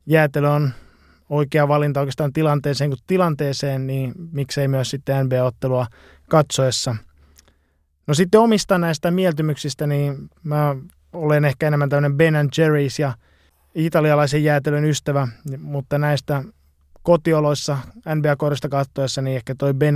jäätelö 0.05 0.49
on 0.49 0.71
oikea 1.29 1.67
valinta 1.67 1.99
oikeastaan 1.99 2.33
tilanteeseen 2.33 2.89
kuin 2.89 2.99
tilanteeseen, 3.07 3.87
niin 3.87 4.13
miksei 4.31 4.67
myös 4.67 4.89
sitten 4.89 5.25
NBA-ottelua 5.25 5.87
katsoessa. 6.31 6.95
No 8.07 8.13
sitten 8.13 8.39
omista 8.39 8.77
näistä 8.77 9.11
mieltymyksistä, 9.11 9.87
niin 9.87 10.29
mä 10.43 10.75
olen 11.13 11.45
ehkä 11.45 11.67
enemmän 11.67 11.89
tämmöinen 11.89 12.17
Ben 12.17 12.33
Jerry's 12.35 12.95
ja 12.99 13.13
italialaisen 13.75 14.43
jäätelön 14.43 14.85
ystävä, 14.85 15.27
mutta 15.57 15.97
näistä 15.97 16.43
kotioloissa 17.03 17.77
NBA-korista 18.15 18.69
katsoessa, 18.69 19.21
niin 19.21 19.35
ehkä 19.35 19.55
toi 19.55 19.73
Ben 19.73 19.95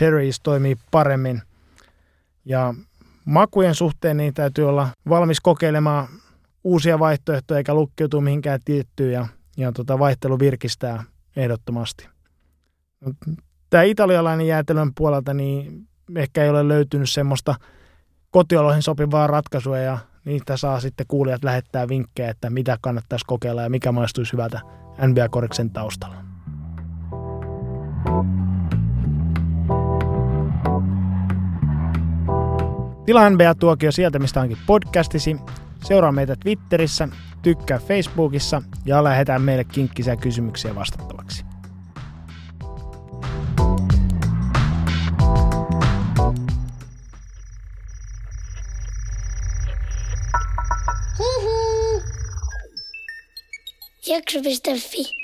Jerry's 0.00 0.40
toimii 0.42 0.76
paremmin– 0.90 1.42
ja 2.44 2.74
makujen 3.24 3.74
suhteen 3.74 4.16
niin 4.16 4.34
täytyy 4.34 4.68
olla 4.68 4.88
valmis 5.08 5.40
kokeilemaan 5.40 6.08
uusia 6.64 6.98
vaihtoehtoja 6.98 7.58
eikä 7.58 7.74
lukkiutua 7.74 8.20
mihinkään 8.20 8.60
tiettyyn 8.64 9.12
ja, 9.12 9.26
ja 9.56 9.72
tota 9.72 9.98
vaihtelu 9.98 10.38
virkistää 10.38 11.04
ehdottomasti. 11.36 12.08
Tämä 13.74 13.84
italialainen 13.84 14.46
jäätelön 14.46 14.94
puolelta 14.94 15.34
niin 15.34 15.88
ehkä 16.16 16.44
ei 16.44 16.50
ole 16.50 16.68
löytynyt 16.68 17.10
semmoista 17.10 17.54
kotioloihin 18.30 18.82
sopivaa 18.82 19.26
ratkaisua 19.26 19.78
ja 19.78 19.98
niitä 20.24 20.56
saa 20.56 20.80
sitten 20.80 21.06
kuulijat 21.08 21.44
lähettää 21.44 21.88
vinkkejä, 21.88 22.30
että 22.30 22.50
mitä 22.50 22.78
kannattaisi 22.80 23.24
kokeilla 23.26 23.62
ja 23.62 23.70
mikä 23.70 23.92
maistuisi 23.92 24.32
hyvältä 24.32 24.60
NBA-koriksen 25.06 25.70
taustalla. 25.70 26.16
Tilaa 33.06 33.30
NBA-tuokio 33.30 33.92
sieltä, 33.92 34.18
mistä 34.18 34.40
onkin 34.40 34.58
podcastisi. 34.66 35.36
Seuraa 35.84 36.12
meitä 36.12 36.36
Twitterissä, 36.36 37.08
tykkää 37.42 37.78
Facebookissa 37.78 38.62
ja 38.84 39.04
lähetään 39.04 39.42
meille 39.42 39.64
kinkkisiä 39.64 40.16
kysymyksiä 40.16 40.74
vastattavaksi. 40.74 41.53
Jakso.fi 54.06 55.23